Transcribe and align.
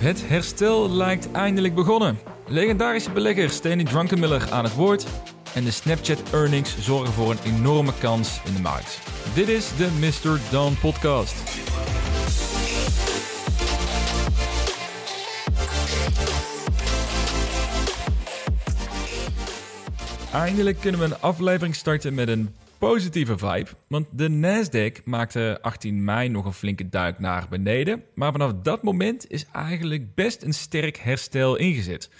Het 0.00 0.28
herstel 0.28 0.90
lijkt 0.90 1.30
eindelijk 1.32 1.74
begonnen. 1.74 2.18
Legendarische 2.46 3.10
belegger 3.10 3.50
Stanley 3.50 3.84
Druckenmiller 3.84 4.50
aan 4.50 4.64
het 4.64 4.74
woord. 4.74 5.06
En 5.54 5.64
de 5.64 5.70
Snapchat 5.70 6.22
earnings 6.32 6.78
zorgen 6.78 7.12
voor 7.12 7.30
een 7.30 7.54
enorme 7.54 7.92
kans 7.98 8.40
in 8.44 8.54
de 8.54 8.60
markt. 8.60 9.00
Dit 9.34 9.48
is 9.48 9.76
de 9.76 9.88
Mr. 9.98 10.40
Dan 10.50 10.78
podcast. 10.80 11.34
Eindelijk 20.32 20.80
kunnen 20.80 21.00
we 21.00 21.06
een 21.06 21.20
aflevering 21.20 21.74
starten 21.74 22.14
met 22.14 22.28
een 22.28 22.54
positieve 22.80 23.38
vibe. 23.38 23.68
Want 23.86 24.06
de 24.12 24.28
Nasdaq 24.28 25.04
maakte 25.04 25.58
18 25.62 26.04
mei 26.04 26.28
nog 26.28 26.44
een 26.44 26.52
flinke 26.52 26.88
duik 26.88 27.18
naar 27.18 27.46
beneden. 27.50 28.02
Maar 28.14 28.32
vanaf 28.32 28.52
dat 28.62 28.82
moment 28.82 29.30
is 29.30 29.46
eigenlijk 29.52 30.14
best 30.14 30.42
een 30.42 30.52
sterk 30.52 30.96
herstel 30.96 31.56
ingezet. 31.56 32.10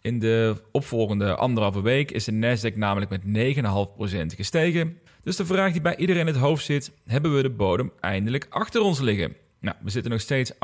In 0.00 0.18
de 0.18 0.62
opvolgende 0.72 1.34
anderhalve 1.34 1.82
week 1.82 2.10
is 2.10 2.24
de 2.24 2.32
Nasdaq 2.32 2.76
namelijk 2.76 3.10
met 3.10 3.56
9,5% 3.56 4.36
gestegen. 4.36 4.98
Dus 5.22 5.36
de 5.36 5.46
vraag 5.46 5.72
die 5.72 5.80
bij 5.80 5.96
iedereen 5.96 6.26
in 6.26 6.32
het 6.32 6.42
hoofd 6.42 6.64
zit: 6.64 6.92
hebben 7.06 7.34
we 7.36 7.42
de 7.42 7.50
bodem 7.50 7.92
eindelijk 8.00 8.46
achter 8.50 8.80
ons 8.80 9.00
liggen? 9.00 9.36
Nou, 9.60 9.76
we 9.82 9.90
zitten 9.90 10.10
nog 10.10 10.20
steeds 10.20 10.52
28% 10.54 10.56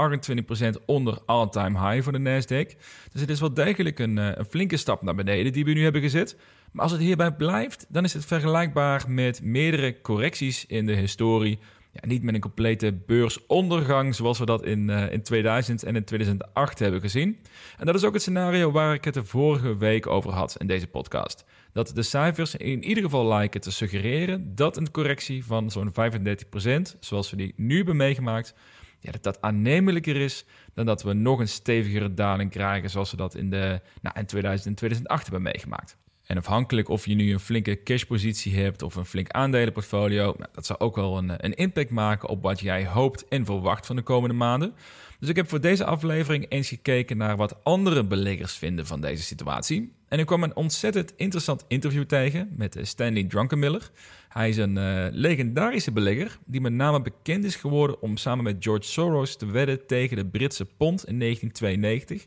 onder 0.87 1.19
all-time 1.27 1.91
high 1.91 2.03
voor 2.03 2.13
de 2.13 2.19
Nasdaq. 2.19 2.77
Dus 3.13 3.21
het 3.21 3.31
is 3.31 3.41
wel 3.41 3.55
degelijk 3.55 3.99
een, 3.99 4.19
eh, 4.19 4.31
een, 4.35 4.45
flinke 4.45 4.77
stap 4.77 5.03
naar 5.03 5.15
beneden 5.15 5.53
die 5.53 5.65
we 5.65 5.73
nu 5.73 5.83
hebben 5.83 6.01
gezet. 6.01 6.37
Maar 6.77 6.85
als 6.85 6.95
het 6.95 7.01
hierbij 7.01 7.33
blijft, 7.33 7.87
dan 7.89 8.05
is 8.05 8.13
het 8.13 8.25
vergelijkbaar 8.25 9.05
met 9.09 9.43
meerdere 9.43 10.01
correcties 10.01 10.67
in 10.67 10.87
de 10.87 10.93
historie. 10.93 11.59
Ja, 11.93 12.01
niet 12.07 12.23
met 12.23 12.35
een 12.35 12.41
complete 12.41 12.93
beursondergang 13.07 14.15
zoals 14.15 14.39
we 14.39 14.47
dat 14.47 14.65
in, 14.65 14.89
uh, 14.89 15.13
in 15.13 15.23
2000 15.23 15.83
en 15.83 15.97
in 15.97 16.05
2008 16.05 16.79
hebben 16.79 17.01
gezien. 17.01 17.39
En 17.79 17.87
dat 17.87 17.95
is 17.95 18.05
ook 18.05 18.13
het 18.13 18.23
scenario 18.23 18.71
waar 18.71 18.95
ik 18.95 19.05
het 19.05 19.15
de 19.15 19.25
vorige 19.25 19.77
week 19.77 20.07
over 20.07 20.33
had 20.33 20.57
in 20.59 20.67
deze 20.67 20.87
podcast. 20.87 21.45
Dat 21.73 21.93
de 21.95 22.03
cijfers 22.03 22.55
in 22.55 22.85
ieder 22.85 23.03
geval 23.03 23.27
lijken 23.27 23.61
te 23.61 23.71
suggereren 23.71 24.55
dat 24.55 24.77
een 24.77 24.91
correctie 24.91 25.45
van 25.45 25.71
zo'n 25.71 25.93
35%, 25.93 26.99
zoals 27.01 27.31
we 27.31 27.37
die 27.37 27.53
nu 27.57 27.77
hebben 27.77 27.97
meegemaakt, 27.97 28.55
ja, 29.01 29.11
dat 29.11 29.23
dat 29.23 29.41
aannemelijker 29.41 30.17
is 30.17 30.45
dan 30.75 30.87
dat 30.87 31.03
we 31.03 31.13
nog 31.13 31.39
een 31.39 31.49
stevigere 31.49 32.15
daling 32.15 32.51
krijgen 32.51 32.91
zoals 32.91 33.11
we 33.11 33.17
dat 33.17 33.35
in, 33.35 33.51
de, 33.51 33.81
nou, 34.03 34.19
in 34.19 34.27
2000 34.27 34.69
en 34.69 34.75
2008 34.75 35.23
hebben 35.23 35.43
meegemaakt. 35.43 35.97
En 36.27 36.39
afhankelijk 36.39 36.89
of 36.89 37.07
je 37.07 37.15
nu 37.15 37.33
een 37.33 37.41
flinke 37.41 37.83
cashpositie 37.83 38.57
hebt 38.57 38.83
of 38.83 38.95
een 38.95 39.05
flink 39.05 39.31
aandelenportfolio, 39.31 40.35
nou, 40.39 40.51
dat 40.53 40.67
zal 40.67 40.81
ook 40.81 40.97
wel 40.97 41.17
een, 41.19 41.45
een 41.45 41.55
impact 41.55 41.91
maken 41.91 42.29
op 42.29 42.43
wat 42.43 42.61
jij 42.61 42.87
hoopt 42.87 43.29
en 43.29 43.45
verwacht 43.45 43.87
van 43.87 43.97
de 43.97 44.03
komende 44.03 44.35
maanden. 44.35 44.75
Dus 45.21 45.29
ik 45.29 45.37
heb 45.37 45.49
voor 45.49 45.61
deze 45.61 45.85
aflevering 45.85 46.47
eens 46.49 46.69
gekeken 46.69 47.17
naar 47.17 47.37
wat 47.37 47.65
andere 47.65 48.05
beleggers 48.05 48.55
vinden 48.55 48.87
van 48.87 49.01
deze 49.01 49.23
situatie. 49.23 49.93
En 50.09 50.19
ik 50.19 50.27
kwam 50.27 50.43
een 50.43 50.57
ontzettend 50.57 51.13
interessant 51.17 51.65
interview 51.69 52.05
tegen 52.05 52.49
met 52.57 52.79
Stanley 52.83 53.25
Druckenmiller. 53.25 53.91
Hij 54.29 54.49
is 54.49 54.57
een 54.57 54.77
uh, 54.77 55.07
legendarische 55.11 55.93
belegger 55.93 56.39
die 56.45 56.61
met 56.61 56.73
name 56.73 57.03
bekend 57.03 57.45
is 57.45 57.57
geworden 57.57 58.03
om 58.03 58.17
samen 58.17 58.45
met 58.45 58.57
George 58.59 58.89
Soros 58.89 59.37
te 59.37 59.47
wedden 59.47 59.87
tegen 59.87 60.17
de 60.17 60.27
Britse 60.27 60.65
pond 60.65 61.07
in 61.07 61.19
1992. 61.19 62.27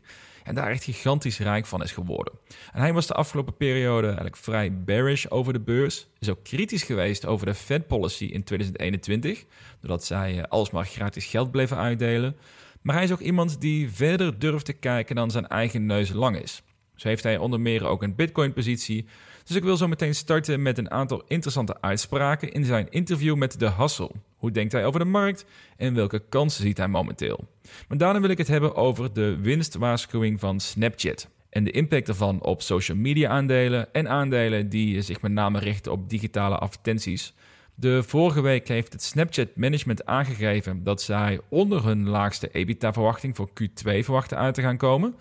En 0.50 0.56
daar 0.56 0.70
echt 0.70 0.84
gigantisch 0.84 1.38
rijk 1.38 1.66
van 1.66 1.82
is 1.82 1.92
geworden. 1.92 2.32
En 2.72 2.80
hij 2.80 2.92
was 2.92 3.06
de 3.06 3.14
afgelopen 3.14 3.56
periode 3.56 4.06
eigenlijk 4.06 4.36
vrij 4.36 4.82
bearish 4.82 5.26
over 5.28 5.52
de 5.52 5.60
beurs. 5.60 6.08
Is 6.18 6.28
ook 6.28 6.44
kritisch 6.44 6.82
geweest 6.82 7.26
over 7.26 7.46
de 7.46 7.54
Fed 7.54 7.86
policy 7.86 8.24
in 8.24 8.44
2021. 8.44 9.44
Doordat 9.80 10.04
zij 10.04 10.36
uh, 10.36 10.42
alsmaar 10.48 10.84
gratis 10.84 11.24
geld 11.24 11.50
bleven 11.50 11.76
uitdelen. 11.76 12.36
Maar 12.82 12.94
hij 12.94 13.04
is 13.04 13.12
ook 13.12 13.20
iemand 13.20 13.60
die 13.60 13.90
verder 13.90 14.38
durft 14.38 14.64
te 14.64 14.72
kijken 14.72 15.16
dan 15.16 15.30
zijn 15.30 15.46
eigen 15.46 15.86
neus 15.86 16.12
lang 16.12 16.36
is. 16.36 16.62
Zo 17.00 17.08
heeft 17.08 17.22
hij 17.22 17.38
onder 17.38 17.60
meer 17.60 17.86
ook 17.86 18.02
een 18.02 18.14
Bitcoin-positie. 18.14 19.06
Dus 19.44 19.56
ik 19.56 19.62
wil 19.62 19.76
zo 19.76 19.88
meteen 19.88 20.14
starten 20.14 20.62
met 20.62 20.78
een 20.78 20.90
aantal 20.90 21.22
interessante 21.26 21.80
uitspraken 21.80 22.52
in 22.52 22.64
zijn 22.64 22.90
interview 22.90 23.36
met 23.36 23.58
The 23.58 23.72
Hustle. 23.72 24.10
Hoe 24.36 24.50
denkt 24.50 24.72
hij 24.72 24.86
over 24.86 25.00
de 25.00 25.06
markt 25.06 25.44
en 25.76 25.94
welke 25.94 26.22
kansen 26.28 26.62
ziet 26.64 26.76
hij 26.76 26.88
momenteel? 26.88 27.48
Maar 27.88 27.98
daarna 27.98 28.20
wil 28.20 28.30
ik 28.30 28.38
het 28.38 28.48
hebben 28.48 28.74
over 28.74 29.12
de 29.12 29.36
winstwaarschuwing 29.40 30.40
van 30.40 30.60
Snapchat. 30.60 31.28
En 31.50 31.64
de 31.64 31.70
impact 31.70 32.08
ervan 32.08 32.42
op 32.42 32.62
social 32.62 32.96
media 32.96 33.30
aandelen 33.30 33.92
en 33.92 34.08
aandelen 34.08 34.68
die 34.68 35.02
zich 35.02 35.20
met 35.20 35.32
name 35.32 35.58
richten 35.58 35.92
op 35.92 36.10
digitale 36.10 36.58
advertenties. 36.58 37.34
De 37.74 38.02
vorige 38.02 38.40
week 38.40 38.68
heeft 38.68 38.92
het 38.92 39.02
Snapchat 39.02 39.48
management 39.56 40.06
aangegeven 40.06 40.84
dat 40.84 41.02
zij 41.02 41.40
onder 41.48 41.84
hun 41.84 42.08
laagste 42.08 42.48
EBITDA-verwachting 42.52 43.36
voor 43.36 43.48
Q2 43.48 43.82
verwachten 43.82 44.38
uit 44.38 44.54
te 44.54 44.62
gaan 44.62 44.76
komen. 44.76 45.14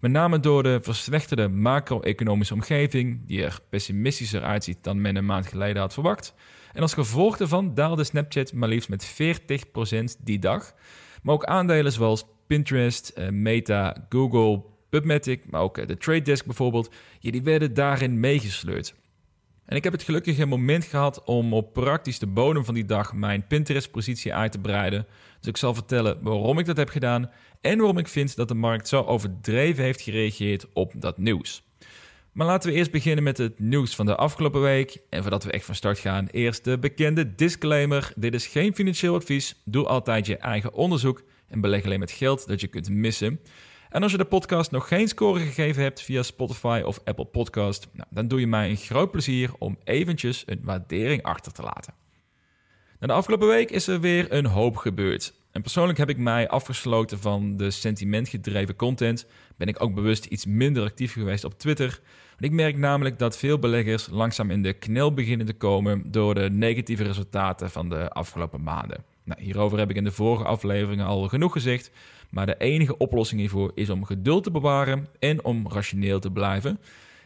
Met 0.00 0.10
name 0.10 0.40
door 0.40 0.62
de 0.62 0.78
verslechterde 0.82 1.48
macro-economische 1.48 2.54
omgeving, 2.54 3.26
die 3.26 3.44
er 3.44 3.58
pessimistischer 3.68 4.42
uitziet 4.42 4.84
dan 4.84 5.00
men 5.00 5.16
een 5.16 5.26
maand 5.26 5.46
geleden 5.46 5.82
had 5.82 5.92
verwacht. 5.92 6.34
En 6.72 6.82
als 6.82 6.94
gevolg 6.94 7.36
daarvan 7.36 7.74
daalde 7.74 8.04
Snapchat 8.04 8.52
maar 8.52 8.68
liefst 8.68 8.88
met 8.88 9.14
40% 10.20 10.24
die 10.24 10.38
dag. 10.38 10.74
Maar 11.22 11.34
ook 11.34 11.44
aandelen 11.44 11.92
zoals 11.92 12.24
Pinterest, 12.46 13.08
eh, 13.08 13.28
Meta, 13.28 14.06
Google, 14.08 14.62
PubMatic, 14.88 15.50
maar 15.50 15.60
ook 15.60 15.78
eh, 15.78 15.86
de 15.86 15.96
Trade 15.96 16.22
Desk 16.22 16.44
bijvoorbeeld, 16.44 16.94
die 17.20 17.42
werden 17.42 17.74
daarin 17.74 18.20
meegesleurd. 18.20 18.94
En 19.66 19.76
ik 19.76 19.84
heb 19.84 19.92
het 19.92 20.02
gelukkige 20.02 20.46
moment 20.46 20.84
gehad 20.84 21.24
om 21.24 21.54
op 21.54 21.72
praktisch 21.72 22.18
de 22.18 22.26
bodem 22.26 22.64
van 22.64 22.74
die 22.74 22.84
dag 22.84 23.12
mijn 23.12 23.46
Pinterest-positie 23.46 24.34
uit 24.34 24.52
te 24.52 24.58
breiden. 24.58 25.06
Dus 25.38 25.48
ik 25.48 25.56
zal 25.56 25.74
vertellen 25.74 26.18
waarom 26.22 26.58
ik 26.58 26.66
dat 26.66 26.76
heb 26.76 26.88
gedaan 26.88 27.30
en 27.66 27.78
waarom 27.78 27.98
ik 27.98 28.08
vind 28.08 28.36
dat 28.36 28.48
de 28.48 28.54
markt 28.54 28.88
zo 28.88 29.02
overdreven 29.02 29.84
heeft 29.84 30.00
gereageerd 30.00 30.66
op 30.72 30.92
dat 30.96 31.18
nieuws. 31.18 31.62
Maar 32.32 32.46
laten 32.46 32.70
we 32.70 32.76
eerst 32.76 32.90
beginnen 32.90 33.24
met 33.24 33.38
het 33.38 33.58
nieuws 33.58 33.94
van 33.94 34.06
de 34.06 34.16
afgelopen 34.16 34.60
week. 34.60 34.98
En 35.10 35.22
voordat 35.22 35.44
we 35.44 35.50
echt 35.50 35.64
van 35.64 35.74
start 35.74 35.98
gaan, 35.98 36.26
eerst 36.30 36.64
de 36.64 36.78
bekende 36.78 37.34
disclaimer. 37.34 38.12
Dit 38.16 38.34
is 38.34 38.46
geen 38.46 38.74
financieel 38.74 39.14
advies. 39.14 39.62
Doe 39.64 39.86
altijd 39.86 40.26
je 40.26 40.36
eigen 40.36 40.72
onderzoek 40.72 41.22
en 41.48 41.60
beleg 41.60 41.84
alleen 41.84 41.98
met 41.98 42.10
geld 42.10 42.46
dat 42.46 42.60
je 42.60 42.66
kunt 42.66 42.90
missen. 42.90 43.40
En 43.90 44.02
als 44.02 44.12
je 44.12 44.18
de 44.18 44.24
podcast 44.24 44.70
nog 44.70 44.88
geen 44.88 45.08
score 45.08 45.40
gegeven 45.40 45.82
hebt 45.82 46.02
via 46.02 46.22
Spotify 46.22 46.82
of 46.84 47.00
Apple 47.04 47.24
Podcast, 47.24 47.88
nou, 47.92 48.08
dan 48.10 48.28
doe 48.28 48.40
je 48.40 48.46
mij 48.46 48.70
een 48.70 48.76
groot 48.76 49.10
plezier 49.10 49.50
om 49.58 49.78
eventjes 49.84 50.42
een 50.46 50.60
waardering 50.62 51.22
achter 51.22 51.52
te 51.52 51.62
laten. 51.62 51.94
Na 53.00 53.06
de 53.06 53.12
afgelopen 53.12 53.48
week 53.48 53.70
is 53.70 53.86
er 53.86 54.00
weer 54.00 54.32
een 54.32 54.46
hoop 54.46 54.76
gebeurd. 54.76 55.34
En 55.56 55.62
persoonlijk 55.62 55.98
heb 55.98 56.08
ik 56.08 56.18
mij 56.18 56.48
afgesloten 56.48 57.18
van 57.18 57.56
de 57.56 57.70
sentimentgedreven 57.70 58.76
content. 58.76 59.26
Ben 59.56 59.68
ik 59.68 59.82
ook 59.82 59.94
bewust 59.94 60.24
iets 60.24 60.46
minder 60.46 60.82
actief 60.82 61.12
geweest 61.12 61.44
op 61.44 61.58
Twitter. 61.58 62.00
ik 62.38 62.50
merk 62.50 62.76
namelijk 62.76 63.18
dat 63.18 63.38
veel 63.38 63.58
beleggers 63.58 64.08
langzaam 64.10 64.50
in 64.50 64.62
de 64.62 64.72
knel 64.72 65.14
beginnen 65.14 65.46
te 65.46 65.52
komen 65.52 66.10
door 66.10 66.34
de 66.34 66.50
negatieve 66.50 67.02
resultaten 67.02 67.70
van 67.70 67.88
de 67.88 68.10
afgelopen 68.10 68.62
maanden. 68.62 69.04
Nou, 69.24 69.42
hierover 69.42 69.78
heb 69.78 69.90
ik 69.90 69.96
in 69.96 70.04
de 70.04 70.12
vorige 70.12 70.44
afleveringen 70.44 71.06
al 71.06 71.28
genoeg 71.28 71.52
gezegd. 71.52 71.90
Maar 72.30 72.46
de 72.46 72.56
enige 72.58 72.96
oplossing 72.96 73.40
hiervoor 73.40 73.72
is 73.74 73.90
om 73.90 74.04
geduld 74.04 74.44
te 74.44 74.50
bewaren 74.50 75.06
en 75.18 75.44
om 75.44 75.68
rationeel 75.68 76.20
te 76.20 76.30
blijven. 76.30 76.78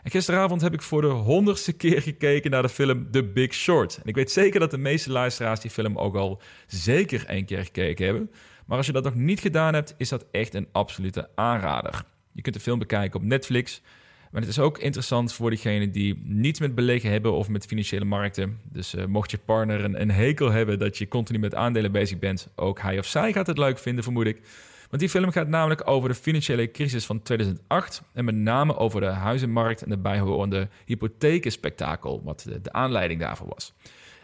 Gisteravond 0.05 0.61
heb 0.61 0.73
ik 0.73 0.83
voor 0.83 1.01
de 1.01 1.07
honderdste 1.07 1.73
keer 1.73 2.03
gekeken 2.03 2.51
naar 2.51 2.63
de 2.63 2.69
film 2.69 3.11
The 3.11 3.25
Big 3.25 3.55
Short. 3.55 3.97
En 3.97 4.09
ik 4.09 4.15
weet 4.15 4.31
zeker 4.31 4.61
dat 4.61 4.71
de 4.71 4.79
meeste 4.79 5.11
luisteraars 5.11 5.61
die 5.61 5.71
film 5.71 5.99
ook 5.99 6.17
al 6.17 6.41
zeker 6.67 7.27
één 7.27 7.45
keer 7.45 7.65
gekeken 7.65 8.05
hebben. 8.05 8.31
Maar 8.67 8.77
als 8.77 8.87
je 8.87 8.93
dat 8.93 9.05
nog 9.05 9.15
niet 9.15 9.41
gedaan 9.41 9.75
hebt, 9.75 9.95
is 9.97 10.09
dat 10.09 10.27
echt 10.31 10.55
een 10.55 10.69
absolute 10.73 11.29
aanrader. 11.35 12.05
Je 12.33 12.43
kunt 12.43 12.55
de 12.55 12.61
film 12.61 12.79
bekijken 12.79 13.21
op 13.21 13.27
Netflix. 13.27 13.83
Maar 14.31 14.41
het 14.41 14.51
is 14.51 14.59
ook 14.59 14.79
interessant 14.79 15.33
voor 15.33 15.51
diegenen 15.51 15.93
die 15.93 16.21
niets 16.25 16.61
met 16.61 16.75
beleggen 16.75 17.11
hebben 17.11 17.33
of 17.33 17.49
met 17.49 17.67
financiële 17.67 18.05
markten. 18.05 18.61
Dus 18.73 18.95
uh, 18.95 19.05
mocht 19.05 19.31
je 19.31 19.39
partner 19.39 19.85
een, 19.85 20.01
een 20.01 20.11
hekel 20.11 20.51
hebben 20.51 20.79
dat 20.79 20.99
je 20.99 21.09
continu 21.09 21.39
met 21.39 21.55
aandelen 21.55 21.93
bezig 21.93 22.19
bent, 22.19 22.49
ook 22.57 22.81
hij 22.81 22.99
of 22.99 23.07
zij 23.07 23.33
gaat 23.33 23.47
het 23.47 23.59
leuk 23.59 23.79
vinden, 23.79 24.05
vermoed 24.05 24.27
ik. 24.27 24.41
Want 24.91 25.03
die 25.03 25.11
film 25.11 25.31
gaat 25.31 25.49
namelijk 25.49 25.89
over 25.89 26.09
de 26.09 26.15
financiële 26.15 26.71
crisis 26.71 27.07
van 27.07 27.23
2008 27.23 28.03
en 28.13 28.25
met 28.25 28.35
name 28.35 28.77
over 28.77 29.01
de 29.01 29.07
huizenmarkt 29.07 29.83
en 29.83 29.89
de 29.89 29.99
bijhorende 29.99 30.69
hypothekenspektakel, 30.85 32.23
wat 32.25 32.47
de, 32.63 32.73
aanleiding 32.73 33.21
daarvoor 33.21 33.49
was. 33.49 33.73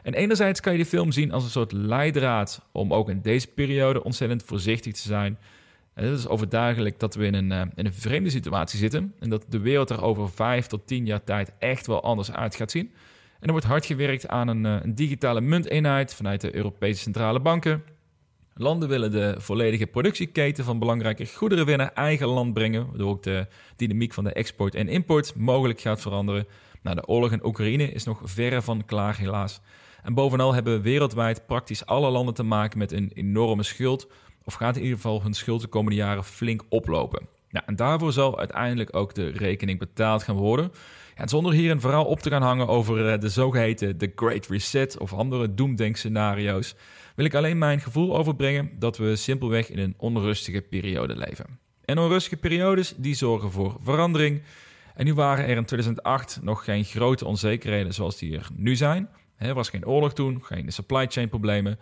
En 0.03 0.15
enerzijds 0.15 0.61
kan 0.61 0.73
je 0.73 0.79
die 0.79 0.87
film 0.87 1.13
zien 1.13 1.33
als 1.33 1.45
een 1.45 1.51
soort 1.51 1.73
leidraad 1.73 2.63
om 2.73 2.95
ook 2.95 3.09
in 3.09 3.21
deze 3.21 3.49
periode 3.49 4.05
ontzettend 4.05 4.43
voorzichtig 4.43 4.93
te 4.93 5.03
zijn. 5.03 5.39
En 5.95 6.05
het 6.05 6.19
is 6.19 6.29
overduidelijk 6.29 6.99
dat 6.99 7.15
we 7.15 7.27
in 7.27 7.35
een, 7.35 7.51
uh, 7.51 7.61
in 7.75 7.87
een 7.87 7.95
vreemde 7.95 8.31
situatie 8.31 8.79
zitten 8.79 9.15
en 9.19 9.31
dat 9.31 9.45
de 9.49 9.59
wereld 9.59 9.91
er 9.91 10.03
over 10.03 10.31
vijf 10.31 10.67
tot 10.67 10.87
tien 10.87 11.07
jaar 11.07 11.25
tijd 11.25 11.53
echt 11.59 11.87
wel 11.87 12.03
anders 12.03 12.33
uit 12.33 12.55
gaat 12.55 12.71
zien. 12.71 12.91
En 13.41 13.47
er 13.47 13.51
wordt 13.51 13.67
hard 13.67 13.87
gewerkt 13.87 14.29
aan 14.29 14.49
een, 14.49 14.65
uh, 14.65 14.77
een 14.83 14.95
digitale 14.95 15.41
munteenheid 15.41 16.15
vanuit 16.15 16.41
de 16.41 16.55
Europese 16.57 17.01
centrale 17.01 17.41
banken. 17.41 17.83
Landen 18.59 18.89
willen 18.89 19.11
de 19.11 19.35
volledige 19.39 19.87
productieketen 19.87 20.65
van 20.65 20.79
belangrijke 20.79 21.27
goederen 21.27 21.67
weer 21.67 21.77
naar 21.77 21.93
eigen 21.95 22.27
land 22.27 22.55
brengen, 22.55 22.87
waardoor 22.87 23.11
ook 23.11 23.23
de 23.23 23.47
dynamiek 23.77 24.13
van 24.13 24.25
de 24.25 24.33
export 24.33 24.75
en 24.75 24.89
import 24.89 25.35
mogelijk 25.35 25.81
gaat 25.81 26.01
veranderen. 26.01 26.47
Nou, 26.83 26.97
de 26.97 27.07
oorlog 27.07 27.33
in 27.33 27.45
Oekraïne 27.47 27.93
is 27.93 28.05
nog 28.05 28.21
verre 28.25 28.63
van 28.63 28.85
klaar, 28.85 29.19
helaas. 29.19 29.61
En 30.03 30.15
bovenal 30.15 30.55
hebben 30.55 30.83
wereldwijd 30.83 31.47
praktisch 31.47 31.87
alle 31.87 32.11
landen 32.11 32.35
te 32.35 32.43
maken 32.43 32.79
met 32.79 32.93
een 32.93 33.11
enorme 33.15 33.63
schuld, 33.63 34.09
of 34.45 34.55
gaat 34.55 34.77
in 34.77 34.83
ieder 34.83 34.97
geval 34.97 35.23
hun 35.23 35.35
schuld 35.35 35.61
de 35.61 35.67
komende 35.67 35.97
jaren 35.97 36.25
flink 36.25 36.63
oplopen. 36.69 37.29
Ja, 37.51 37.67
en 37.67 37.77
daarvoor 37.77 38.13
zal 38.13 38.39
uiteindelijk 38.39 38.97
ook 38.97 39.15
de 39.15 39.29
rekening 39.29 39.79
betaald 39.79 40.23
gaan 40.23 40.37
worden. 40.37 40.73
Ja, 41.19 41.27
zonder 41.27 41.53
hier 41.53 41.71
een 41.71 41.81
verhaal 41.81 42.05
op 42.05 42.21
te 42.21 42.31
gaan 42.31 42.43
hangen 42.43 42.69
over 42.69 43.13
eh, 43.13 43.21
de 43.21 43.29
zogeheten 43.29 43.97
The 43.97 44.13
Great 44.15 44.47
Reset 44.47 44.99
of 44.99 45.13
andere 45.13 45.55
doemdenkscenario's, 45.55 46.75
wil 47.15 47.25
ik 47.25 47.35
alleen 47.35 47.59
mijn 47.59 47.81
gevoel 47.81 48.17
overbrengen 48.17 48.71
dat 48.79 48.97
we 48.97 49.17
simpelweg 49.17 49.71
in 49.71 49.79
een 49.79 49.95
onrustige 49.97 50.61
periode 50.61 51.17
leven. 51.17 51.59
En 51.85 51.99
onrustige 51.99 52.37
periodes 52.37 52.95
die 52.97 53.15
zorgen 53.15 53.53
voor 53.53 53.77
verandering. 53.83 54.43
En 54.95 55.05
nu 55.05 55.15
waren 55.15 55.45
er 55.45 55.57
in 55.57 55.65
2008 55.65 56.39
nog 56.43 56.65
geen 56.65 56.85
grote 56.85 57.25
onzekerheden 57.25 57.95
zoals 57.95 58.19
die 58.19 58.37
er 58.37 58.49
nu 58.55 58.77
zijn. 58.77 59.09
Er 59.37 59.55
was 59.55 59.69
geen 59.69 59.87
oorlog 59.87 60.13
toen, 60.13 60.45
geen 60.45 60.73
supply 60.73 61.07
chain 61.09 61.29
problemen. 61.29 61.79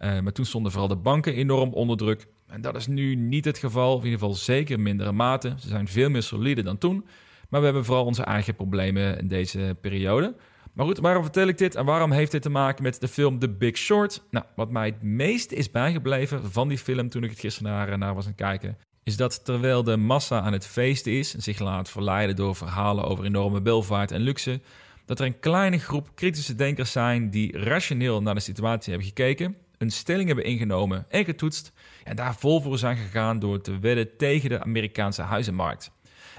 Uh, 0.00 0.20
maar 0.20 0.32
toen 0.32 0.44
stonden 0.44 0.72
vooral 0.72 0.88
de 0.88 0.96
banken 0.96 1.34
enorm 1.34 1.72
onder 1.72 1.96
druk. 1.96 2.26
En 2.46 2.60
dat 2.60 2.76
is 2.76 2.86
nu 2.86 3.14
niet 3.14 3.44
het 3.44 3.58
geval, 3.58 3.98
in 3.98 4.04
ieder 4.04 4.18
geval 4.18 4.34
zeker 4.34 4.80
mindere 4.80 5.12
mate. 5.12 5.54
Ze 5.58 5.68
zijn 5.68 5.88
veel 5.88 6.10
meer 6.10 6.22
solide 6.22 6.62
dan 6.62 6.78
toen. 6.78 7.04
Maar 7.48 7.60
we 7.60 7.66
hebben 7.66 7.84
vooral 7.84 8.04
onze 8.04 8.22
eigen 8.22 8.54
problemen 8.54 9.18
in 9.18 9.28
deze 9.28 9.76
periode. 9.80 10.34
Maar 10.72 10.86
goed, 10.86 10.98
waarom 10.98 11.22
vertel 11.22 11.46
ik 11.46 11.58
dit 11.58 11.74
en 11.74 11.84
waarom 11.84 12.12
heeft 12.12 12.30
dit 12.30 12.42
te 12.42 12.50
maken 12.50 12.82
met 12.82 13.00
de 13.00 13.08
film 13.08 13.38
The 13.38 13.48
Big 13.48 13.76
Short? 13.76 14.22
Nou, 14.30 14.44
wat 14.56 14.70
mij 14.70 14.86
het 14.86 15.02
meest 15.02 15.52
is 15.52 15.70
bijgebleven 15.70 16.52
van 16.52 16.68
die 16.68 16.78
film 16.78 17.08
toen 17.08 17.24
ik 17.24 17.30
het 17.30 17.40
gisteren 17.40 17.72
naar, 17.72 17.98
naar 17.98 18.14
was 18.14 18.24
aan 18.24 18.30
het 18.30 18.40
kijken, 18.40 18.78
is 19.02 19.16
dat 19.16 19.44
terwijl 19.44 19.82
de 19.82 19.96
massa 19.96 20.40
aan 20.40 20.52
het 20.52 20.66
feesten 20.66 21.12
is 21.12 21.34
en 21.34 21.42
zich 21.42 21.58
laat 21.58 21.90
verleiden 21.90 22.36
door 22.36 22.56
verhalen 22.56 23.04
over 23.04 23.24
enorme 23.24 23.62
welvaart 23.62 24.10
en 24.10 24.20
luxe, 24.20 24.60
dat 25.04 25.20
er 25.20 25.26
een 25.26 25.40
kleine 25.40 25.78
groep 25.78 26.08
kritische 26.14 26.54
denkers 26.54 26.92
zijn 26.92 27.30
die 27.30 27.58
rationeel 27.58 28.22
naar 28.22 28.34
de 28.34 28.40
situatie 28.40 28.92
hebben 28.92 29.08
gekeken, 29.08 29.56
een 29.78 29.90
stelling 29.90 30.26
hebben 30.26 30.44
ingenomen 30.44 31.06
en 31.08 31.24
getoetst 31.24 31.72
en 32.04 32.16
daar 32.16 32.34
vol 32.34 32.60
voor 32.60 32.78
zijn 32.78 32.96
gegaan 32.96 33.38
door 33.38 33.60
te 33.60 33.78
wedden 33.78 34.16
tegen 34.16 34.48
de 34.48 34.62
Amerikaanse 34.62 35.22
huizenmarkt. 35.22 35.90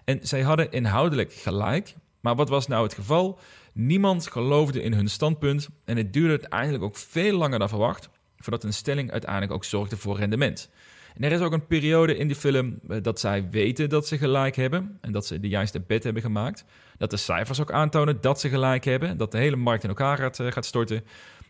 En 0.07 0.19
zij 0.21 0.41
hadden 0.41 0.71
inhoudelijk 0.71 1.33
gelijk, 1.33 1.95
maar 2.19 2.35
wat 2.35 2.49
was 2.49 2.67
nou 2.67 2.83
het 2.83 2.93
geval? 2.93 3.39
Niemand 3.73 4.27
geloofde 4.27 4.81
in 4.81 4.93
hun 4.93 5.09
standpunt 5.09 5.69
en 5.85 5.97
het 5.97 6.13
duurde 6.13 6.29
uiteindelijk 6.29 6.83
ook 6.83 6.97
veel 6.97 7.37
langer 7.37 7.59
dan 7.59 7.69
verwacht 7.69 8.09
voordat 8.37 8.63
een 8.63 8.73
stelling 8.73 9.11
uiteindelijk 9.11 9.51
ook 9.51 9.63
zorgde 9.63 9.97
voor 9.97 10.17
rendement. 10.17 10.69
En 11.15 11.23
er 11.23 11.31
is 11.31 11.39
ook 11.39 11.51
een 11.51 11.67
periode 11.67 12.17
in 12.17 12.27
die 12.27 12.35
film 12.35 12.79
eh, 12.89 12.97
dat 13.01 13.19
zij 13.19 13.49
weten 13.49 13.89
dat 13.89 14.07
ze 14.07 14.17
gelijk 14.17 14.55
hebben 14.55 14.97
en 15.01 15.11
dat 15.11 15.25
ze 15.25 15.39
de 15.39 15.47
juiste 15.47 15.79
bed 15.79 16.03
hebben 16.03 16.21
gemaakt. 16.21 16.65
Dat 16.97 17.09
de 17.09 17.17
cijfers 17.17 17.61
ook 17.61 17.71
aantonen 17.71 18.21
dat 18.21 18.39
ze 18.39 18.49
gelijk 18.49 18.85
hebben, 18.85 19.17
dat 19.17 19.31
de 19.31 19.37
hele 19.37 19.55
markt 19.55 19.83
in 19.83 19.89
elkaar 19.89 20.17
gaat, 20.17 20.39
eh, 20.39 20.51
gaat 20.51 20.65
storten. 20.65 21.03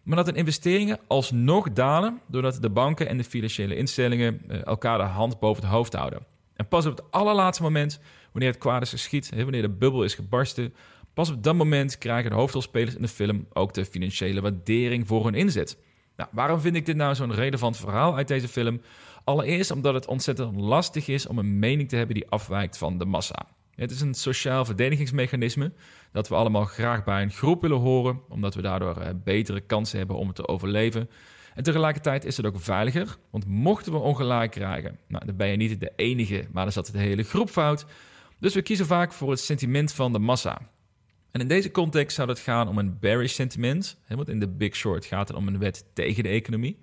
Maar 0.04 0.16
dat 0.16 0.26
de 0.26 0.34
investeringen 0.34 1.00
alsnog 1.08 1.74
dalen 1.74 2.22
doordat 2.28 2.62
de 2.62 2.70
banken 2.70 3.08
en 3.08 3.18
de 3.18 3.24
financiële 3.24 3.76
instellingen 3.76 4.42
eh, 4.48 4.66
elkaar 4.66 4.98
de 4.98 5.04
hand 5.04 5.40
boven 5.40 5.64
het 5.64 5.72
hoofd 5.72 5.94
houden. 5.94 6.26
En 6.56 6.68
pas 6.68 6.86
op 6.86 6.98
het 6.98 7.12
allerlaatste 7.12 7.64
moment, 7.64 8.00
wanneer 8.32 8.52
het 8.52 8.60
kwaad 8.60 8.82
is 8.82 8.90
geschiet, 8.90 9.30
wanneer 9.36 9.62
de 9.62 9.70
bubbel 9.70 10.04
is 10.04 10.16
gebarsten, 10.16 10.74
pas 11.14 11.30
op 11.30 11.44
dat 11.44 11.56
moment 11.56 11.98
krijgen 11.98 12.30
de 12.30 12.36
hoofdrolspelers 12.36 12.96
in 12.96 13.02
de 13.02 13.08
film 13.08 13.48
ook 13.54 13.74
de 13.74 13.86
financiële 13.86 14.42
waardering 14.42 15.08
voor 15.08 15.26
hun 15.26 15.36
inzet. 15.36 15.78
Nou, 16.16 16.30
waarom 16.34 16.60
vind 16.60 16.76
ik 16.76 16.86
dit 16.86 16.96
nou 16.96 17.16
zo'n 17.16 17.34
relevant 17.34 17.78
verhaal 17.78 18.16
uit 18.16 18.28
deze 18.28 18.48
film? 18.48 18.82
Allereerst 19.24 19.72
omdat 19.72 19.94
het 19.94 20.08
ontzettend 20.08 20.56
lastig 20.56 21.08
is 21.08 21.28
om 21.28 21.38
een 21.38 21.60
mening 21.60 21.90
te 21.90 21.96
hebben 21.96 22.16
die 22.16 22.30
afwijkt 22.30 22.78
van 22.78 22.98
de 22.98 23.06
massa. 23.06 23.48
Het 23.76 23.92
is 23.92 24.02
een 24.02 24.14
sociaal 24.14 24.66
verdedigingsmechanisme 24.66 25.72
dat 26.12 26.28
we 26.28 26.36
allemaal 26.36 26.66
graag 26.66 27.04
bij 27.04 27.22
een 27.22 27.32
groep 27.32 27.62
willen 27.62 27.78
horen, 27.78 28.20
omdat 28.30 28.56
we 28.56 28.62
daardoor 28.62 28.98
eh, 28.98 29.10
betere 29.24 29.62
kansen 29.62 29.98
hebben 29.98 30.16
om 30.16 30.34
te 30.34 30.48
overleven. 30.48 31.10
En 31.54 31.64
tegelijkertijd 31.64 32.26
is 32.26 32.38
het 32.38 32.46
ook 32.46 32.60
veiliger, 32.62 33.18
want 33.30 33.48
mochten 33.48 33.92
we 33.92 33.98
ongelijk 33.98 34.52
krijgen, 34.52 35.00
nou, 35.08 35.26
dan 35.26 35.36
ben 35.36 35.48
je 35.48 35.58
niet 35.58 35.80
de 35.80 35.92
enige, 35.96 36.48
maar 36.52 36.64
dan 36.64 36.72
zat 36.72 36.90
de 36.92 37.00
hele 37.00 37.24
groep 37.24 37.50
fout. 37.50 37.86
Dus 38.40 38.54
we 38.54 38.62
kiezen 38.62 38.86
vaak 38.86 39.14
voor 39.14 39.30
het 39.30 39.40
sentiment 39.40 39.94
van 39.94 40.14
de 40.14 40.20
massa. 40.20 40.62
En 41.32 41.42
in 41.42 41.48
deze 41.48 41.72
context 41.72 42.16
zou 42.16 42.30
het 42.30 42.40
gaan 42.40 42.68
om 42.68 42.78
een 42.78 43.00
bearish 43.00 43.34
sentiment, 43.34 43.98
want 44.08 44.30
in 44.30 44.40
de 44.40 44.48
Big 44.48 44.76
Short 44.76 45.06
gaat 45.06 45.28
het 45.28 45.38
om 45.38 45.48
een 45.48 45.60
wet 45.60 45.86
tegen 45.94 46.24
de 46.24 46.30
economie. 46.30 46.78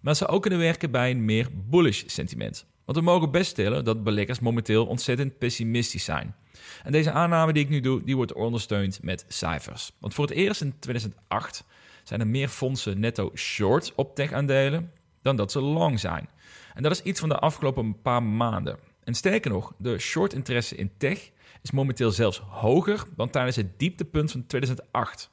Maar 0.00 0.14
het 0.14 0.16
zou 0.16 0.30
ook 0.30 0.42
kunnen 0.42 0.58
werken 0.58 0.90
bij 0.90 1.10
een 1.10 1.24
meer 1.24 1.48
bullish 1.52 2.02
sentiment. 2.06 2.66
Want 2.84 2.98
we 2.98 3.04
mogen 3.04 3.30
best 3.30 3.50
stellen 3.50 3.84
dat 3.84 4.04
beleggers 4.04 4.40
momenteel 4.40 4.86
ontzettend 4.86 5.38
pessimistisch 5.38 6.04
zijn. 6.04 6.34
En 6.82 6.92
deze 6.92 7.10
aanname 7.10 7.52
die 7.52 7.62
ik 7.62 7.68
nu 7.68 7.80
doe, 7.80 8.04
die 8.04 8.16
wordt 8.16 8.32
ondersteund 8.32 9.02
met 9.02 9.24
cijfers. 9.28 9.92
Want 9.98 10.14
voor 10.14 10.26
het 10.26 10.34
eerst 10.34 10.60
in 10.60 10.78
2008 10.78 11.64
zijn 12.04 12.20
er 12.20 12.26
meer 12.26 12.48
fondsen 12.48 13.00
netto 13.00 13.30
short 13.34 13.92
op 13.94 14.14
tech-aandelen 14.14 14.92
dan 15.22 15.36
dat 15.36 15.52
ze 15.52 15.60
long 15.60 16.00
zijn. 16.00 16.28
En 16.74 16.82
dat 16.82 16.92
is 16.92 17.02
iets 17.02 17.20
van 17.20 17.28
de 17.28 17.38
afgelopen 17.38 18.02
paar 18.02 18.22
maanden. 18.22 18.78
En 19.06 19.14
sterker 19.14 19.50
nog, 19.50 19.72
de 19.78 19.98
short 19.98 20.32
interesse 20.32 20.76
in 20.76 20.90
tech 20.96 21.30
is 21.62 21.70
momenteel 21.70 22.10
zelfs 22.10 22.38
hoger 22.38 23.04
dan 23.16 23.30
tijdens 23.30 23.56
het 23.56 23.78
dieptepunt 23.78 24.30
van 24.30 24.46
2008. 24.46 25.30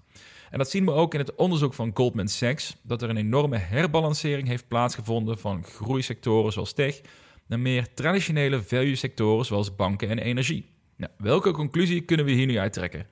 En 0.50 0.58
dat 0.58 0.70
zien 0.70 0.86
we 0.86 0.92
ook 0.92 1.14
in 1.14 1.20
het 1.20 1.36
onderzoek 1.36 1.74
van 1.74 1.92
Goldman 1.94 2.28
Sachs, 2.28 2.76
dat 2.82 3.02
er 3.02 3.10
een 3.10 3.18
enorme 3.18 3.58
herbalancering 3.58 4.48
heeft 4.48 4.68
plaatsgevonden 4.68 5.40
van 5.40 5.64
groeisectoren 5.64 6.52
zoals 6.52 6.74
tech 6.74 7.02
naar 7.48 7.60
meer 7.60 7.94
traditionele 7.94 8.64
value 8.64 8.96
sectoren 8.96 9.46
zoals 9.46 9.76
banken 9.76 10.10
en 10.10 10.20
energie. 10.20 10.66
Nou, 10.96 11.12
welke 11.18 11.52
conclusie 11.52 12.02
kunnen 12.02 12.26
we 12.26 12.32
hier 12.32 12.46
nu 12.46 12.60
uittrekken? 12.60 13.08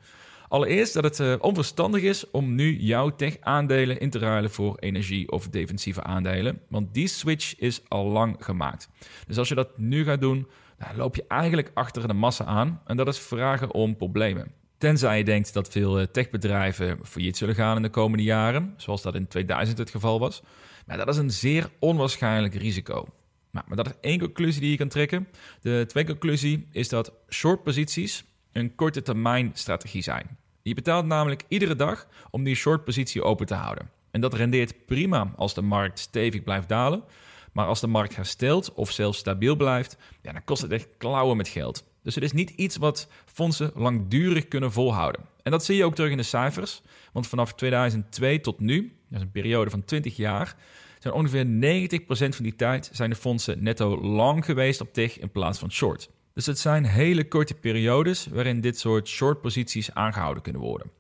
Allereerst 0.51 0.94
dat 0.94 1.03
het 1.03 1.19
uh, 1.19 1.36
onverstandig 1.39 2.01
is 2.01 2.31
om 2.31 2.56
nu 2.56 2.77
jouw 2.77 3.09
tech-aandelen 3.15 4.00
in 4.00 4.09
te 4.09 4.19
ruilen 4.19 4.51
voor 4.51 4.77
energie- 4.80 5.31
of 5.31 5.48
defensieve 5.48 6.03
aandelen, 6.03 6.62
want 6.69 6.94
die 6.94 7.07
switch 7.07 7.59
is 7.59 7.81
al 7.88 8.06
lang 8.06 8.36
gemaakt. 8.39 8.89
Dus 9.27 9.38
als 9.38 9.50
je 9.50 9.56
dat 9.56 9.77
nu 9.77 10.03
gaat 10.03 10.21
doen, 10.21 10.48
dan 10.77 10.95
loop 10.95 11.15
je 11.15 11.25
eigenlijk 11.27 11.71
achter 11.74 12.07
de 12.07 12.13
massa 12.13 12.45
aan 12.45 12.81
en 12.86 12.98
dat 12.98 13.07
is 13.07 13.19
vragen 13.19 13.74
om 13.74 13.95
problemen. 13.95 14.51
Tenzij 14.77 15.18
je 15.18 15.24
denkt 15.24 15.53
dat 15.53 15.69
veel 15.69 16.00
eh, 16.00 16.06
techbedrijven 16.06 17.00
failliet 17.03 17.38
zullen 17.38 17.56
gaan 17.56 17.75
in 17.75 17.81
de 17.81 17.89
komende 17.89 18.24
jaren, 18.24 18.74
zoals 18.77 19.01
dat 19.01 19.15
in 19.15 19.27
2000 19.27 19.77
het 19.77 19.89
geval 19.89 20.19
was. 20.19 20.42
Maar 20.86 20.98
dat 20.98 21.07
is 21.07 21.18
een 21.18 21.31
zeer 21.31 21.69
onwaarschijnlijk 21.80 22.53
risico. 22.53 23.07
Maar, 23.51 23.63
maar 23.68 23.77
dat 23.77 23.88
is 23.88 23.94
één 24.01 24.19
conclusie 24.19 24.62
die 24.62 24.71
je 24.71 24.77
kan 24.77 24.88
trekken. 24.88 25.27
De 25.62 25.83
tweede 25.88 26.12
conclusie 26.12 26.68
is 26.71 26.89
dat 26.89 27.13
short 27.30 27.63
posities 27.63 28.25
een 28.51 28.75
korte 28.75 29.01
termijn 29.01 29.51
strategie 29.53 30.01
zijn. 30.01 30.39
Je 30.63 30.74
betaalt 30.74 31.06
namelijk 31.06 31.44
iedere 31.48 31.75
dag 31.75 32.08
om 32.30 32.44
die 32.44 32.56
short 32.56 32.84
positie 32.84 33.24
open 33.24 33.46
te 33.46 33.54
houden. 33.54 33.90
En 34.12 34.22
dat 34.22 34.34
rendeert 34.34 34.86
prima 34.86 35.34
als 35.36 35.54
de 35.54 35.62
markt 35.62 36.00
stevig 36.00 36.44
blijft 36.44 36.69
dalen. 36.69 37.04
Maar 37.52 37.66
als 37.66 37.80
de 37.80 37.88
markt 37.88 38.16
herstelt 38.16 38.74
of 38.74 38.92
zelfs 38.92 39.18
stabiel 39.18 39.56
blijft, 39.56 39.98
ja, 40.22 40.31
dan 40.31 40.44
kost 40.44 40.62
het 40.62 40.72
echt 40.72 40.88
klauwen 40.98 41.38
met 41.38 41.48
geld. 41.48 41.84
Dus 42.03 42.15
het 42.15 42.24
is 42.24 42.32
niet 42.32 42.50
iets 42.50 42.77
wat 42.77 43.08
fondsen 43.25 43.72
langdurig 43.75 44.48
kunnen 44.48 44.72
volhouden. 44.72 45.22
En 45.44 45.51
dat 45.51 45.65
zie 45.65 45.75
je 45.75 45.86
ook 45.86 45.96
terug 45.96 46.12
in 46.12 46.18
de 46.18 46.24
cijfers. 46.24 46.82
Want 47.13 47.27
vanaf 47.27 47.53
2002 47.53 48.41
tot 48.41 48.60
nu, 48.60 48.96
dat 49.10 49.20
is 49.20 49.25
een 49.25 49.32
periode 49.32 49.70
van 49.70 49.86
20 49.86 50.15
jaar, 50.15 50.56
zijn 51.00 51.13
ongeveer 51.13 51.46
90% 51.46 52.06
van 52.08 52.44
die 52.44 52.56
tijd 52.56 52.89
zijn 52.94 53.10
de 53.10 53.15
fondsen 53.15 53.63
netto 53.63 54.01
long 54.01 54.46
geweest 54.46 54.82
op 54.82 54.94
tech 54.94 55.20
in 55.20 55.32
plaats 55.32 55.60
van 55.60 55.72
short. 55.72 56.10
Dus 56.33 56.45
het 56.45 56.59
zijn 56.59 56.85
hele 56.85 57.27
korte 57.27 57.53
periodes 57.53 58.25
waarin 58.25 58.61
dit 58.61 58.79
soort 58.79 59.07
short 59.07 59.41
posities 59.41 59.93
aangehouden 59.93 60.43
kunnen 60.43 60.61
worden. 60.61 60.91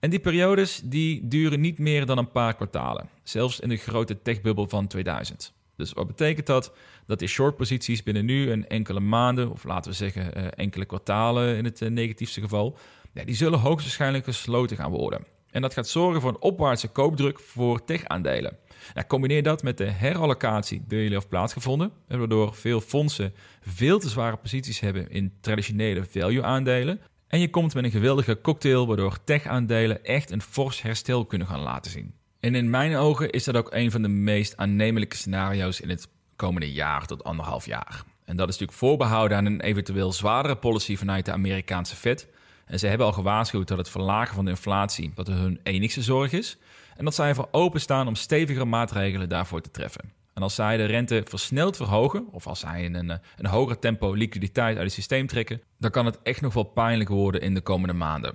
En 0.00 0.10
die 0.10 0.20
periodes 0.20 0.80
die 0.84 1.28
duren 1.28 1.60
niet 1.60 1.78
meer 1.78 2.06
dan 2.06 2.18
een 2.18 2.30
paar 2.30 2.54
kwartalen, 2.54 3.08
zelfs 3.22 3.60
in 3.60 3.68
de 3.68 3.76
grote 3.76 4.22
techbubbel 4.22 4.68
van 4.68 4.86
2000. 4.86 5.54
Dus 5.76 5.92
wat 5.92 6.06
betekent 6.06 6.46
dat? 6.46 6.72
Dat 7.06 7.18
die 7.18 7.28
short 7.28 7.56
posities 7.56 8.02
binnen 8.02 8.24
nu 8.24 8.50
een 8.50 8.68
enkele 8.68 9.00
maanden, 9.00 9.50
of 9.50 9.64
laten 9.64 9.90
we 9.90 9.96
zeggen 9.96 10.38
uh, 10.38 10.46
enkele 10.54 10.84
kwartalen 10.84 11.56
in 11.56 11.64
het 11.64 11.80
uh, 11.80 11.90
negatiefste 11.90 12.40
geval, 12.40 12.78
die 13.12 13.34
zullen 13.34 13.58
hoogstwaarschijnlijk 13.58 14.24
gesloten 14.24 14.76
gaan 14.76 14.90
worden. 14.90 15.24
En 15.50 15.62
dat 15.62 15.72
gaat 15.72 15.88
zorgen 15.88 16.20
voor 16.20 16.30
een 16.30 16.40
opwaartse 16.40 16.88
koopdruk 16.88 17.40
voor 17.40 17.84
tech-aandelen. 17.84 18.56
Nou, 18.94 19.06
combineer 19.06 19.42
dat 19.42 19.62
met 19.62 19.78
de 19.78 19.90
herallocatie 19.90 20.82
die 20.86 20.98
jullie 20.98 21.14
heeft 21.14 21.28
plaatsgevonden, 21.28 21.92
waardoor 22.06 22.54
veel 22.54 22.80
fondsen 22.80 23.34
veel 23.60 23.98
te 23.98 24.08
zware 24.08 24.36
posities 24.36 24.80
hebben 24.80 25.10
in 25.10 25.32
traditionele 25.40 26.04
value-aandelen. 26.04 27.00
En 27.28 27.40
je 27.40 27.50
komt 27.50 27.74
met 27.74 27.84
een 27.84 27.90
geweldige 27.90 28.40
cocktail 28.40 28.86
waardoor 28.86 29.18
tech-aandelen 29.24 30.04
echt 30.04 30.30
een 30.30 30.42
fors 30.42 30.82
herstel 30.82 31.24
kunnen 31.24 31.46
gaan 31.46 31.60
laten 31.60 31.90
zien. 31.90 32.14
En 32.40 32.54
in 32.54 32.70
mijn 32.70 32.96
ogen 32.96 33.30
is 33.30 33.44
dat 33.44 33.56
ook 33.56 33.72
een 33.72 33.90
van 33.90 34.02
de 34.02 34.08
meest 34.08 34.56
aannemelijke 34.56 35.16
scenario's 35.16 35.80
in 35.80 35.88
het 35.88 36.08
komende 36.36 36.72
jaar 36.72 37.06
tot 37.06 37.24
anderhalf 37.24 37.66
jaar. 37.66 38.04
En 38.24 38.36
dat 38.36 38.48
is 38.48 38.52
natuurlijk 38.58 38.78
voorbehouden 38.78 39.36
aan 39.36 39.46
een 39.46 39.60
eventueel 39.60 40.12
zwaardere 40.12 40.56
policy 40.56 40.96
vanuit 40.96 41.24
de 41.24 41.32
Amerikaanse 41.32 41.96
Fed. 41.96 42.28
En 42.68 42.78
ze 42.78 42.86
hebben 42.86 43.06
al 43.06 43.12
gewaarschuwd 43.12 43.68
dat 43.68 43.78
het 43.78 43.88
verlagen 43.88 44.34
van 44.34 44.44
de 44.44 44.50
inflatie 44.50 45.12
dat 45.14 45.26
hun 45.26 45.60
enigste 45.62 46.02
zorg 46.02 46.32
is. 46.32 46.58
En 46.96 47.04
dat 47.04 47.14
zij 47.14 47.28
ervoor 47.28 47.48
openstaan 47.50 48.06
om 48.06 48.14
stevigere 48.14 48.64
maatregelen 48.64 49.28
daarvoor 49.28 49.60
te 49.60 49.70
treffen. 49.70 50.12
En 50.34 50.42
als 50.42 50.54
zij 50.54 50.76
de 50.76 50.84
rente 50.84 51.22
versneld 51.24 51.76
verhogen, 51.76 52.26
of 52.30 52.46
als 52.46 52.60
zij 52.60 52.82
in 52.82 52.94
een, 52.94 53.20
een 53.36 53.46
hoger 53.46 53.78
tempo 53.78 54.12
liquiditeit 54.12 54.76
uit 54.76 54.84
het 54.84 54.94
systeem 54.94 55.26
trekken, 55.26 55.62
dan 55.78 55.90
kan 55.90 56.06
het 56.06 56.18
echt 56.22 56.40
nog 56.40 56.54
wel 56.54 56.62
pijnlijk 56.62 57.08
worden 57.08 57.40
in 57.40 57.54
de 57.54 57.60
komende 57.60 57.94
maanden. 57.94 58.34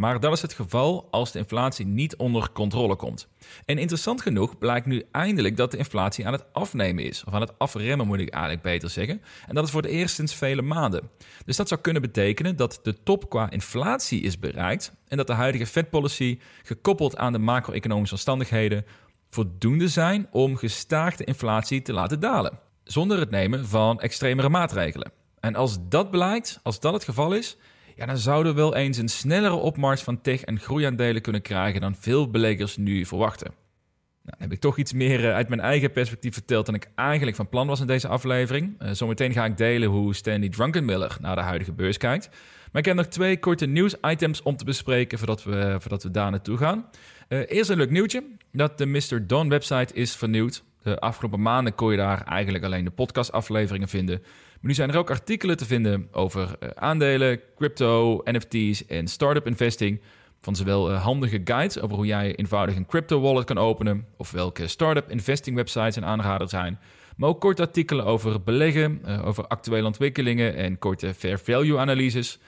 Maar 0.00 0.20
dat 0.20 0.32
is 0.32 0.42
het 0.42 0.52
geval 0.52 1.08
als 1.10 1.32
de 1.32 1.38
inflatie 1.38 1.86
niet 1.86 2.16
onder 2.16 2.52
controle 2.52 2.96
komt. 2.96 3.28
En 3.64 3.78
interessant 3.78 4.22
genoeg 4.22 4.58
blijkt 4.58 4.86
nu 4.86 5.04
eindelijk 5.12 5.56
dat 5.56 5.70
de 5.70 5.76
inflatie 5.76 6.26
aan 6.26 6.32
het 6.32 6.52
afnemen 6.52 7.04
is. 7.04 7.24
Of 7.24 7.32
aan 7.32 7.40
het 7.40 7.58
afremmen 7.58 8.06
moet 8.06 8.18
ik 8.18 8.28
eigenlijk 8.28 8.62
beter 8.62 8.90
zeggen. 8.90 9.22
En 9.46 9.54
dat 9.54 9.64
is 9.64 9.70
voor 9.70 9.82
het 9.82 9.90
eerst 9.90 10.14
sinds 10.14 10.34
vele 10.34 10.62
maanden. 10.62 11.10
Dus 11.44 11.56
dat 11.56 11.68
zou 11.68 11.80
kunnen 11.80 12.02
betekenen 12.02 12.56
dat 12.56 12.80
de 12.82 13.02
top 13.02 13.30
qua 13.30 13.50
inflatie 13.50 14.22
is 14.22 14.38
bereikt. 14.38 14.92
En 15.08 15.16
dat 15.16 15.26
de 15.26 15.32
huidige 15.32 15.66
Fed 15.66 15.90
policy, 15.90 16.38
gekoppeld 16.62 17.16
aan 17.16 17.32
de 17.32 17.38
macro-economische 17.38 18.14
omstandigheden, 18.14 18.84
voldoende 19.28 19.88
zijn 19.88 20.26
om 20.30 20.56
gestaagde 20.56 21.24
inflatie 21.24 21.82
te 21.82 21.92
laten 21.92 22.20
dalen. 22.20 22.58
Zonder 22.84 23.18
het 23.18 23.30
nemen 23.30 23.66
van 23.66 24.00
extremere 24.00 24.48
maatregelen. 24.48 25.12
En 25.40 25.54
als 25.54 25.78
dat 25.88 26.10
blijkt, 26.10 26.60
als 26.62 26.80
dat 26.80 26.92
het 26.92 27.04
geval 27.04 27.32
is, 27.32 27.56
ja, 28.00 28.06
dan 28.06 28.18
zouden 28.18 28.54
we 28.54 28.60
wel 28.60 28.76
eens 28.76 28.98
een 28.98 29.08
snellere 29.08 29.54
opmars 29.54 30.02
van 30.02 30.20
tech- 30.20 30.42
en 30.42 30.58
groeiaandelen 30.58 31.22
kunnen 31.22 31.42
krijgen 31.42 31.80
dan 31.80 31.94
veel 31.94 32.30
beleggers 32.30 32.76
nu 32.76 33.06
verwachten. 33.06 33.46
Nou, 33.46 34.36
dan 34.38 34.40
heb 34.40 34.52
ik 34.52 34.60
toch 34.60 34.76
iets 34.76 34.92
meer 34.92 35.24
eh, 35.24 35.34
uit 35.34 35.48
mijn 35.48 35.60
eigen 35.60 35.92
perspectief 35.92 36.32
verteld 36.32 36.66
dan 36.66 36.74
ik 36.74 36.90
eigenlijk 36.94 37.36
van 37.36 37.48
plan 37.48 37.66
was 37.66 37.80
in 37.80 37.86
deze 37.86 38.08
aflevering. 38.08 38.82
Uh, 38.82 38.90
zometeen 38.92 39.32
ga 39.32 39.44
ik 39.44 39.56
delen 39.56 39.88
hoe 39.88 40.14
Stanley 40.14 40.48
Drunkenmiller 40.48 41.16
naar 41.20 41.36
de 41.36 41.42
huidige 41.42 41.72
beurs 41.72 41.96
kijkt. 41.96 42.28
Maar 42.72 42.80
ik 42.80 42.84
heb 42.84 42.96
nog 42.96 43.06
twee 43.06 43.38
korte 43.38 43.66
nieuwsitems 43.66 44.42
om 44.42 44.56
te 44.56 44.64
bespreken 44.64 45.18
voordat 45.18 45.44
we, 45.44 45.76
voordat 45.78 46.02
we 46.02 46.10
daar 46.10 46.30
naartoe 46.30 46.56
gaan. 46.56 46.88
Uh, 47.28 47.38
eerst 47.48 47.70
een 47.70 47.76
leuk 47.76 47.90
nieuwtje, 47.90 48.24
dat 48.52 48.78
de 48.78 48.86
Mr. 48.86 49.26
Don 49.26 49.48
website 49.48 49.94
is 49.94 50.16
vernieuwd. 50.16 50.62
De 50.82 51.00
afgelopen 51.00 51.42
maanden 51.42 51.74
kon 51.74 51.90
je 51.90 51.96
daar 51.96 52.22
eigenlijk 52.22 52.64
alleen 52.64 52.84
de 52.84 52.90
podcastafleveringen 52.90 53.88
vinden. 53.88 54.18
Maar 54.20 54.70
nu 54.70 54.74
zijn 54.74 54.90
er 54.90 54.98
ook 54.98 55.10
artikelen 55.10 55.56
te 55.56 55.66
vinden 55.66 56.08
over 56.12 56.56
uh, 56.60 56.68
aandelen, 56.74 57.40
crypto, 57.56 58.20
NFT's 58.24 58.86
en 58.86 59.08
startup 59.08 59.46
investing. 59.46 60.00
Van 60.40 60.56
zowel 60.56 60.90
uh, 60.90 61.02
handige 61.02 61.40
guides 61.44 61.80
over 61.80 61.96
hoe 61.96 62.06
jij 62.06 62.34
eenvoudig 62.34 62.76
een 62.76 62.86
crypto 62.86 63.20
wallet 63.20 63.44
kan 63.44 63.58
openen. 63.58 64.06
Of 64.16 64.30
welke 64.30 64.66
startup 64.66 65.10
investing 65.10 65.56
websites 65.56 65.96
een 65.96 66.04
aanrader 66.04 66.48
zijn. 66.48 66.78
Maar 67.16 67.28
ook 67.28 67.40
korte 67.40 67.62
artikelen 67.62 68.04
over 68.04 68.42
beleggen, 68.42 69.02
uh, 69.06 69.26
over 69.26 69.46
actuele 69.46 69.86
ontwikkelingen 69.86 70.54
en 70.54 70.78
korte 70.78 71.14
fair 71.14 71.38
value 71.38 71.78
analyses. 71.78 72.38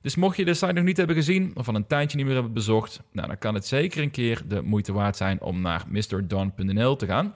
Dus 0.00 0.16
mocht 0.16 0.36
je 0.36 0.44
de 0.44 0.54
site 0.54 0.72
nog 0.72 0.84
niet 0.84 0.96
hebben 0.96 1.16
gezien 1.16 1.52
of 1.54 1.68
al 1.68 1.74
een 1.74 1.86
tijdje 1.86 2.16
niet 2.16 2.26
meer 2.26 2.34
hebben 2.34 2.52
bezocht, 2.52 3.02
nou, 3.12 3.28
dan 3.28 3.38
kan 3.38 3.54
het 3.54 3.66
zeker 3.66 4.02
een 4.02 4.10
keer 4.10 4.42
de 4.46 4.62
moeite 4.62 4.92
waard 4.92 5.16
zijn 5.16 5.40
om 5.40 5.60
naar 5.60 5.84
mrdon.nl 5.88 6.96
te 6.96 7.06
gaan. 7.06 7.34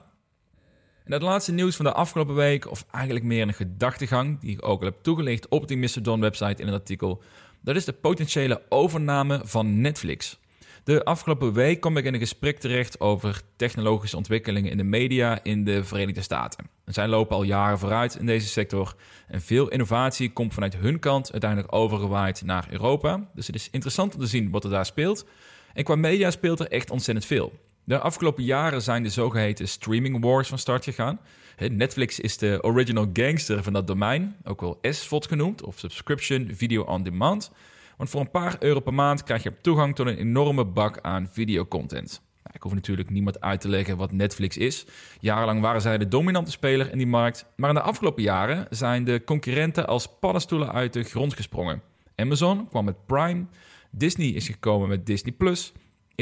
En 1.07 1.13
het 1.13 1.21
laatste 1.21 1.51
nieuws 1.51 1.75
van 1.75 1.85
de 1.85 1.93
afgelopen 1.93 2.35
week, 2.35 2.69
of 2.69 2.85
eigenlijk 2.91 3.25
meer 3.25 3.41
een 3.41 3.53
gedachtegang, 3.53 4.39
die 4.39 4.51
ik 4.51 4.65
ook 4.65 4.79
al 4.79 4.85
heb 4.85 4.95
toegelicht 5.01 5.47
op 5.47 5.67
die 5.67 5.77
Mr. 5.77 6.01
Don 6.01 6.19
website 6.19 6.61
in 6.61 6.67
het 6.67 6.75
artikel, 6.75 7.23
dat 7.61 7.75
is 7.75 7.85
de 7.85 7.93
potentiële 7.93 8.61
overname 8.69 9.41
van 9.43 9.81
Netflix. 9.81 10.39
De 10.83 11.03
afgelopen 11.03 11.53
week 11.53 11.79
kwam 11.79 11.97
ik 11.97 12.05
in 12.05 12.13
een 12.13 12.19
gesprek 12.19 12.59
terecht 12.59 12.99
over 12.99 13.41
technologische 13.55 14.17
ontwikkelingen 14.17 14.71
in 14.71 14.77
de 14.77 14.83
media 14.83 15.39
in 15.43 15.63
de 15.63 15.83
Verenigde 15.83 16.21
Staten. 16.21 16.69
En 16.85 16.93
zij 16.93 17.07
lopen 17.07 17.35
al 17.35 17.43
jaren 17.43 17.79
vooruit 17.79 18.15
in 18.15 18.25
deze 18.25 18.47
sector 18.47 18.95
en 19.27 19.41
veel 19.41 19.67
innovatie 19.67 20.33
komt 20.33 20.53
vanuit 20.53 20.75
hun 20.75 20.99
kant 20.99 21.31
uiteindelijk 21.31 21.75
overgewaaid 21.75 22.41
naar 22.45 22.67
Europa. 22.69 23.29
Dus 23.33 23.47
het 23.47 23.55
is 23.55 23.69
interessant 23.71 24.13
om 24.13 24.19
te 24.19 24.27
zien 24.27 24.49
wat 24.49 24.63
er 24.63 24.69
daar 24.69 24.85
speelt. 24.85 25.25
En 25.73 25.83
qua 25.83 25.95
media 25.95 26.31
speelt 26.31 26.59
er 26.59 26.71
echt 26.71 26.91
ontzettend 26.91 27.25
veel. 27.25 27.53
De 27.87 27.99
afgelopen 27.99 28.43
jaren 28.43 28.81
zijn 28.81 29.03
de 29.03 29.09
zogeheten 29.09 29.67
streaming 29.67 30.23
wars 30.23 30.47
van 30.47 30.57
start 30.57 30.83
gegaan. 30.83 31.19
Netflix 31.57 32.19
is 32.19 32.37
de 32.37 32.59
original 32.61 33.09
gangster 33.13 33.63
van 33.63 33.73
dat 33.73 33.87
domein, 33.87 34.35
ook 34.43 34.61
wel 34.61 34.77
SVOD 34.81 35.27
genoemd, 35.27 35.63
of 35.63 35.79
Subscription 35.79 36.49
Video 36.51 36.83
on 36.83 37.03
Demand. 37.03 37.51
Want 37.97 38.09
voor 38.09 38.19
een 38.19 38.31
paar 38.31 38.55
euro 38.59 38.79
per 38.79 38.93
maand 38.93 39.23
krijg 39.23 39.43
je 39.43 39.53
toegang 39.61 39.95
tot 39.95 40.07
een 40.07 40.17
enorme 40.17 40.65
bak 40.65 40.99
aan 41.01 41.29
videocontent. 41.31 42.21
Ik 42.51 42.61
hoef 42.61 42.73
natuurlijk 42.73 43.09
niemand 43.09 43.41
uit 43.41 43.61
te 43.61 43.69
leggen 43.69 43.97
wat 43.97 44.11
Netflix 44.11 44.57
is. 44.57 44.85
Jarenlang 45.19 45.61
waren 45.61 45.81
zij 45.81 45.97
de 45.97 46.07
dominante 46.07 46.51
speler 46.51 46.91
in 46.91 46.97
die 46.97 47.07
markt. 47.07 47.45
Maar 47.55 47.69
in 47.69 47.75
de 47.75 47.81
afgelopen 47.81 48.23
jaren 48.23 48.67
zijn 48.69 49.03
de 49.03 49.21
concurrenten 49.25 49.87
als 49.87 50.07
paddenstoelen 50.19 50.71
uit 50.71 50.93
de 50.93 51.03
grond 51.03 51.33
gesprongen. 51.33 51.81
Amazon 52.15 52.69
kwam 52.69 52.85
met 52.85 53.05
Prime, 53.05 53.45
Disney 53.91 54.27
is 54.27 54.47
gekomen 54.47 54.87
met 54.87 55.05
Disney 55.05 55.33
Plus. 55.33 55.73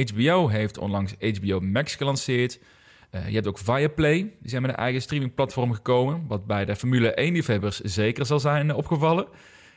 HBO 0.03 0.47
heeft 0.47 0.77
onlangs 0.77 1.13
HBO 1.37 1.59
Max 1.59 1.95
gelanceerd. 1.95 2.59
Uh, 3.11 3.27
je 3.27 3.33
hebt 3.33 3.47
ook 3.47 3.57
Viaplay, 3.57 4.17
die 4.39 4.49
zijn 4.49 4.61
met 4.61 4.71
een 4.71 4.77
eigen 4.77 5.01
streamingplatform 5.01 5.73
gekomen, 5.73 6.25
wat 6.27 6.45
bij 6.45 6.65
de 6.65 6.75
Formule 6.75 7.31
1-liefhebbers 7.31 7.79
zeker 7.79 8.25
zal 8.25 8.39
zijn 8.39 8.73
opgevallen. 8.73 9.27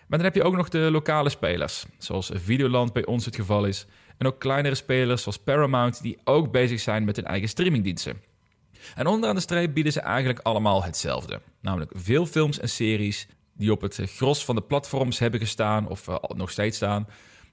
Maar 0.06 0.18
dan 0.18 0.26
heb 0.26 0.34
je 0.34 0.42
ook 0.42 0.56
nog 0.56 0.68
de 0.68 0.78
lokale 0.78 1.28
spelers, 1.28 1.86
zoals 1.98 2.30
Videoland 2.34 2.92
bij 2.92 3.06
ons 3.06 3.24
het 3.24 3.36
geval 3.36 3.64
is. 3.64 3.86
En 4.16 4.26
ook 4.26 4.38
kleinere 4.38 4.74
spelers 4.74 5.22
zoals 5.22 5.38
Paramount, 5.38 6.02
die 6.02 6.18
ook 6.24 6.52
bezig 6.52 6.80
zijn 6.80 7.04
met 7.04 7.16
hun 7.16 7.24
eigen 7.24 7.48
streamingdiensten. 7.48 8.22
En 8.94 9.06
onderaan 9.06 9.34
de 9.34 9.40
streep 9.40 9.74
bieden 9.74 9.92
ze 9.92 10.00
eigenlijk 10.00 10.38
allemaal 10.42 10.84
hetzelfde. 10.84 11.40
Namelijk 11.60 11.92
veel 11.94 12.26
films 12.26 12.58
en 12.58 12.68
series 12.68 13.26
die 13.52 13.72
op 13.72 13.80
het 13.80 14.00
gros 14.04 14.44
van 14.44 14.54
de 14.54 14.62
platforms 14.62 15.18
hebben 15.18 15.40
gestaan 15.40 15.88
of 15.88 16.08
uh, 16.08 16.16
nog 16.28 16.50
steeds 16.50 16.76
staan. 16.76 17.06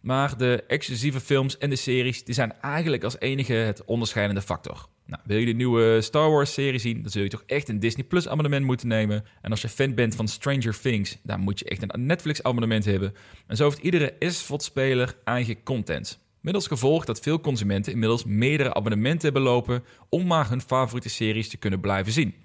Maar 0.06 0.38
de 0.38 0.64
exclusieve 0.68 1.20
films 1.20 1.58
en 1.58 1.70
de 1.70 1.76
series 1.76 2.24
die 2.24 2.34
zijn 2.34 2.54
eigenlijk 2.62 3.04
als 3.04 3.20
enige 3.20 3.54
het 3.54 3.86
onderscheidende 3.86 4.42
factor. 4.42 4.88
Nou, 5.06 5.22
wil 5.26 5.38
je 5.38 5.46
de 5.46 5.52
nieuwe 5.52 6.02
Star 6.02 6.32
Wars 6.32 6.54
serie 6.54 6.80
zien, 6.80 7.02
dan 7.02 7.12
zul 7.12 7.24
je 7.24 7.30
toch 7.30 7.44
echt 7.46 7.70
een 7.70 7.80
Disney 7.80 8.06
Plus 8.06 8.28
abonnement 8.28 8.66
moeten 8.66 8.88
nemen. 8.88 9.26
En 9.42 9.52
als 9.52 9.62
je 9.62 9.70
fan 9.70 9.94
bent 9.94 10.16
van 10.16 10.28
Stranger 10.28 10.80
Things, 10.80 11.18
dan 11.24 11.40
moet 11.40 11.60
je 11.60 11.66
echt 11.66 11.82
een 11.82 12.06
Netflix 12.06 12.44
abonnement 12.44 12.86
hebben. 12.86 13.14
En 13.48 13.56
zo 13.56 13.64
heeft 13.64 13.78
iedere 13.78 14.16
SVOD-speler 14.20 15.18
eigen 15.24 15.64
content. 15.64 16.20
Als 16.44 16.68
gevolg 16.68 17.06
dat 17.06 17.20
veel 17.20 17.42
consumenten 17.42 17.92
inmiddels 17.92 18.26
meerdere 18.26 18.74
abonnementen 18.74 19.24
hebben 19.24 19.42
lopen 19.42 19.84
om 20.10 20.28
maar 20.28 20.50
hun 20.50 20.62
favoriete 20.62 21.10
series 21.10 21.50
te 21.50 21.58
kunnen 21.58 21.80
blijven 21.80 22.14
zien. 22.14 22.36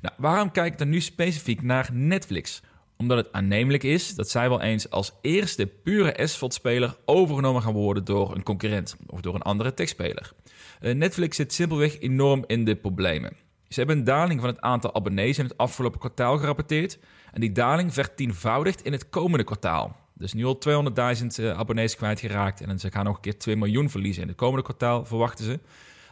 Nou, 0.00 0.14
waarom 0.18 0.50
kijk 0.50 0.72
ik 0.72 0.78
dan 0.78 0.88
nu 0.88 1.00
specifiek 1.00 1.62
naar 1.62 1.88
Netflix? 1.92 2.62
Omdat 2.96 3.16
het 3.16 3.32
aannemelijk 3.32 3.82
is 3.82 4.14
dat 4.14 4.30
zij 4.30 4.48
wel 4.48 4.60
eens 4.60 4.90
als 4.90 5.12
eerste 5.20 5.66
pure 5.66 6.26
SVOD-speler 6.26 6.96
overgenomen 7.04 7.62
gaan 7.62 7.72
worden 7.72 8.04
door 8.04 8.34
een 8.34 8.42
concurrent 8.42 8.96
of 9.06 9.20
door 9.20 9.34
een 9.34 9.42
andere 9.42 9.74
techspeler. 9.74 10.32
Uh, 10.80 10.94
Netflix 10.94 11.36
zit 11.36 11.52
simpelweg 11.52 12.00
enorm 12.00 12.44
in 12.46 12.64
de 12.64 12.76
problemen. 12.76 13.36
Ze 13.68 13.80
hebben 13.80 13.98
een 13.98 14.04
daling 14.04 14.40
van 14.40 14.48
het 14.48 14.60
aantal 14.60 14.94
abonnees 14.94 15.38
in 15.38 15.44
het 15.44 15.56
afgelopen 15.56 16.00
kwartaal 16.00 16.38
gerapporteerd. 16.38 16.98
En 17.32 17.40
die 17.40 17.52
daling 17.52 17.94
vertienvoudigt 17.94 18.82
in 18.82 18.92
het 18.92 19.08
komende 19.08 19.44
kwartaal. 19.44 19.96
Dus 20.12 20.32
nu 20.32 20.44
al 20.44 20.58
200.000 20.68 21.26
uh, 21.40 21.50
abonnees 21.50 21.96
kwijtgeraakt. 21.96 22.60
En 22.60 22.78
ze 22.78 22.90
gaan 22.90 23.04
nog 23.04 23.14
een 23.14 23.20
keer 23.20 23.38
2 23.38 23.56
miljoen 23.56 23.90
verliezen 23.90 24.22
in 24.22 24.28
het 24.28 24.36
komende 24.36 24.62
kwartaal, 24.62 25.04
verwachten 25.04 25.44
ze. 25.44 25.60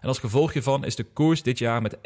En 0.00 0.08
als 0.08 0.18
gevolg 0.18 0.52
hiervan 0.52 0.84
is 0.84 0.96
de 0.96 1.04
koers 1.04 1.42
dit 1.42 1.58
jaar 1.58 1.82
met 1.82 1.96
61% 1.96 2.00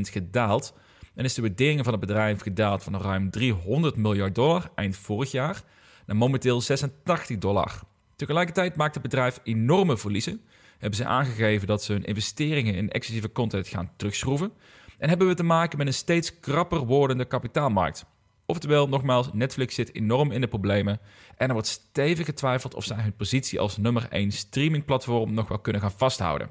gedaald 0.00 0.74
en 1.14 1.24
is 1.24 1.34
de 1.34 1.42
waardering 1.42 1.84
van 1.84 1.92
het 1.92 2.00
bedrijf 2.00 2.40
gedaald 2.40 2.82
van 2.82 3.00
ruim 3.00 3.30
300 3.30 3.96
miljard 3.96 4.34
dollar 4.34 4.70
eind 4.74 4.96
vorig 4.96 5.30
jaar 5.30 5.62
naar 6.06 6.16
momenteel 6.16 6.60
86 6.60 7.38
dollar. 7.38 7.80
Tegelijkertijd 8.16 8.76
maakt 8.76 8.94
het 8.94 9.02
bedrijf 9.02 9.40
enorme 9.42 9.96
verliezen. 9.96 10.40
Hebben 10.78 10.98
ze 10.98 11.04
aangegeven 11.04 11.66
dat 11.66 11.82
ze 11.82 11.92
hun 11.92 12.04
investeringen 12.04 12.74
in 12.74 12.90
exclusieve 12.90 13.32
content 13.32 13.68
gaan 13.68 13.90
terugschroeven. 13.96 14.52
En 14.98 15.08
hebben 15.08 15.26
we 15.28 15.34
te 15.34 15.42
maken 15.42 15.78
met 15.78 15.86
een 15.86 15.94
steeds 15.94 16.40
krapper 16.40 16.78
wordende 16.78 17.24
kapitaalmarkt. 17.24 18.04
Oftewel, 18.46 18.88
nogmaals, 18.88 19.30
Netflix 19.32 19.74
zit 19.74 19.94
enorm 19.94 20.30
in 20.30 20.40
de 20.40 20.48
problemen. 20.48 21.00
En 21.36 21.46
er 21.46 21.52
wordt 21.52 21.68
stevig 21.68 22.26
getwijfeld 22.26 22.74
of 22.74 22.84
zij 22.84 22.96
hun 22.96 23.16
positie 23.16 23.60
als 23.60 23.76
nummer 23.76 24.06
1 24.10 24.32
streamingplatform 24.32 25.34
nog 25.34 25.48
wel 25.48 25.58
kunnen 25.58 25.82
gaan 25.82 25.92
vasthouden. 25.92 26.50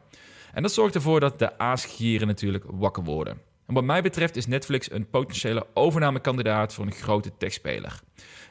En 0.53 0.61
dat 0.61 0.73
zorgt 0.73 0.95
ervoor 0.95 1.19
dat 1.19 1.39
de 1.39 1.57
aasgieren 1.57 2.27
natuurlijk 2.27 2.65
wakker 2.67 3.03
worden. 3.03 3.37
En 3.67 3.73
wat 3.73 3.83
mij 3.83 4.01
betreft 4.01 4.35
is 4.35 4.47
Netflix 4.47 4.91
een 4.91 5.09
potentiële 5.09 5.67
overnamekandidaat 5.73 6.73
voor 6.73 6.85
een 6.85 6.91
grote 6.91 7.31
techspeler. 7.37 7.99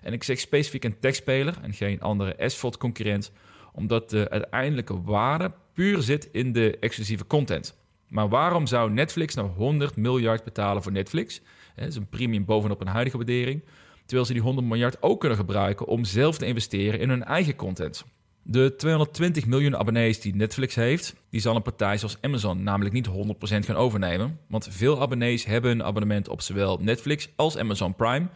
En 0.02 0.12
ik 0.12 0.24
zeg 0.24 0.40
specifiek 0.40 0.84
een 0.84 0.98
techspeler 0.98 1.54
en 1.62 1.72
geen 1.72 2.00
andere 2.00 2.34
SVOD-concurrent, 2.38 3.32
omdat 3.72 4.10
de 4.10 4.30
uiteindelijke 4.30 5.02
waarde 5.02 5.52
puur 5.74 6.02
zit 6.02 6.28
in 6.32 6.52
de 6.52 6.78
exclusieve 6.78 7.26
content. 7.26 7.80
Maar 8.08 8.28
waarom 8.28 8.66
zou 8.66 8.90
Netflix 8.90 9.34
nou 9.34 9.48
100 9.48 9.96
miljard 9.96 10.44
betalen 10.44 10.82
voor 10.82 10.92
Netflix? 10.92 11.40
Dat 11.76 11.88
is 11.88 11.96
een 11.96 12.08
premium 12.08 12.44
bovenop 12.44 12.80
een 12.80 12.86
huidige 12.86 13.16
waardering. 13.16 13.64
Terwijl 14.04 14.24
ze 14.26 14.32
die 14.32 14.42
100 14.42 14.66
miljard 14.66 15.02
ook 15.02 15.20
kunnen 15.20 15.38
gebruiken 15.38 15.86
om 15.86 16.04
zelf 16.04 16.38
te 16.38 16.46
investeren 16.46 17.00
in 17.00 17.08
hun 17.08 17.24
eigen 17.24 17.56
content. 17.56 18.04
De 18.44 18.74
220 18.76 19.46
miljoen 19.46 19.76
abonnees 19.76 20.20
die 20.20 20.34
Netflix 20.34 20.74
heeft, 20.74 21.14
die 21.30 21.40
zal 21.40 21.56
een 21.56 21.62
partij 21.62 21.98
zoals 21.98 22.18
Amazon 22.20 22.62
namelijk 22.62 22.94
niet 22.94 23.08
100% 23.08 23.10
gaan 23.40 23.76
overnemen. 23.76 24.38
Want 24.48 24.68
veel 24.70 25.00
abonnees 25.00 25.44
hebben 25.44 25.70
een 25.70 25.82
abonnement 25.82 26.28
op 26.28 26.40
zowel 26.40 26.78
Netflix 26.80 27.28
als 27.36 27.56
Amazon 27.56 27.94
Prime. 27.94 28.28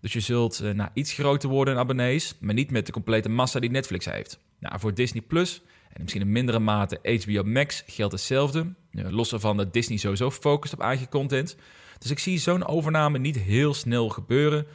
Dus 0.00 0.12
je 0.12 0.20
zult 0.20 0.62
uh, 0.62 0.86
iets 0.92 1.12
groter 1.12 1.48
worden 1.48 1.74
in 1.74 1.80
abonnees, 1.80 2.36
maar 2.40 2.54
niet 2.54 2.70
met 2.70 2.86
de 2.86 2.92
complete 2.92 3.28
massa 3.28 3.60
die 3.60 3.70
Netflix 3.70 4.04
heeft. 4.04 4.38
Nou, 4.58 4.80
voor 4.80 4.94
Disney 4.94 5.22
Plus 5.22 5.62
en 5.92 6.00
misschien 6.00 6.22
in 6.22 6.32
mindere 6.32 6.58
mate 6.58 7.20
HBO 7.24 7.42
Max 7.42 7.82
geldt 7.86 8.12
hetzelfde. 8.12 8.74
Los 8.90 9.32
ervan 9.32 9.56
dat 9.56 9.72
Disney 9.72 9.98
sowieso 9.98 10.30
focust 10.30 10.72
op 10.72 10.80
eigen 10.80 11.08
content. 11.08 11.56
Dus 11.98 12.10
ik 12.10 12.18
zie 12.18 12.38
zo'n 12.38 12.66
overname 12.66 13.18
niet 13.18 13.38
heel 13.38 13.74
snel 13.74 14.08
gebeuren. 14.08 14.66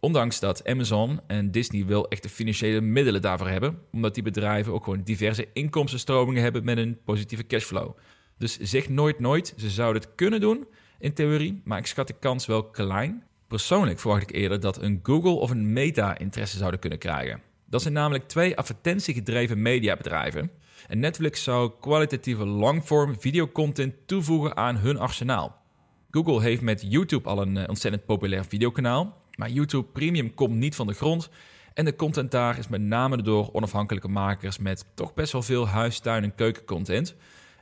Ondanks 0.00 0.40
dat 0.40 0.68
Amazon 0.68 1.20
en 1.26 1.50
Disney 1.50 1.86
wel 1.86 2.08
echte 2.08 2.28
financiële 2.28 2.80
middelen 2.80 3.22
daarvoor 3.22 3.48
hebben, 3.48 3.78
omdat 3.92 4.14
die 4.14 4.22
bedrijven 4.22 4.72
ook 4.72 4.84
gewoon 4.84 5.02
diverse 5.02 5.48
inkomstenstromingen 5.52 6.42
hebben 6.42 6.64
met 6.64 6.78
een 6.78 6.98
positieve 7.04 7.46
cashflow. 7.46 7.96
Dus 8.38 8.58
zeg 8.58 8.88
nooit 8.88 9.18
nooit, 9.18 9.54
ze 9.56 9.70
zouden 9.70 10.02
het 10.02 10.14
kunnen 10.14 10.40
doen 10.40 10.66
in 10.98 11.12
theorie, 11.12 11.60
maar 11.64 11.78
ik 11.78 11.86
schat 11.86 12.06
de 12.06 12.18
kans 12.20 12.46
wel 12.46 12.64
klein. 12.64 13.24
Persoonlijk 13.48 13.98
verwacht 13.98 14.22
ik 14.22 14.32
eerder 14.32 14.60
dat 14.60 14.82
een 14.82 15.00
Google 15.02 15.30
of 15.30 15.50
een 15.50 15.72
Meta 15.72 16.18
interesse 16.18 16.58
zouden 16.58 16.80
kunnen 16.80 16.98
krijgen. 16.98 17.42
Dat 17.68 17.82
zijn 17.82 17.94
namelijk 17.94 18.28
twee 18.28 18.56
advertentiegedreven 18.56 19.62
mediabedrijven. 19.62 20.50
En 20.88 20.98
Netflix 20.98 21.42
zou 21.42 21.72
kwalitatieve 21.80 22.46
longform 22.46 23.20
videocontent 23.20 23.94
toevoegen 24.06 24.56
aan 24.56 24.76
hun 24.76 24.98
arsenaal. 24.98 25.64
Google 26.10 26.42
heeft 26.42 26.62
met 26.62 26.84
YouTube 26.88 27.28
al 27.28 27.42
een 27.42 27.56
eh, 27.56 27.68
ontzettend 27.68 28.04
populair 28.04 28.44
videokanaal, 28.44 29.22
maar 29.36 29.50
YouTube 29.50 29.86
Premium 29.92 30.34
komt 30.34 30.54
niet 30.54 30.74
van 30.74 30.86
de 30.86 30.92
grond. 30.92 31.28
En 31.74 31.84
de 31.84 31.96
content 31.96 32.30
daar 32.30 32.58
is 32.58 32.68
met 32.68 32.80
name 32.80 33.22
door 33.22 33.52
onafhankelijke 33.52 34.08
makers 34.08 34.58
met 34.58 34.84
toch 34.94 35.14
best 35.14 35.32
wel 35.32 35.42
veel 35.42 35.68
huis, 35.68 35.98
tuin 35.98 36.22
en 36.22 36.34
keukencontent. 36.34 37.14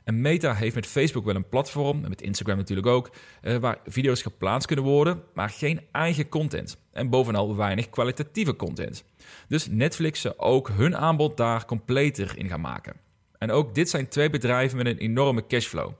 En 0.03 0.21
Meta 0.21 0.53
heeft 0.53 0.75
met 0.75 0.87
Facebook 0.87 1.25
wel 1.25 1.35
een 1.35 1.49
platform, 1.49 2.03
en 2.03 2.09
met 2.09 2.21
Instagram 2.21 2.57
natuurlijk 2.57 2.87
ook, 2.87 3.09
eh, 3.41 3.55
waar 3.55 3.77
video's 3.85 4.21
geplaatst 4.21 4.67
kunnen 4.67 4.85
worden, 4.85 5.21
maar 5.33 5.49
geen 5.49 5.81
eigen 5.91 6.29
content. 6.29 6.77
En 6.91 7.09
bovenal 7.09 7.55
weinig 7.55 7.89
kwalitatieve 7.89 8.55
content. 8.55 9.03
Dus 9.47 9.67
Netflix 9.67 10.21
zou 10.21 10.33
ook 10.37 10.69
hun 10.69 10.97
aanbod 10.97 11.37
daar 11.37 11.65
completer 11.65 12.37
in 12.37 12.47
gaan 12.47 12.61
maken. 12.61 12.95
En 13.37 13.51
ook 13.51 13.75
dit 13.75 13.89
zijn 13.89 14.07
twee 14.07 14.29
bedrijven 14.29 14.77
met 14.77 14.85
een 14.85 14.97
enorme 14.97 15.47
cashflow. 15.47 15.91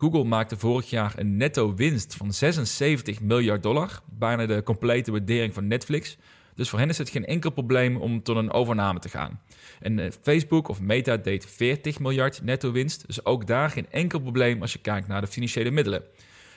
Google 0.00 0.24
maakte 0.24 0.56
vorig 0.56 0.90
jaar 0.90 1.12
een 1.16 1.36
netto 1.36 1.74
winst 1.74 2.14
van 2.14 2.32
76 2.32 3.20
miljard 3.20 3.62
dollar, 3.62 4.00
bijna 4.18 4.46
de 4.46 4.62
complete 4.62 5.10
waardering 5.10 5.54
van 5.54 5.66
Netflix. 5.66 6.16
Dus 6.54 6.68
voor 6.68 6.78
hen 6.78 6.88
is 6.88 6.98
het 6.98 7.10
geen 7.10 7.26
enkel 7.26 7.50
probleem 7.50 7.96
om 7.96 8.22
tot 8.22 8.36
een 8.36 8.52
overname 8.52 8.98
te 8.98 9.08
gaan. 9.08 9.40
En 9.80 9.98
eh, 9.98 10.10
Facebook 10.22 10.68
of 10.68 10.80
Meta 10.80 11.16
deed 11.16 11.46
40 11.46 11.98
miljard 11.98 12.42
netto 12.42 12.72
winst, 12.72 13.06
dus 13.06 13.24
ook 13.24 13.46
daar 13.46 13.70
geen 13.70 13.86
enkel 13.90 14.20
probleem 14.20 14.60
als 14.60 14.72
je 14.72 14.78
kijkt 14.78 15.08
naar 15.08 15.20
de 15.20 15.26
financiële 15.26 15.70
middelen. 15.70 16.02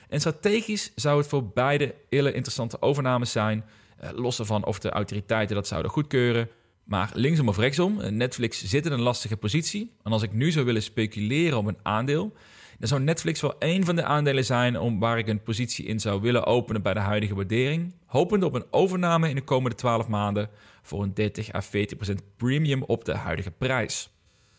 En 0.08 0.20
strategisch 0.20 0.92
zou 0.94 1.18
het 1.18 1.26
voor 1.26 1.48
beide 1.48 1.94
hele 2.08 2.32
interessante 2.32 2.82
overnames 2.82 3.32
zijn, 3.32 3.64
eh, 3.98 4.10
los 4.14 4.38
ervan 4.38 4.64
of 4.64 4.78
de 4.78 4.90
autoriteiten 4.90 5.56
dat 5.56 5.66
zouden 5.66 5.90
goedkeuren. 5.90 6.48
Maar 6.84 7.10
linksom 7.14 7.48
of 7.48 7.58
rechtsom, 7.58 8.00
eh, 8.00 8.10
Netflix 8.10 8.64
zit 8.64 8.86
in 8.86 8.92
een 8.92 9.00
lastige 9.00 9.36
positie. 9.36 9.92
En 10.02 10.12
als 10.12 10.22
ik 10.22 10.32
nu 10.32 10.50
zou 10.50 10.64
willen 10.64 10.82
speculeren 10.82 11.58
op 11.58 11.66
een 11.66 11.78
aandeel, 11.82 12.32
dan 12.78 12.88
zou 12.88 13.00
Netflix 13.00 13.40
wel 13.40 13.58
één 13.58 13.84
van 13.84 13.96
de 13.96 14.04
aandelen 14.04 14.44
zijn 14.44 14.78
om 14.78 14.98
waar 14.98 15.18
ik 15.18 15.28
een 15.28 15.42
positie 15.42 15.86
in 15.86 16.00
zou 16.00 16.20
willen 16.20 16.46
openen 16.46 16.82
bij 16.82 16.94
de 16.94 17.00
huidige 17.00 17.34
waardering. 17.34 17.94
Hopend 18.06 18.42
op 18.42 18.54
een 18.54 18.66
overname 18.70 19.28
in 19.28 19.34
de 19.34 19.42
komende 19.42 19.76
12 19.76 20.08
maanden 20.08 20.50
voor 20.82 21.02
een 21.02 21.14
30 21.14 21.54
à 21.54 21.60
40 21.60 21.96
procent 21.96 22.22
premium 22.36 22.82
op 22.82 23.04
de 23.04 23.14
huidige 23.14 23.50
prijs. 23.50 24.10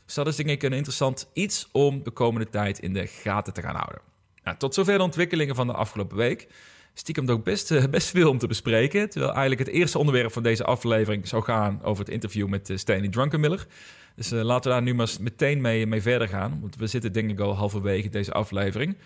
Dus 0.06 0.16
dat 0.16 0.28
is 0.28 0.36
denk 0.36 0.50
ik 0.50 0.64
een 0.64 0.74
interessant 0.74 1.30
iets 1.34 1.70
om 1.72 2.04
de 2.04 2.12
komende 2.12 2.50
tijd 2.50 2.80
in 2.80 2.94
de 2.94 3.08
gaten 3.08 3.54
te 3.54 3.62
gaan 3.62 3.76
houden. 3.76 4.02
Nou, 4.44 4.58
tot 4.58 4.74
zover 4.74 4.98
de 4.98 5.04
ontwikkelingen 5.04 5.56
van 5.56 5.68
de 5.68 5.74
afgelopen 5.74 6.18
week. 6.18 6.48
Stiekem 6.94 7.30
ook 7.30 7.44
best, 7.44 7.72
eh, 7.72 7.84
best 7.90 8.10
veel 8.10 8.30
om 8.30 8.38
te 8.38 8.48
bespreken. 8.48 9.10
Terwijl 9.10 9.32
eigenlijk 9.34 9.68
het 9.68 9.78
eerste 9.78 9.98
onderwerp 9.98 10.32
van 10.32 10.44
deze 10.44 10.64
aflevering 10.64 11.28
zou 11.28 11.44
gaan 11.44 11.80
over 11.84 12.04
het 12.04 12.14
interview 12.14 12.48
met 12.48 12.70
eh, 12.70 12.78
Stanley 12.78 13.10
Drunkenmiller. 13.10 13.68
Dus 14.16 14.32
uh, 14.32 14.42
laten 14.42 14.70
we 14.70 14.76
daar 14.76 14.86
nu 14.86 14.94
maar 14.94 15.10
meteen 15.20 15.62
mee, 15.62 15.88
mee 15.88 16.02
verder 16.02 16.28
gaan. 16.28 16.58
Want 16.62 16.76
we 16.76 16.88
zitten 16.88 17.14
denk 17.14 17.30
ik 17.30 17.40
al 17.40 17.56
halverwege 17.56 18.10
deze 18.10 18.32
aflevering. 18.32 18.98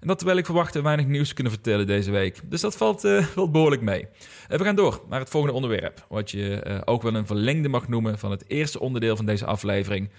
En 0.00 0.08
dat 0.08 0.16
terwijl 0.16 0.38
ik 0.38 0.44
verwachtte 0.44 0.82
weinig 0.82 1.06
nieuws 1.06 1.32
kunnen 1.32 1.52
vertellen 1.52 1.86
deze 1.86 2.10
week. 2.10 2.40
Dus 2.44 2.60
dat 2.60 2.76
valt 2.76 3.04
uh, 3.04 3.26
wel 3.34 3.50
behoorlijk 3.50 3.82
mee. 3.82 4.00
Uh, 4.00 4.58
we 4.58 4.64
gaan 4.64 4.76
door 4.76 5.02
naar 5.08 5.20
het 5.20 5.30
volgende 5.30 5.56
onderwerp. 5.56 6.06
Wat 6.08 6.30
je 6.30 6.82
ook 6.84 7.02
wel 7.02 7.14
een 7.14 7.26
verlengde 7.26 7.68
mag 7.68 7.88
noemen 7.88 8.18
van 8.18 8.30
het 8.30 8.44
eerste 8.48 8.80
onderdeel 8.80 9.16
van 9.16 9.26
deze 9.26 9.46
aflevering. 9.46 10.10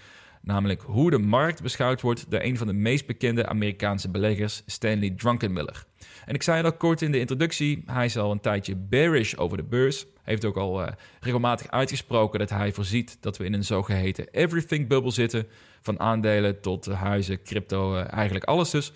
Namelijk 0.42 0.82
hoe 0.82 1.10
de 1.10 1.18
markt 1.18 1.62
beschouwd 1.62 2.02
wordt 2.02 2.32
door 2.32 2.42
een 2.42 2.58
van 2.58 2.68
de 2.68 2.74
meest 2.74 3.06
bekende 3.06 3.48
Amerikaanse 3.48 4.10
beleggers, 4.10 4.64
Stanley 4.66 5.10
Drunkenmiller. 5.10 5.86
En 6.26 6.36
ik 6.36 6.44
zei 6.44 6.64
al 6.64 6.74
kort 6.74 7.02
in 7.02 7.12
de 7.12 7.20
introductie, 7.20 7.84
hij 7.86 8.06
is 8.06 8.18
al 8.18 8.32
een 8.32 8.40
tijdje 8.40 8.76
bearish 8.76 9.36
over 9.36 9.58
de 9.58 9.64
beurs. 9.64 10.06
Heeft 10.24 10.46
ook 10.46 10.58
al 10.58 10.82
uh, 10.82 10.88
regelmatig 11.20 11.72
uitgesproken 11.72 12.40
dat 12.40 12.50
hij 12.50 12.74
voorziet 12.74 13.18
dat 13.20 13.38
we 13.38 13.46
in 13.46 13.54
een 13.54 13.64
zogeheten 13.64 14.28
everything 14.32 14.88
bubble 14.88 15.12
zitten. 15.12 15.48
Van 15.82 16.00
aandelen 16.00 16.62
tot 16.62 16.86
huizen, 16.86 17.44
crypto, 17.44 17.96
uh, 17.96 18.14
eigenlijk 18.14 18.46
alles 18.46 18.70
dus. 18.70 18.92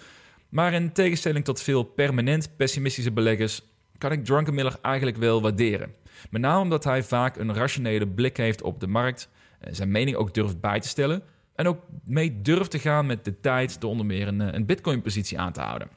Maar 0.49 0.73
in 0.73 0.91
tegenstelling 0.91 1.45
tot 1.45 1.61
veel 1.61 1.83
permanent 1.83 2.55
pessimistische 2.55 3.11
beleggers 3.11 3.61
kan 3.97 4.11
ik 4.11 4.25
Drunkenmiller 4.25 4.75
eigenlijk 4.81 5.17
wel 5.17 5.41
waarderen. 5.41 5.93
Met 6.29 6.41
name 6.41 6.61
omdat 6.61 6.83
hij 6.83 7.03
vaak 7.03 7.37
een 7.37 7.53
rationele 7.53 8.07
blik 8.07 8.37
heeft 8.37 8.61
op 8.61 8.79
de 8.79 8.87
markt, 8.87 9.29
zijn 9.71 9.91
mening 9.91 10.15
ook 10.15 10.33
durft 10.33 10.59
bij 10.59 10.79
te 10.79 10.87
stellen 10.87 11.23
en 11.55 11.67
ook 11.67 11.79
mee 12.03 12.41
durft 12.41 12.71
te 12.71 12.79
gaan 12.79 13.05
met 13.05 13.25
de 13.25 13.39
tijd 13.39 13.81
door 13.81 13.89
onder 13.89 14.05
meer 14.05 14.27
een, 14.27 14.41
eh, 14.41 14.53
een 14.53 14.65
Bitcoin-positie 14.65 15.39
aan 15.39 15.53
te 15.53 15.61
houden. 15.61 15.87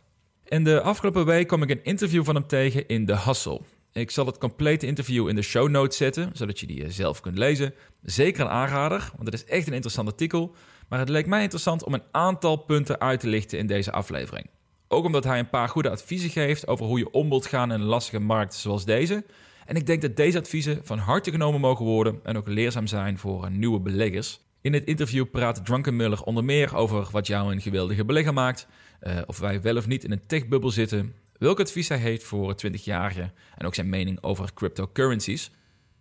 En 0.44 0.64
de 0.64 0.80
afgelopen 0.80 1.26
week 1.26 1.46
kwam 1.46 1.62
ik 1.62 1.70
een 1.70 1.84
interview 1.84 2.24
van 2.24 2.34
hem 2.34 2.46
tegen 2.46 2.86
in 2.86 3.06
The 3.06 3.18
Hustle. 3.18 3.60
Ik 3.92 4.10
zal 4.10 4.26
het 4.26 4.38
complete 4.38 4.86
interview 4.86 5.28
in 5.28 5.34
de 5.34 5.42
show 5.42 5.68
notes 5.68 5.96
zetten, 5.96 6.30
zodat 6.32 6.60
je 6.60 6.66
die 6.66 6.84
eh, 6.84 6.90
zelf 6.90 7.20
kunt 7.20 7.38
lezen. 7.38 7.74
Zeker 8.02 8.40
een 8.40 8.50
aanrader, 8.50 9.10
want 9.16 9.32
het 9.32 9.34
is 9.34 9.44
echt 9.44 9.66
een 9.66 9.72
interessant 9.72 10.08
artikel. 10.08 10.54
Maar 10.88 10.98
het 10.98 11.08
leek 11.08 11.26
mij 11.26 11.42
interessant 11.42 11.84
om 11.84 11.94
een 11.94 12.02
aantal 12.10 12.56
punten 12.56 13.00
uit 13.00 13.20
te 13.20 13.28
lichten 13.28 13.58
in 13.58 13.66
deze 13.66 13.92
aflevering. 13.92 14.46
Ook 14.88 15.04
omdat 15.04 15.24
hij 15.24 15.38
een 15.38 15.48
paar 15.48 15.68
goede 15.68 15.90
adviezen 15.90 16.30
geeft 16.30 16.66
over 16.66 16.86
hoe 16.86 16.98
je 16.98 17.10
om 17.10 17.28
wilt 17.28 17.46
gaan 17.46 17.72
in 17.72 17.80
een 17.80 17.86
lastige 17.86 18.20
markt 18.20 18.54
zoals 18.54 18.84
deze. 18.84 19.24
En 19.64 19.76
ik 19.76 19.86
denk 19.86 20.02
dat 20.02 20.16
deze 20.16 20.38
adviezen 20.38 20.80
van 20.82 20.98
harte 20.98 21.30
genomen 21.30 21.60
mogen 21.60 21.84
worden 21.84 22.20
en 22.22 22.36
ook 22.36 22.48
leerzaam 22.48 22.86
zijn 22.86 23.18
voor 23.18 23.50
nieuwe 23.50 23.80
beleggers. 23.80 24.40
In 24.66 24.72
het 24.72 24.84
interview 24.84 25.30
praat 25.30 25.64
Drunkenmuller 25.64 26.22
onder 26.22 26.44
meer 26.44 26.76
over 26.76 27.08
wat 27.10 27.26
jou 27.26 27.52
een 27.52 27.60
geweldige 27.60 28.04
belegger 28.04 28.32
maakt, 28.32 28.66
uh, 29.02 29.18
of 29.26 29.38
wij 29.38 29.62
wel 29.62 29.76
of 29.76 29.86
niet 29.86 30.04
in 30.04 30.12
een 30.12 30.26
techbubbel 30.26 30.70
zitten, 30.70 31.14
welk 31.38 31.60
advies 31.60 31.88
hij 31.88 31.98
heeft 31.98 32.22
voor 32.22 32.54
20-jarigen 32.66 33.32
en 33.56 33.66
ook 33.66 33.74
zijn 33.74 33.88
mening 33.88 34.22
over 34.22 34.54
cryptocurrencies. 34.54 35.50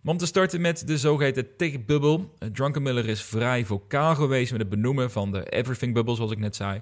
Maar 0.00 0.12
om 0.12 0.18
te 0.18 0.26
starten 0.26 0.60
met 0.60 0.86
de 0.86 0.98
zogeheten 0.98 1.56
techbubbel. 1.56 2.34
Uh, 2.38 2.48
Drunkenmiller 2.48 3.08
is 3.08 3.22
vrij 3.22 3.64
vocaal 3.64 4.14
geweest 4.14 4.52
met 4.52 4.60
het 4.60 4.70
benoemen 4.70 5.10
van 5.10 5.32
de 5.32 5.48
everything 5.48 5.94
bubble, 5.94 6.14
zoals 6.14 6.32
ik 6.32 6.38
net 6.38 6.56
zei. 6.56 6.80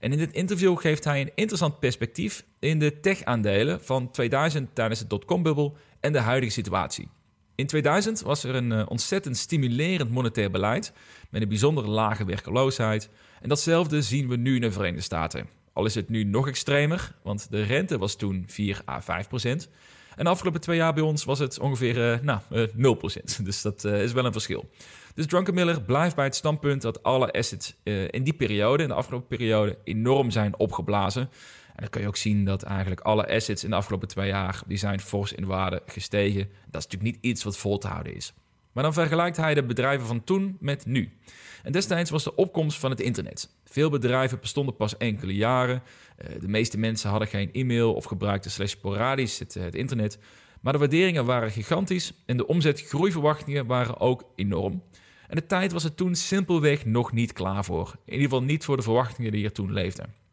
En 0.00 0.12
in 0.12 0.18
dit 0.18 0.32
interview 0.32 0.78
geeft 0.78 1.04
hij 1.04 1.20
een 1.20 1.32
interessant 1.34 1.78
perspectief 1.78 2.44
in 2.58 2.78
de 2.78 3.00
tech-aandelen 3.00 3.84
van 3.84 4.10
2000 4.10 4.74
tijdens 4.74 5.00
de 5.00 5.06
dotcom-bubbel 5.06 5.76
en 6.00 6.12
de 6.12 6.20
huidige 6.20 6.52
situatie. 6.52 7.08
In 7.56 7.66
2000 7.66 8.20
was 8.20 8.44
er 8.44 8.54
een 8.54 8.70
uh, 8.70 8.82
ontzettend 8.88 9.36
stimulerend 9.36 10.10
monetair 10.10 10.50
beleid 10.50 10.92
met 11.30 11.42
een 11.42 11.48
bijzonder 11.48 11.88
lage 11.88 12.24
werkeloosheid. 12.24 13.08
En 13.40 13.48
datzelfde 13.48 14.02
zien 14.02 14.28
we 14.28 14.36
nu 14.36 14.54
in 14.54 14.60
de 14.60 14.72
Verenigde 14.72 15.02
Staten. 15.02 15.48
Al 15.72 15.84
is 15.84 15.94
het 15.94 16.08
nu 16.08 16.24
nog 16.24 16.48
extremer, 16.48 17.12
want 17.22 17.50
de 17.50 17.62
rente 17.62 17.98
was 17.98 18.16
toen 18.16 18.44
4 18.46 18.82
à 18.88 19.00
5 19.00 19.28
procent. 19.28 19.68
En 20.16 20.24
de 20.24 20.30
afgelopen 20.30 20.60
twee 20.60 20.76
jaar 20.76 20.94
bij 20.94 21.02
ons 21.02 21.24
was 21.24 21.38
het 21.38 21.58
ongeveer 21.58 22.12
uh, 22.12 22.20
nou, 22.20 22.40
uh, 22.50 22.62
0 22.74 22.94
procent. 22.94 23.40
Dus 23.44 23.62
dat 23.62 23.84
is 23.84 24.12
wel 24.12 24.24
een 24.24 24.32
verschil. 24.32 24.68
Dus 25.14 25.26
Drunkenmiller 25.26 25.82
blijft 25.82 26.16
bij 26.16 26.24
het 26.24 26.34
standpunt 26.34 26.82
dat 26.82 27.02
alle 27.02 27.32
assets 27.32 27.76
in 28.10 28.22
die 28.22 28.32
periode, 28.32 28.82
in 28.82 28.88
de 28.88 28.94
afgelopen 28.94 29.28
periode, 29.28 29.78
enorm 29.84 30.30
zijn 30.30 30.58
opgeblazen. 30.58 31.28
En 31.76 31.82
dan 31.82 31.90
kun 31.90 32.00
je 32.00 32.06
ook 32.06 32.16
zien 32.16 32.44
dat 32.44 32.62
eigenlijk 32.62 33.00
alle 33.00 33.28
assets 33.28 33.64
in 33.64 33.70
de 33.70 33.76
afgelopen 33.76 34.08
twee 34.08 34.28
jaar, 34.28 34.62
die 34.66 34.78
zijn 34.78 35.00
fors 35.00 35.32
in 35.32 35.46
waarde 35.46 35.82
gestegen. 35.86 36.48
Dat 36.70 36.80
is 36.80 36.86
natuurlijk 36.88 37.02
niet 37.02 37.18
iets 37.20 37.44
wat 37.44 37.56
vol 37.56 37.78
te 37.78 37.88
houden 37.88 38.14
is. 38.14 38.32
Maar 38.72 38.84
dan 38.84 38.92
vergelijkt 38.92 39.36
hij 39.36 39.54
de 39.54 39.64
bedrijven 39.64 40.06
van 40.06 40.24
toen 40.24 40.56
met 40.60 40.86
nu. 40.86 41.12
En 41.62 41.72
destijds 41.72 42.10
was 42.10 42.24
de 42.24 42.34
opkomst 42.34 42.78
van 42.78 42.90
het 42.90 43.00
internet. 43.00 43.50
Veel 43.64 43.90
bedrijven 43.90 44.40
bestonden 44.40 44.76
pas 44.76 44.96
enkele 44.96 45.34
jaren. 45.34 45.82
Eh, 46.16 46.40
de 46.40 46.48
meeste 46.48 46.78
mensen 46.78 47.10
hadden 47.10 47.28
geen 47.28 47.52
e-mail 47.52 47.94
of 47.94 48.04
gebruikten 48.04 48.50
slechts 48.50 48.72
sporadisch 48.72 49.38
het, 49.38 49.54
het 49.54 49.74
internet. 49.74 50.18
Maar 50.60 50.72
de 50.72 50.78
waarderingen 50.78 51.24
waren 51.24 51.50
gigantisch 51.50 52.12
en 52.26 52.36
de 52.36 52.46
omzetgroeiverwachtingen 52.46 53.66
waren 53.66 54.00
ook 54.00 54.24
enorm. 54.34 54.82
En 55.28 55.36
de 55.36 55.46
tijd 55.46 55.72
was 55.72 55.84
er 55.84 55.94
toen 55.94 56.14
simpelweg 56.14 56.84
nog 56.84 57.12
niet 57.12 57.32
klaar 57.32 57.64
voor. 57.64 57.96
In 58.04 58.12
ieder 58.12 58.28
geval 58.28 58.42
niet 58.42 58.64
voor 58.64 58.76
de 58.76 58.82
verwachtingen 58.82 59.32
die 59.32 59.44
er 59.44 59.52
toen 59.52 59.72
leefden. 59.72 60.25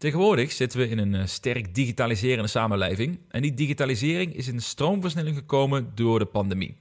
Tegenwoordig 0.00 0.52
zitten 0.52 0.78
we 0.78 0.88
in 0.88 0.98
een 0.98 1.14
eh, 1.14 1.26
sterk 1.26 1.74
digitaliserende 1.74 2.48
samenleving. 2.48 3.18
En 3.28 3.42
die 3.42 3.54
digitalisering 3.54 4.34
is 4.34 4.48
in 4.48 4.60
stroomversnelling 4.60 5.36
gekomen 5.36 5.92
door 5.94 6.18
de 6.18 6.24
pandemie. 6.24 6.76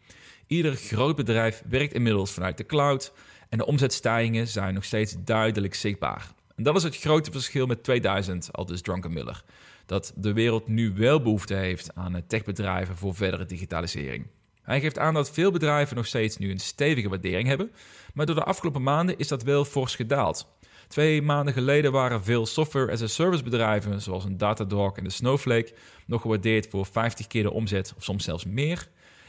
Ieder 0.47 0.75
groot 0.75 1.15
bedrijf 1.15 1.63
werkt 1.69 1.93
inmiddels 1.93 2.31
vanuit 2.31 2.57
de 2.57 2.65
cloud. 2.65 3.13
En 3.49 3.57
de 3.57 3.65
omzetstijgingen 3.65 4.47
zijn 4.47 4.73
nog 4.73 4.83
steeds 4.83 5.15
duidelijk 5.23 5.73
zichtbaar. 5.73 6.31
En 6.55 6.63
dat 6.63 6.75
is 6.75 6.83
het 6.83 6.97
grote 6.97 7.31
verschil 7.31 7.65
met 7.65 7.83
2000, 7.83 8.49
al 8.51 8.65
dus 8.65 8.81
Miller. 9.09 9.43
Dat 9.85 10.13
de 10.15 10.33
wereld 10.33 10.67
nu 10.67 10.93
wel 10.95 11.21
behoefte 11.21 11.53
heeft 11.53 11.95
aan 11.95 12.15
eh, 12.15 12.21
techbedrijven 12.27 12.95
voor 12.95 13.15
verdere 13.15 13.45
digitalisering. 13.45 14.27
Hij 14.61 14.79
geeft 14.79 14.99
aan 14.99 15.13
dat 15.13 15.31
veel 15.31 15.51
bedrijven 15.51 15.95
nog 15.95 16.05
steeds 16.05 16.37
nu 16.37 16.51
een 16.51 16.59
stevige 16.59 17.09
waardering 17.09 17.47
hebben, 17.47 17.71
maar 18.13 18.25
door 18.25 18.35
de 18.35 18.43
afgelopen 18.43 18.83
maanden 18.83 19.17
is 19.17 19.27
dat 19.27 19.43
wel 19.43 19.65
fors 19.65 19.95
gedaald. 19.95 20.47
Twee 20.89 21.21
maanden 21.21 21.53
geleden 21.53 21.91
waren 21.91 22.23
veel 22.23 22.45
software-as-a-service 22.45 23.43
bedrijven, 23.43 24.01
zoals 24.01 24.25
een 24.25 24.37
Datadog 24.37 24.97
en 24.97 25.03
de 25.03 25.09
Snowflake, 25.09 25.73
nog 26.05 26.21
gewaardeerd 26.21 26.67
voor 26.69 26.85
50 26.85 27.27
keer 27.27 27.43
de 27.43 27.51
omzet 27.51 27.93
of 27.97 28.03
soms 28.03 28.23
zelfs 28.23 28.45
meer. 28.45 28.87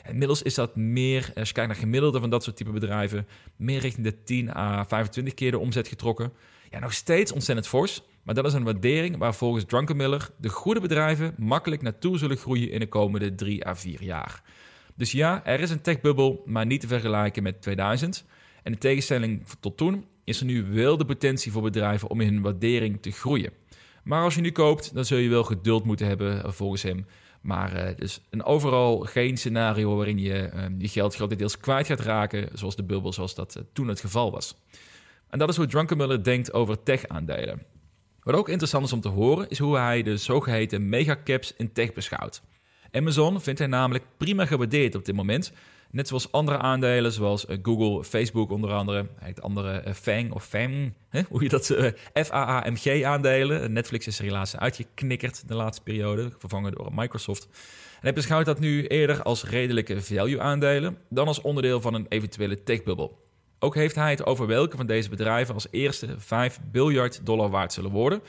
Inmiddels 0.08 0.42
is 0.42 0.54
dat 0.54 0.76
meer, 0.76 1.32
als 1.34 1.48
je 1.48 1.54
kijkt 1.54 1.70
naar 1.70 1.80
gemiddelde 1.80 2.20
van 2.20 2.30
dat 2.30 2.42
soort 2.42 2.56
type 2.56 2.70
bedrijven, 2.70 3.26
meer 3.56 3.80
richting 3.80 4.06
de 4.06 4.22
10 4.22 4.56
à 4.56 4.84
25 4.84 5.34
keer 5.34 5.50
de 5.50 5.58
omzet 5.58 5.88
getrokken. 5.88 6.32
Ja, 6.70 6.78
nog 6.78 6.92
steeds 6.92 7.32
ontzettend 7.32 7.68
fors, 7.68 8.02
maar 8.22 8.34
dat 8.34 8.46
is 8.46 8.52
een 8.52 8.64
waardering 8.64 9.16
waar 9.16 9.34
volgens 9.34 9.64
Drunkenmiller 9.64 10.30
de 10.36 10.48
goede 10.48 10.80
bedrijven 10.80 11.34
makkelijk 11.36 11.82
naartoe 11.82 12.18
zullen 12.18 12.36
groeien 12.36 12.70
in 12.70 12.80
de 12.80 12.88
komende 12.88 13.34
3 13.34 13.66
à 13.66 13.74
4 13.74 14.02
jaar. 14.02 14.42
Dus 14.94 15.12
ja, 15.12 15.44
er 15.44 15.60
is 15.60 15.70
een 15.70 15.80
techbubbel, 15.80 16.42
maar 16.46 16.66
niet 16.66 16.80
te 16.80 16.86
vergelijken 16.86 17.42
met 17.42 17.62
2000. 17.62 18.24
En 18.62 18.72
in 18.72 18.78
tegenstelling 18.78 19.44
tot 19.60 19.76
toen 19.76 20.04
is 20.30 20.40
er 20.40 20.46
nu 20.46 20.64
wel 20.64 20.96
de 20.96 21.04
potentie 21.04 21.52
voor 21.52 21.62
bedrijven 21.62 22.10
om 22.10 22.20
in 22.20 22.32
hun 22.32 22.42
waardering 22.42 23.02
te 23.02 23.10
groeien. 23.10 23.52
Maar 24.04 24.22
als 24.22 24.34
je 24.34 24.40
nu 24.40 24.52
koopt, 24.52 24.94
dan 24.94 25.04
zul 25.04 25.18
je 25.18 25.28
wel 25.28 25.44
geduld 25.44 25.84
moeten 25.84 26.06
hebben 26.06 26.44
eh, 26.44 26.50
volgens 26.50 26.82
hem. 26.82 27.06
Maar 27.40 27.88
uh, 27.88 27.96
dus 27.96 28.20
een 28.30 28.44
overal 28.44 28.98
geen 28.98 29.36
scenario 29.36 29.96
waarin 29.96 30.18
je 30.18 30.50
uh, 30.54 30.64
je 30.78 30.88
geld 30.88 31.14
grotendeels 31.14 31.58
kwijt 31.58 31.86
gaat 31.86 32.00
raken, 32.00 32.48
zoals 32.52 32.76
de 32.76 32.82
bubbel, 32.82 33.12
zoals 33.12 33.34
dat 33.34 33.56
uh, 33.56 33.62
toen 33.72 33.88
het 33.88 34.00
geval 34.00 34.30
was. 34.30 34.56
En 35.28 35.38
dat 35.38 35.48
is 35.48 35.56
hoe 35.56 35.66
Drunkenmiller 35.66 36.24
denkt 36.24 36.52
over 36.52 36.82
tech-aandelen. 36.82 37.62
Wat 38.22 38.34
ook 38.34 38.48
interessant 38.48 38.84
is 38.84 38.92
om 38.92 39.00
te 39.00 39.08
horen, 39.08 39.48
is 39.48 39.58
hoe 39.58 39.76
hij 39.76 40.02
de 40.02 40.16
zogeheten 40.16 40.88
megacaps 40.88 41.54
in 41.56 41.72
tech 41.72 41.92
beschouwt. 41.92 42.42
Amazon 42.92 43.40
vindt 43.40 43.58
hij 43.58 43.68
namelijk 43.68 44.04
prima 44.16 44.46
gewaardeerd 44.46 44.94
op 44.94 45.04
dit 45.04 45.14
moment. 45.14 45.52
Net 45.92 46.08
zoals 46.08 46.32
andere 46.32 46.58
aandelen, 46.58 47.12
zoals 47.12 47.46
eh, 47.46 47.58
Google, 47.62 48.04
Facebook 48.04 48.50
onder 48.50 48.72
andere. 48.72 49.06
Het 49.18 49.42
andere 49.42 49.82
uh, 49.86 49.92
FANG 49.92 50.32
of 50.32 50.52
hè? 50.52 51.22
hoe 51.30 51.42
je 51.42 51.48
dat 51.48 51.68
uh, 51.70 51.86
F-A-A-M-G 52.24 53.02
aandelen. 53.02 53.72
Netflix 53.72 54.06
is 54.06 54.18
er 54.18 54.24
helaas 54.24 54.56
uitgeknikkerd 54.56 55.48
de 55.48 55.54
laatste 55.54 55.82
periode, 55.82 56.30
vervangen 56.38 56.72
door 56.72 56.88
Microsoft. 56.94 57.44
En 57.92 58.06
hij 58.06 58.12
beschouwt 58.12 58.46
dat 58.46 58.58
nu 58.58 58.86
eerder 58.86 59.22
als 59.22 59.44
redelijke 59.44 60.02
value 60.02 60.40
aandelen 60.40 60.96
dan 61.08 61.26
als 61.26 61.40
onderdeel 61.40 61.80
van 61.80 61.94
een 61.94 62.06
eventuele 62.08 62.62
techbubbel. 62.62 63.28
Ook 63.58 63.74
heeft 63.74 63.94
hij 63.94 64.10
het 64.10 64.26
over 64.26 64.46
welke 64.46 64.76
van 64.76 64.86
deze 64.86 65.08
bedrijven 65.08 65.54
als 65.54 65.66
eerste 65.70 66.14
5 66.18 66.60
biljard 66.70 67.26
dollar 67.26 67.50
waard 67.50 67.72
zullen 67.72 67.90
worden. 67.90 68.22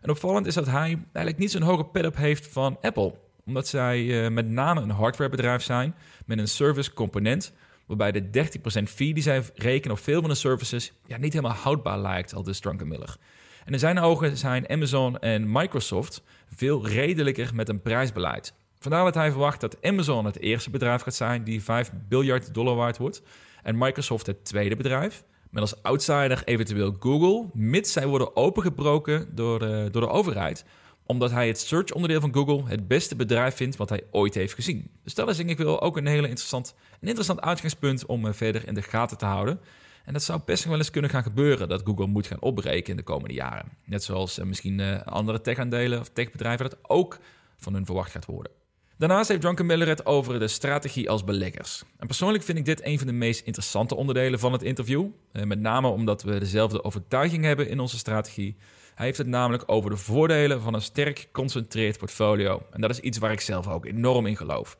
En 0.00 0.10
opvallend 0.10 0.46
is 0.46 0.54
dat 0.54 0.66
hij 0.66 0.98
eigenlijk 1.12 1.38
niet 1.38 1.50
zo'n 1.50 1.62
hoge 1.62 1.84
pet 1.84 2.06
op 2.06 2.16
heeft 2.16 2.46
van 2.46 2.78
Apple 2.80 3.14
omdat 3.46 3.68
zij 3.68 4.30
met 4.30 4.48
name 4.48 4.80
een 4.80 4.90
hardwarebedrijf 4.90 5.62
zijn 5.62 5.94
met 6.26 6.38
een 6.38 6.48
service 6.48 6.92
component. 6.92 7.52
Waarbij 7.86 8.12
de 8.12 8.48
30% 8.80 8.82
fee 8.82 9.14
die 9.14 9.22
zij 9.22 9.42
rekenen 9.54 9.96
op 9.96 10.02
veel 10.02 10.20
van 10.20 10.30
de 10.30 10.36
services 10.36 10.92
ja, 11.06 11.16
niet 11.16 11.32
helemaal 11.32 11.56
houdbaar 11.56 11.98
lijkt, 11.98 12.34
al 12.34 12.42
dus 12.42 12.60
Drunkenmiller. 12.60 13.16
En 13.64 13.72
in 13.72 13.78
zijn 13.78 13.98
ogen 13.98 14.36
zijn 14.36 14.68
Amazon 14.68 15.18
en 15.18 15.52
Microsoft 15.52 16.22
veel 16.54 16.86
redelijker 16.86 17.54
met 17.54 17.68
een 17.68 17.82
prijsbeleid. 17.82 18.54
Vandaar 18.78 19.04
dat 19.04 19.14
hij 19.14 19.30
verwacht 19.30 19.60
dat 19.60 19.82
Amazon 19.82 20.24
het 20.24 20.38
eerste 20.38 20.70
bedrijf 20.70 21.02
gaat 21.02 21.14
zijn 21.14 21.44
die 21.44 21.62
5 21.62 21.90
biljard 22.08 22.54
dollar 22.54 22.74
waard 22.74 22.98
wordt. 22.98 23.22
En 23.62 23.78
Microsoft 23.78 24.26
het 24.26 24.44
tweede 24.44 24.76
bedrijf. 24.76 25.24
Met 25.50 25.62
als 25.62 25.82
outsider 25.82 26.42
eventueel 26.44 26.96
Google, 26.98 27.48
mits 27.52 27.92
zij 27.92 28.06
worden 28.06 28.36
opengebroken 28.36 29.34
door 29.34 29.58
door 29.90 30.02
de 30.02 30.08
overheid 30.08 30.64
omdat 31.06 31.30
hij 31.30 31.46
het 31.46 31.60
search-onderdeel 31.60 32.20
van 32.20 32.34
Google 32.34 32.68
het 32.68 32.88
beste 32.88 33.16
bedrijf 33.16 33.54
vindt 33.54 33.76
wat 33.76 33.88
hij 33.88 34.02
ooit 34.10 34.34
heeft 34.34 34.54
gezien. 34.54 34.90
Dus 35.04 35.14
dat 35.14 35.28
is 35.28 35.36
denk 35.36 35.50
ik 35.50 35.58
wel 35.58 35.80
ook 35.80 35.96
een 35.96 36.06
hele 36.06 36.28
interessant, 36.28 36.74
een 37.00 37.08
interessant 37.08 37.40
uitgangspunt 37.40 38.06
om 38.06 38.26
uh, 38.26 38.32
verder 38.32 38.66
in 38.66 38.74
de 38.74 38.82
gaten 38.82 39.18
te 39.18 39.24
houden. 39.24 39.60
En 40.04 40.12
dat 40.12 40.22
zou 40.22 40.40
best 40.44 40.64
wel 40.64 40.76
eens 40.76 40.90
kunnen 40.90 41.10
gaan 41.10 41.22
gebeuren 41.22 41.68
dat 41.68 41.82
Google 41.84 42.06
moet 42.06 42.26
gaan 42.26 42.40
opbreken 42.40 42.90
in 42.90 42.96
de 42.96 43.02
komende 43.02 43.34
jaren. 43.34 43.72
Net 43.84 44.04
zoals 44.04 44.38
uh, 44.38 44.44
misschien 44.44 44.78
uh, 44.78 45.02
andere 45.02 45.40
tech-aandelen 45.40 46.00
of 46.00 46.08
techbedrijven 46.08 46.70
dat 46.70 46.78
ook 46.82 47.18
van 47.56 47.74
hun 47.74 47.86
verwacht 47.86 48.10
gaat 48.10 48.26
worden. 48.26 48.52
Daarnaast 48.98 49.28
heeft 49.28 49.40
Drunken 49.40 49.66
Miller 49.66 49.88
het 49.88 50.06
over 50.06 50.38
de 50.38 50.48
strategie 50.48 51.10
als 51.10 51.24
beleggers. 51.24 51.82
En 51.98 52.06
persoonlijk 52.06 52.44
vind 52.44 52.58
ik 52.58 52.64
dit 52.64 52.84
een 52.84 52.98
van 52.98 53.06
de 53.06 53.12
meest 53.12 53.46
interessante 53.46 53.94
onderdelen 53.94 54.38
van 54.38 54.52
het 54.52 54.62
interview. 54.62 55.06
met 55.32 55.60
name 55.60 55.88
omdat 55.88 56.22
we 56.22 56.38
dezelfde 56.38 56.84
overtuiging 56.84 57.44
hebben 57.44 57.68
in 57.68 57.80
onze 57.80 57.98
strategie. 57.98 58.56
Hij 58.94 59.06
heeft 59.06 59.18
het 59.18 59.26
namelijk 59.26 59.62
over 59.66 59.90
de 59.90 59.96
voordelen 59.96 60.60
van 60.60 60.74
een 60.74 60.82
sterk 60.82 61.18
geconcentreerd 61.18 61.98
portfolio. 61.98 62.62
En 62.70 62.80
dat 62.80 62.90
is 62.90 63.00
iets 63.00 63.18
waar 63.18 63.32
ik 63.32 63.40
zelf 63.40 63.68
ook 63.68 63.86
enorm 63.86 64.26
in 64.26 64.36
geloof. 64.36 64.76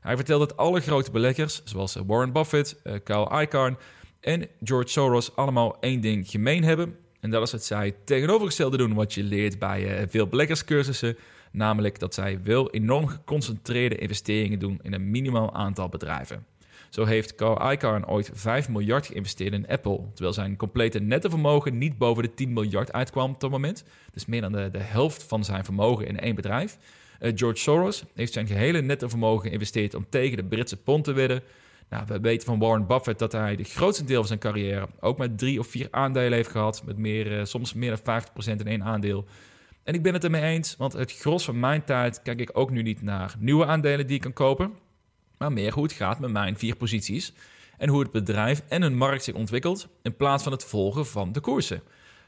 Hij 0.00 0.16
vertelt 0.16 0.48
dat 0.48 0.56
alle 0.56 0.80
grote 0.80 1.10
beleggers, 1.10 1.62
zoals 1.64 1.96
Warren 2.06 2.32
Buffett, 2.32 2.76
uh, 2.84 2.94
Kyle 3.04 3.42
Icahn 3.42 3.76
en 4.20 4.48
George 4.62 4.88
Soros, 4.88 5.36
allemaal 5.36 5.76
één 5.80 6.00
ding 6.00 6.30
gemeen 6.30 6.64
hebben. 6.64 6.96
En 7.20 7.30
dat 7.30 7.42
is 7.42 7.50
dat 7.50 7.64
zij 7.64 7.94
tegenovergestelde 8.04 8.76
doen 8.76 8.94
wat 8.94 9.14
je 9.14 9.22
leert 9.22 9.58
bij 9.58 10.00
uh, 10.00 10.06
veel 10.08 10.26
beleggerscursussen. 10.26 11.16
Namelijk 11.52 11.98
dat 11.98 12.14
zij 12.14 12.42
wel 12.42 12.70
enorm 12.70 13.06
geconcentreerde 13.06 13.96
investeringen 13.96 14.58
doen 14.58 14.78
in 14.82 14.92
een 14.92 15.10
minimaal 15.10 15.54
aantal 15.54 15.88
bedrijven. 15.88 16.46
Zo 16.90 17.04
heeft 17.04 17.34
Carl 17.34 17.72
Icahn 17.72 18.04
ooit 18.06 18.30
5 18.32 18.68
miljard 18.68 19.06
geïnvesteerd 19.06 19.52
in 19.52 19.68
Apple, 19.68 20.00
terwijl 20.12 20.32
zijn 20.32 20.56
complete 20.56 20.98
nette 20.98 21.30
vermogen 21.30 21.78
niet 21.78 21.98
boven 21.98 22.22
de 22.22 22.34
10 22.34 22.52
miljard 22.52 22.92
uitkwam 22.92 23.30
op 23.30 23.40
dat 23.40 23.50
moment. 23.50 23.84
Dus 24.12 24.26
meer 24.26 24.40
dan 24.40 24.52
de, 24.52 24.70
de 24.70 24.78
helft 24.78 25.22
van 25.22 25.44
zijn 25.44 25.64
vermogen 25.64 26.06
in 26.06 26.20
één 26.20 26.34
bedrijf. 26.34 26.78
Uh, 27.20 27.32
George 27.34 27.58
Soros 27.60 28.04
heeft 28.14 28.32
zijn 28.32 28.46
gehele 28.46 28.80
nette 28.80 29.08
vermogen 29.08 29.46
geïnvesteerd 29.46 29.94
om 29.94 30.06
tegen 30.08 30.36
de 30.36 30.44
Britse 30.44 30.76
pond 30.76 31.04
te 31.04 31.12
winnen. 31.12 31.42
Nou, 31.88 32.04
we 32.06 32.20
weten 32.20 32.46
van 32.46 32.58
Warren 32.58 32.86
Buffett 32.86 33.18
dat 33.18 33.32
hij 33.32 33.56
de 33.56 33.64
grootste 33.64 34.04
deel 34.04 34.18
van 34.18 34.26
zijn 34.26 34.38
carrière 34.38 34.88
ook 35.00 35.18
met 35.18 35.38
drie 35.38 35.58
of 35.58 35.66
vier 35.66 35.88
aandelen 35.90 36.32
heeft 36.32 36.50
gehad. 36.50 36.82
Met 36.84 36.96
meer, 36.96 37.38
uh, 37.38 37.44
soms 37.44 37.74
meer 37.74 38.00
dan 38.02 38.22
50% 38.22 38.60
in 38.60 38.66
één 38.66 38.82
aandeel. 38.82 39.24
En 39.84 39.94
ik 39.94 40.02
ben 40.02 40.12
het 40.12 40.24
ermee 40.24 40.42
eens, 40.42 40.76
want 40.76 40.92
het 40.92 41.12
gros 41.12 41.44
van 41.44 41.60
mijn 41.60 41.84
tijd 41.84 42.22
kijk 42.22 42.40
ik 42.40 42.50
ook 42.52 42.70
nu 42.70 42.82
niet 42.82 43.02
naar 43.02 43.34
nieuwe 43.38 43.66
aandelen 43.66 44.06
die 44.06 44.16
ik 44.16 44.22
kan 44.22 44.32
kopen 44.32 44.72
maar 45.40 45.52
meer 45.52 45.72
hoe 45.72 45.82
het 45.82 45.92
gaat 45.92 46.18
met 46.18 46.30
mijn 46.30 46.58
vier 46.58 46.76
posities 46.76 47.32
en 47.78 47.88
hoe 47.88 48.00
het 48.00 48.10
bedrijf 48.10 48.62
en 48.68 48.82
hun 48.82 48.96
markt 48.96 49.24
zich 49.24 49.34
ontwikkelt 49.34 49.88
in 50.02 50.16
plaats 50.16 50.42
van 50.42 50.52
het 50.52 50.64
volgen 50.64 51.06
van 51.06 51.32
de 51.32 51.40
koersen. 51.40 51.82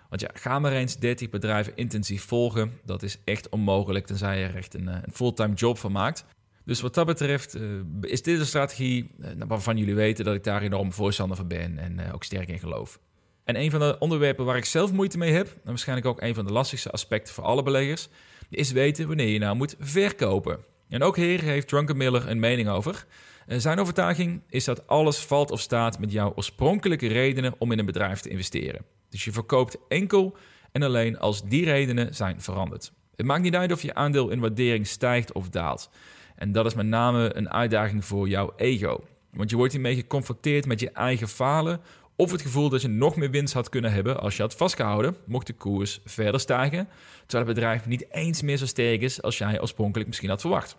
Want 0.08 0.20
ja, 0.20 0.30
ga 0.34 0.58
maar 0.58 0.72
eens 0.72 0.98
30 0.98 1.30
bedrijven 1.30 1.76
intensief 1.76 2.24
volgen. 2.24 2.72
Dat 2.84 3.02
is 3.02 3.18
echt 3.24 3.48
onmogelijk, 3.48 4.06
tenzij 4.06 4.38
je 4.38 4.44
er 4.44 4.56
echt 4.56 4.74
een, 4.74 4.88
eh, 4.88 4.94
een 5.02 5.12
fulltime 5.12 5.54
job 5.54 5.78
van 5.78 5.92
maakt. 5.92 6.24
Dus 6.64 6.80
wat 6.80 6.94
dat 6.94 7.06
betreft 7.06 7.56
uh, 7.56 7.62
is 8.00 8.22
dit 8.22 8.38
een 8.38 8.46
strategie 8.46 9.10
uh, 9.18 9.28
waarvan 9.46 9.76
jullie 9.76 9.94
weten 9.94 10.24
dat 10.24 10.34
ik 10.34 10.44
daar 10.44 10.62
enorm 10.62 10.92
voorstander 10.92 11.36
van 11.36 11.48
ben 11.48 11.78
en 11.78 12.12
ook 12.12 12.24
sterk 12.24 12.48
in 12.48 12.58
geloof. 12.58 12.98
En 13.44 13.56
een 13.56 13.70
van 13.70 13.80
de 13.80 13.96
onderwerpen 13.98 14.44
waar 14.44 14.56
ik 14.56 14.64
zelf 14.64 14.92
moeite 14.92 15.18
mee 15.18 15.32
heb, 15.32 15.46
en 15.46 15.60
waarschijnlijk 15.64 16.08
ook 16.08 16.20
een 16.20 16.34
van 16.34 16.46
de 16.46 16.52
lastigste 16.52 16.90
aspecten 16.90 17.34
voor 17.34 17.44
alle 17.44 17.62
beleggers, 17.62 18.08
is 18.50 18.72
weten 18.72 19.06
wanneer 19.06 19.28
je 19.28 19.38
nou 19.38 19.56
moet 19.56 19.76
verkopen. 19.78 20.70
En 20.92 21.02
ook 21.02 21.16
hier 21.16 21.42
heeft 21.42 21.68
Drunken 21.68 21.96
Miller 21.96 22.28
een 22.28 22.40
mening 22.40 22.68
over. 22.68 23.06
Eh, 23.46 23.58
zijn 23.58 23.78
overtuiging 23.78 24.42
is 24.48 24.64
dat 24.64 24.86
alles 24.86 25.18
valt 25.18 25.50
of 25.50 25.60
staat 25.60 25.98
met 25.98 26.12
jouw 26.12 26.32
oorspronkelijke 26.34 27.06
redenen 27.06 27.54
om 27.58 27.72
in 27.72 27.78
een 27.78 27.86
bedrijf 27.86 28.20
te 28.20 28.28
investeren. 28.28 28.84
Dus 29.08 29.24
je 29.24 29.32
verkoopt 29.32 29.76
enkel 29.88 30.36
en 30.72 30.82
alleen 30.82 31.18
als 31.18 31.42
die 31.42 31.64
redenen 31.64 32.14
zijn 32.14 32.40
veranderd. 32.40 32.92
Het 33.16 33.26
maakt 33.26 33.42
niet 33.42 33.54
uit 33.54 33.72
of 33.72 33.82
je 33.82 33.94
aandeel 33.94 34.30
in 34.30 34.40
waardering 34.40 34.86
stijgt 34.86 35.32
of 35.32 35.48
daalt. 35.48 35.90
En 36.36 36.52
dat 36.52 36.66
is 36.66 36.74
met 36.74 36.86
name 36.86 37.36
een 37.36 37.50
uitdaging 37.50 38.04
voor 38.04 38.28
jouw 38.28 38.52
ego. 38.56 39.04
Want 39.30 39.50
je 39.50 39.56
wordt 39.56 39.72
hiermee 39.72 39.94
geconfronteerd 39.94 40.66
met 40.66 40.80
je 40.80 40.90
eigen 40.90 41.28
falen 41.28 41.80
of 42.16 42.30
het 42.30 42.42
gevoel 42.42 42.68
dat 42.68 42.82
je 42.82 42.88
nog 42.88 43.16
meer 43.16 43.30
winst 43.30 43.54
had 43.54 43.68
kunnen 43.68 43.92
hebben 43.92 44.20
als 44.20 44.36
je 44.36 44.42
had 44.42 44.54
vastgehouden, 44.54 45.16
mocht 45.26 45.46
de 45.46 45.52
koers 45.52 46.00
verder 46.04 46.40
stijgen, 46.40 46.88
terwijl 47.26 47.48
het 47.48 47.54
bedrijf 47.54 47.86
niet 47.86 48.06
eens 48.10 48.42
meer 48.42 48.56
zo 48.56 48.66
sterk 48.66 49.00
is 49.00 49.22
als 49.22 49.38
jij 49.38 49.60
oorspronkelijk 49.60 50.08
misschien 50.08 50.28
had 50.28 50.40
verwacht. 50.40 50.76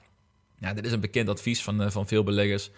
Ja, 0.59 0.73
dit 0.73 0.85
is 0.85 0.91
een 0.91 0.99
bekend 0.99 1.29
advies 1.29 1.63
van, 1.63 1.81
eh, 1.81 1.89
van 1.89 2.07
veel 2.07 2.23
beleggers, 2.23 2.71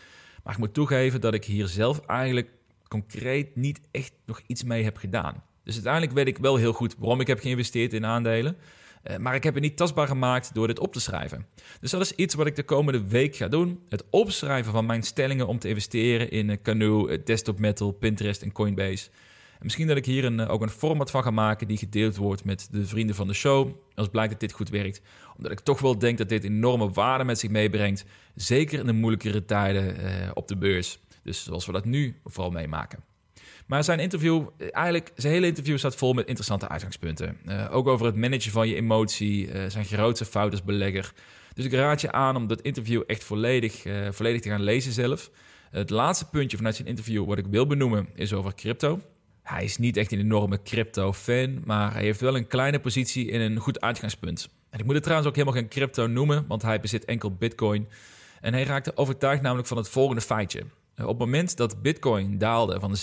maar 0.44 0.54
ik 0.54 0.60
moet 0.60 0.74
toegeven 0.74 1.22
dat 1.22 1.34
ik 1.34 1.46
hier 1.46 1.68
zelf 1.68 2.00
eigenlijk 2.00 2.50
concreet 2.88 3.56
niet 3.56 3.82
echt 3.92 4.14
nog 4.26 4.42
iets 4.48 4.64
mee 4.64 4.84
heb 4.84 4.98
gedaan. 4.98 5.44
Dus 5.64 5.74
uiteindelijk 5.74 6.14
weet 6.14 6.28
ik 6.28 6.38
wel 6.38 6.56
heel 6.56 6.74
goed 6.74 6.96
waarom 6.98 7.20
ik 7.20 7.28
heb 7.28 7.40
geïnvesteerd 7.40 7.94
in 7.94 8.06
aandelen. 8.06 8.58
Eh, 9.06 9.18
maar 9.18 9.36
ik 9.36 9.44
heb 9.44 9.54
het 9.54 9.64
niet 9.64 9.78
tastbaar 9.78 10.08
gemaakt 10.08 10.54
door 10.54 10.68
dit 10.68 10.80
op 10.80 10.94
te 10.94 11.00
schrijven. 11.00 11.46
Dus 11.80 11.92
dat 11.92 12.02
is 12.02 12.12
iets 12.12 12.36
wat 12.36 12.48
ik 12.48 12.56
de 12.56 12.64
komende 12.64 13.08
week 13.08 13.36
ga 13.36 13.48
doen. 13.48 13.80
Het 13.90 14.04
opschrijven 14.10 14.72
van 14.72 14.86
mijn 14.86 15.04
stellingen 15.04 15.48
om 15.48 15.60
te 15.60 15.68
investeren 15.68 16.32
in 16.32 16.50
uh, 16.50 16.56
Canoe, 16.64 17.12
uh, 17.12 17.18
Desktop 17.26 17.60
Metal, 17.60 17.92
Pinterest 17.92 18.42
en 18.42 18.52
Coinbase. 18.52 19.10
En 19.54 19.64
misschien 19.64 19.88
dat 19.88 19.98
ik 19.98 20.06
hier 20.06 20.26
een, 20.26 20.48
ook 20.48 20.62
een 20.62 20.70
format 20.70 21.12
van 21.12 21.24
ga 21.24 21.32
maken 21.32 21.68
die 21.68 21.78
gedeeld 21.78 22.16
wordt 22.16 22.44
met 22.44 22.68
de 22.72 22.86
vrienden 22.86 23.16
van 23.16 23.28
de 23.28 23.34
show. 23.34 23.70
Als 23.96 24.08
blijkt 24.08 24.32
dat 24.32 24.40
dit 24.40 24.52
goed 24.52 24.70
werkt. 24.70 25.02
Omdat 25.38 25.52
ik 25.52 25.60
toch 25.60 25.80
wel 25.80 25.98
denk 25.98 26.18
dat 26.18 26.30
dit 26.30 26.44
enorme 26.44 26.90
waarde 26.90 27.24
met 27.24 27.40
zich 27.40 27.50
meebrengt. 27.50 28.06
Zeker 28.36 28.80
in 28.80 28.86
de 28.86 28.94
moeilijkere 28.94 29.46
tijden 29.46 29.96
op 30.36 30.48
de 30.48 30.58
beurs. 30.58 31.00
Dus 31.24 31.44
zoals 31.44 31.66
we 31.66 31.72
dat 31.72 31.86
nu 31.86 32.20
vooral 32.24 32.52
meemaken. 32.52 33.15
Maar 33.66 33.84
zijn 33.84 34.00
interview, 34.00 34.48
eigenlijk 34.72 35.12
zijn 35.16 35.34
hele 35.34 35.48
interview 35.48 35.78
staat 35.78 35.96
vol 35.96 36.14
met 36.14 36.26
interessante 36.26 36.68
uitgangspunten. 36.68 37.38
Uh, 37.48 37.68
ook 37.72 37.88
over 37.88 38.06
het 38.06 38.16
managen 38.16 38.52
van 38.52 38.68
je 38.68 38.76
emotie, 38.76 39.48
uh, 39.48 39.66
zijn 39.68 39.86
grootste 39.86 40.26
fout 40.26 40.52
als 40.52 40.64
belegger. 40.64 41.14
Dus 41.54 41.66
ik 41.66 41.74
raad 41.74 42.02
je 42.02 42.12
aan 42.12 42.36
om 42.36 42.48
dat 42.48 42.62
interview 42.62 43.02
echt 43.08 43.24
volledig, 43.24 43.84
volledig 44.10 44.42
te 44.42 44.50
gaan 44.50 44.64
lezen 44.64 44.92
zelf. 44.92 45.32
Het 45.72 45.90
laatste 45.90 46.30
puntje 46.30 46.58
vanuit 46.58 46.76
zijn 46.76 46.88
interview 46.88 47.26
wat 47.26 47.38
ik 47.38 47.46
wil 47.46 47.68
benoemen 47.68 48.10
is 48.16 48.34
over 48.34 48.56
crypto. 48.56 49.00
Hij 49.44 49.64
is 49.64 49.78
niet 49.78 49.98
echt 49.98 50.12
een 50.12 50.20
enorme 50.20 50.62
crypto-fan, 50.62 51.62
maar 51.66 51.94
hij 51.94 52.04
heeft 52.04 52.22
wel 52.22 52.36
een 52.36 52.48
kleine 52.48 52.80
positie 52.80 53.30
in 53.30 53.42
een 53.42 53.58
goed 53.58 53.82
uitgangspunt. 53.82 54.50
En 54.70 54.80
ik 54.80 54.86
moet 54.86 54.94
het 54.94 55.04
trouwens 55.04 55.30
ook 55.30 55.36
helemaal 55.36 55.60
geen 55.60 55.70
crypto 55.70 56.08
noemen, 56.08 56.46
want 56.48 56.62
hij 56.62 56.80
bezit 56.80 57.06
enkel 57.06 57.32
Bitcoin. 57.32 57.88
En 58.42 58.54
hij 58.54 58.64
raakte 58.64 58.98
overtuigd 58.98 59.42
namelijk 59.42 59.68
van 59.68 59.78
het 59.78 59.90
volgende 59.90 60.22
feitje. 60.22 60.64
Op 60.98 61.08
het 61.08 61.18
moment 61.18 61.58
dat 61.58 61.82
Bitcoin 61.82 62.38
daalde 62.38 62.80
van 62.80 62.96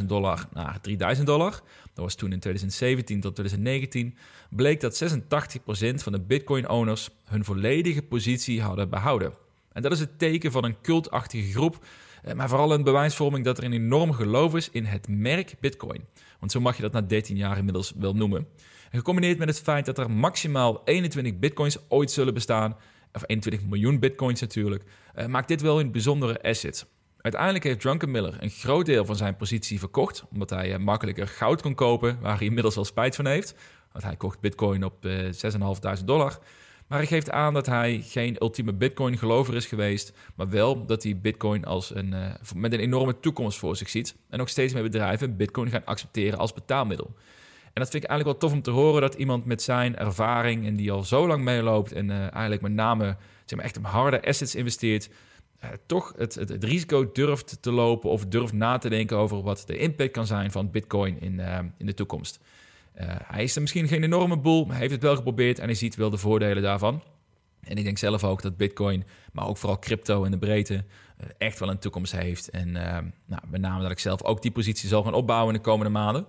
17.000 0.00 0.04
dollar 0.06 0.48
naar 0.52 0.80
3.000 1.16 1.22
dollar, 1.22 1.50
dat 1.94 2.04
was 2.04 2.14
toen 2.14 2.32
in 2.32 2.40
2017 2.40 3.20
tot 3.20 3.34
2019, 3.34 4.16
bleek 4.50 4.80
dat 4.80 5.02
86% 5.02 5.94
van 5.94 6.12
de 6.12 6.20
Bitcoin-owners 6.20 7.10
hun 7.24 7.44
volledige 7.44 8.02
positie 8.02 8.62
hadden 8.62 8.88
behouden. 8.88 9.32
En 9.72 9.82
dat 9.82 9.92
is 9.92 10.00
het 10.00 10.18
teken 10.18 10.52
van 10.52 10.64
een 10.64 10.80
cultachtige 10.82 11.50
groep, 11.50 11.86
eh, 12.22 12.34
maar 12.34 12.48
vooral 12.48 12.72
een 12.72 12.84
bewijsvorming 12.84 13.44
dat 13.44 13.58
er 13.58 13.64
een 13.64 13.72
enorm 13.72 14.12
geloof 14.12 14.54
is 14.54 14.70
in 14.70 14.84
het 14.84 15.08
merk 15.08 15.54
Bitcoin. 15.60 16.04
Want 16.38 16.52
zo 16.52 16.60
mag 16.60 16.76
je 16.76 16.82
dat 16.82 16.92
na 16.92 17.00
13 17.00 17.36
jaar 17.36 17.58
inmiddels 17.58 17.92
wel 17.98 18.14
noemen. 18.14 18.46
En 18.90 18.98
gecombineerd 18.98 19.38
met 19.38 19.48
het 19.48 19.60
feit 19.60 19.86
dat 19.86 19.98
er 19.98 20.10
maximaal 20.10 20.82
21 20.84 21.38
Bitcoins 21.38 21.78
ooit 21.88 22.10
zullen 22.10 22.34
bestaan, 22.34 22.76
of 23.12 23.22
21 23.26 23.68
miljoen 23.68 23.98
Bitcoins 23.98 24.40
natuurlijk, 24.40 24.84
eh, 25.14 25.26
maakt 25.26 25.48
dit 25.48 25.60
wel 25.60 25.80
een 25.80 25.92
bijzondere 25.92 26.42
asset. 26.42 26.86
Uiteindelijk 27.22 27.64
heeft 27.64 27.80
Drunken 27.80 28.10
Miller 28.10 28.36
een 28.40 28.50
groot 28.50 28.86
deel 28.86 29.04
van 29.04 29.16
zijn 29.16 29.36
positie 29.36 29.78
verkocht, 29.78 30.24
omdat 30.32 30.50
hij 30.50 30.72
eh, 30.72 30.78
makkelijker 30.78 31.28
goud 31.28 31.62
kon 31.62 31.74
kopen, 31.74 32.18
waar 32.20 32.36
hij 32.36 32.46
inmiddels 32.46 32.74
wel 32.74 32.84
spijt 32.84 33.16
van 33.16 33.26
heeft. 33.26 33.54
Want 33.92 34.04
hij 34.04 34.16
kocht 34.16 34.40
Bitcoin 34.40 34.84
op 34.84 35.06
6.500 35.06 36.04
dollar. 36.04 36.38
Maar 36.90 36.98
hij 36.98 37.08
geeft 37.08 37.30
aan 37.30 37.54
dat 37.54 37.66
hij 37.66 38.02
geen 38.04 38.36
ultieme 38.40 38.72
Bitcoin-gelover 38.72 39.54
is 39.54 39.66
geweest, 39.66 40.12
maar 40.34 40.48
wel 40.48 40.86
dat 40.86 41.02
hij 41.02 41.18
Bitcoin 41.20 41.64
als 41.64 41.94
een, 41.94 42.12
uh, 42.12 42.26
met 42.54 42.72
een 42.72 42.80
enorme 42.80 43.20
toekomst 43.20 43.58
voor 43.58 43.76
zich 43.76 43.88
ziet. 43.88 44.16
En 44.28 44.40
ook 44.40 44.48
steeds 44.48 44.72
meer 44.72 44.82
bedrijven 44.82 45.36
Bitcoin 45.36 45.70
gaan 45.70 45.84
accepteren 45.84 46.38
als 46.38 46.52
betaalmiddel. 46.52 47.06
En 47.64 47.82
dat 47.82 47.90
vind 47.90 48.04
ik 48.04 48.10
eigenlijk 48.10 48.40
wel 48.40 48.48
tof 48.48 48.58
om 48.58 48.62
te 48.62 48.70
horen 48.70 49.00
dat 49.00 49.14
iemand 49.14 49.44
met 49.44 49.62
zijn 49.62 49.96
ervaring 49.96 50.66
en 50.66 50.76
die 50.76 50.92
al 50.92 51.02
zo 51.02 51.26
lang 51.26 51.44
meeloopt 51.44 51.92
en 51.92 52.10
eigenlijk 52.10 52.62
met 52.62 52.72
name 52.72 53.16
zeg 53.44 53.58
maar, 53.58 53.64
echt 53.64 53.76
op 53.76 53.86
harde 53.86 54.22
assets 54.22 54.54
investeert, 54.54 55.08
uh, 55.64 55.70
toch 55.86 56.12
het, 56.16 56.34
het, 56.34 56.64
risico 56.64 57.12
durft 57.12 57.62
te 57.62 57.70
lopen 57.70 58.10
of 58.10 58.26
durft 58.26 58.52
na 58.52 58.78
te 58.78 58.88
denken 58.88 59.16
over 59.16 59.42
wat 59.42 59.62
de 59.66 59.76
impact 59.76 60.10
kan 60.10 60.26
zijn 60.26 60.50
van 60.50 60.70
Bitcoin 60.70 61.20
in, 61.20 61.40
in 61.78 61.86
de 61.86 61.94
toekomst. 61.94 62.40
Uh, 63.00 63.06
hij 63.08 63.42
is 63.42 63.54
er 63.54 63.60
misschien 63.60 63.88
geen 63.88 64.02
enorme 64.02 64.36
boel, 64.36 64.60
maar 64.60 64.72
hij 64.72 64.80
heeft 64.80 64.92
het 64.92 65.02
wel 65.02 65.16
geprobeerd 65.16 65.58
en 65.58 65.64
hij 65.64 65.74
ziet 65.74 65.96
wel 65.96 66.10
de 66.10 66.16
voordelen 66.16 66.62
daarvan. 66.62 67.02
En 67.60 67.76
ik 67.76 67.84
denk 67.84 67.98
zelf 67.98 68.24
ook 68.24 68.42
dat 68.42 68.56
Bitcoin, 68.56 69.04
maar 69.32 69.46
ook 69.46 69.56
vooral 69.56 69.78
crypto 69.78 70.24
in 70.24 70.30
de 70.30 70.38
breedte, 70.38 70.84
echt 71.38 71.58
wel 71.58 71.70
een 71.70 71.78
toekomst 71.78 72.12
heeft. 72.12 72.48
En 72.48 72.72
nou, 73.26 73.42
met 73.48 73.60
name 73.60 73.82
dat 73.82 73.90
ik 73.90 73.98
zelf 73.98 74.22
ook 74.22 74.42
die 74.42 74.50
positie 74.50 74.88
zal 74.88 75.02
gaan 75.02 75.14
opbouwen 75.14 75.54
in 75.54 75.60
de 75.60 75.68
komende 75.68 75.92
maanden. 75.92 76.26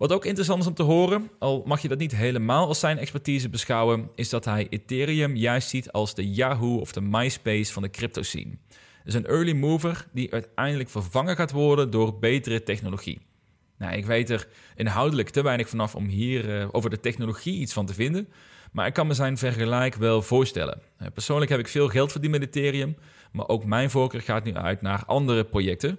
Wat 0.00 0.12
ook 0.12 0.24
interessant 0.24 0.60
is 0.60 0.66
om 0.66 0.74
te 0.74 0.82
horen, 0.82 1.30
al 1.38 1.62
mag 1.66 1.82
je 1.82 1.88
dat 1.88 1.98
niet 1.98 2.16
helemaal 2.16 2.66
als 2.66 2.80
zijn 2.80 2.98
expertise 2.98 3.48
beschouwen, 3.48 4.10
is 4.14 4.28
dat 4.28 4.44
hij 4.44 4.66
Ethereum 4.70 5.36
juist 5.36 5.68
ziet 5.68 5.92
als 5.92 6.14
de 6.14 6.30
Yahoo 6.30 6.78
of 6.78 6.92
de 6.92 7.00
MySpace 7.00 7.72
van 7.72 7.82
de 7.82 7.90
crypto 7.90 8.22
scene. 8.22 8.58
Dus 9.04 9.14
een 9.14 9.26
early 9.26 9.52
mover 9.52 10.06
die 10.12 10.32
uiteindelijk 10.32 10.88
vervangen 10.88 11.36
gaat 11.36 11.50
worden 11.50 11.90
door 11.90 12.18
betere 12.18 12.62
technologie. 12.62 13.20
Nou, 13.78 13.94
ik 13.96 14.06
weet 14.06 14.30
er 14.30 14.48
inhoudelijk 14.76 15.28
te 15.28 15.42
weinig 15.42 15.68
vanaf 15.68 15.94
om 15.94 16.06
hier 16.06 16.60
uh, 16.60 16.68
over 16.72 16.90
de 16.90 17.00
technologie 17.00 17.60
iets 17.60 17.72
van 17.72 17.86
te 17.86 17.94
vinden. 17.94 18.28
Maar 18.72 18.86
ik 18.86 18.92
kan 18.92 19.06
me 19.06 19.14
zijn 19.14 19.38
vergelijk 19.38 19.94
wel 19.94 20.22
voorstellen. 20.22 20.80
Uh, 21.02 21.08
persoonlijk 21.14 21.50
heb 21.50 21.60
ik 21.60 21.68
veel 21.68 21.88
geld 21.88 22.12
verdiend 22.12 22.32
met 22.32 22.42
Ethereum. 22.42 22.96
Maar 23.32 23.48
ook 23.48 23.64
mijn 23.64 23.90
voorkeur 23.90 24.20
gaat 24.20 24.44
nu 24.44 24.54
uit 24.54 24.82
naar 24.82 25.02
andere 25.06 25.44
projecten. 25.44 25.98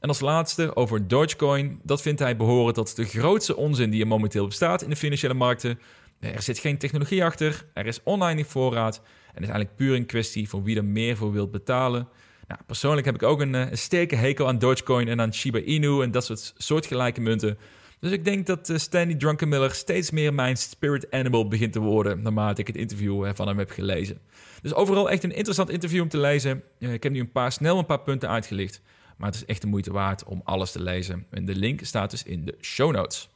En 0.00 0.08
als 0.08 0.20
laatste 0.20 0.76
over 0.76 1.08
Dogecoin. 1.08 1.80
Dat 1.82 2.02
vindt 2.02 2.20
hij 2.20 2.36
behoren 2.36 2.74
tot 2.74 2.96
de 2.96 3.04
grootste 3.04 3.56
onzin 3.56 3.90
die 3.90 4.00
er 4.00 4.06
momenteel 4.06 4.46
bestaat 4.46 4.82
in 4.82 4.90
de 4.90 4.96
financiële 4.96 5.34
markten. 5.34 5.78
Er 6.20 6.42
zit 6.42 6.58
geen 6.58 6.78
technologie 6.78 7.24
achter. 7.24 7.66
Er 7.74 7.86
is 7.86 8.02
online 8.02 8.44
voorraad. 8.44 8.96
En 9.34 9.42
is 9.42 9.48
eigenlijk 9.48 9.76
puur 9.76 9.94
een 9.94 10.06
kwestie 10.06 10.48
van 10.48 10.64
wie 10.64 10.76
er 10.76 10.84
meer 10.84 11.16
voor 11.16 11.32
wilt 11.32 11.50
betalen. 11.50 12.08
Nou, 12.48 12.60
persoonlijk 12.66 13.06
heb 13.06 13.14
ik 13.14 13.22
ook 13.22 13.40
een, 13.40 13.54
eh, 13.54 13.66
sterke 13.72 14.16
hekel 14.16 14.48
aan 14.48 14.58
Dogecoin 14.58 15.08
en 15.08 15.20
aan 15.20 15.34
Shiba 15.34 15.58
Inu 15.58 16.02
en 16.02 16.10
dat 16.10 16.24
soort 16.24 16.54
soortgelijke 16.56 17.20
munten. 17.20 17.58
Dus 18.00 18.10
ik 18.10 18.24
denk 18.24 18.46
dat 18.46 18.68
uh, 18.68 18.76
Stanley 18.76 19.14
Drunkenmiller 19.14 19.74
steeds 19.74 20.10
meer 20.10 20.34
mijn 20.34 20.56
spirit 20.56 21.10
animal 21.10 21.48
begint 21.48 21.72
te 21.72 21.80
worden 21.80 22.22
naarmate 22.22 22.60
ik 22.60 22.66
het 22.66 22.76
interview 22.76 23.26
uh, 23.26 23.30
van 23.34 23.48
hem 23.48 23.58
heb 23.58 23.70
gelezen. 23.70 24.18
Dus 24.62 24.74
overal 24.74 25.10
echt 25.10 25.24
een 25.24 25.34
interessant 25.34 25.70
interview 25.70 26.02
om 26.02 26.08
te 26.08 26.18
lezen. 26.18 26.62
ik 26.78 27.02
heb 27.02 27.12
nu 27.12 27.20
een 27.20 27.32
paar, 27.32 27.52
snel 27.52 27.78
een 27.78 27.86
paar 27.86 28.00
punten 28.00 28.28
uitgelicht, 28.28 28.80
maar 29.16 29.28
het 29.28 29.36
is 29.36 29.44
echt 29.44 29.60
de 29.60 29.66
moeite 29.66 29.92
waard 29.92 30.24
om 30.24 30.40
alles 30.44 30.72
te 30.72 30.82
lezen. 30.82 31.26
En 31.30 31.44
de 31.44 31.54
link 31.54 31.84
staat 31.84 32.10
dus 32.10 32.22
in 32.22 32.44
de 32.44 32.54
show 32.60 32.92
notes. 32.92 33.28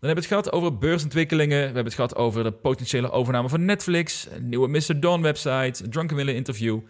Dan 0.00 0.08
hebben 0.08 0.28
we 0.28 0.34
het 0.34 0.44
gehad 0.44 0.52
over 0.52 0.78
beursontwikkelingen. 0.78 1.58
We 1.58 1.64
hebben 1.64 1.84
het 1.84 1.94
gehad 1.94 2.16
over 2.16 2.42
de 2.42 2.52
potentiële 2.52 3.10
overname 3.10 3.48
van 3.48 3.64
Netflix, 3.64 4.28
een 4.30 4.48
nieuwe 4.48 4.68
Mr. 4.68 5.00
Dawn 5.00 5.22
website, 5.22 5.88
Drunkenmiller 5.88 6.34
interview. 6.34 6.80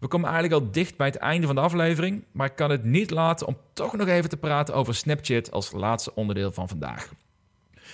We 0.00 0.08
komen 0.08 0.30
eigenlijk 0.30 0.62
al 0.62 0.70
dicht 0.70 0.96
bij 0.96 1.06
het 1.06 1.16
einde 1.16 1.46
van 1.46 1.54
de 1.54 1.60
aflevering, 1.60 2.24
maar 2.32 2.46
ik 2.46 2.56
kan 2.56 2.70
het 2.70 2.84
niet 2.84 3.10
laten 3.10 3.46
om 3.46 3.56
toch 3.72 3.96
nog 3.96 4.08
even 4.08 4.30
te 4.30 4.36
praten 4.36 4.74
over 4.74 4.94
Snapchat 4.94 5.50
als 5.50 5.72
laatste 5.72 6.14
onderdeel 6.14 6.52
van 6.52 6.68
vandaag. 6.68 7.12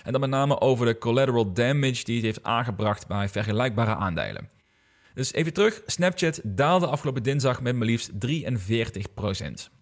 En 0.05 0.13
dan 0.13 0.21
met 0.21 0.31
name 0.31 0.61
over 0.61 0.87
de 0.87 0.99
collateral 0.99 1.53
damage 1.53 2.05
die 2.05 2.17
het 2.17 2.25
heeft 2.25 2.43
aangebracht 2.43 3.07
bij 3.07 3.29
vergelijkbare 3.29 3.95
aandelen. 3.95 4.49
Dus 5.15 5.33
even 5.33 5.53
terug, 5.53 5.83
Snapchat 5.87 6.41
daalde 6.45 6.87
afgelopen 6.87 7.23
dinsdag 7.23 7.61
met 7.61 7.77
maar 7.77 7.87
liefst 7.87 8.11
43%. 8.13 8.15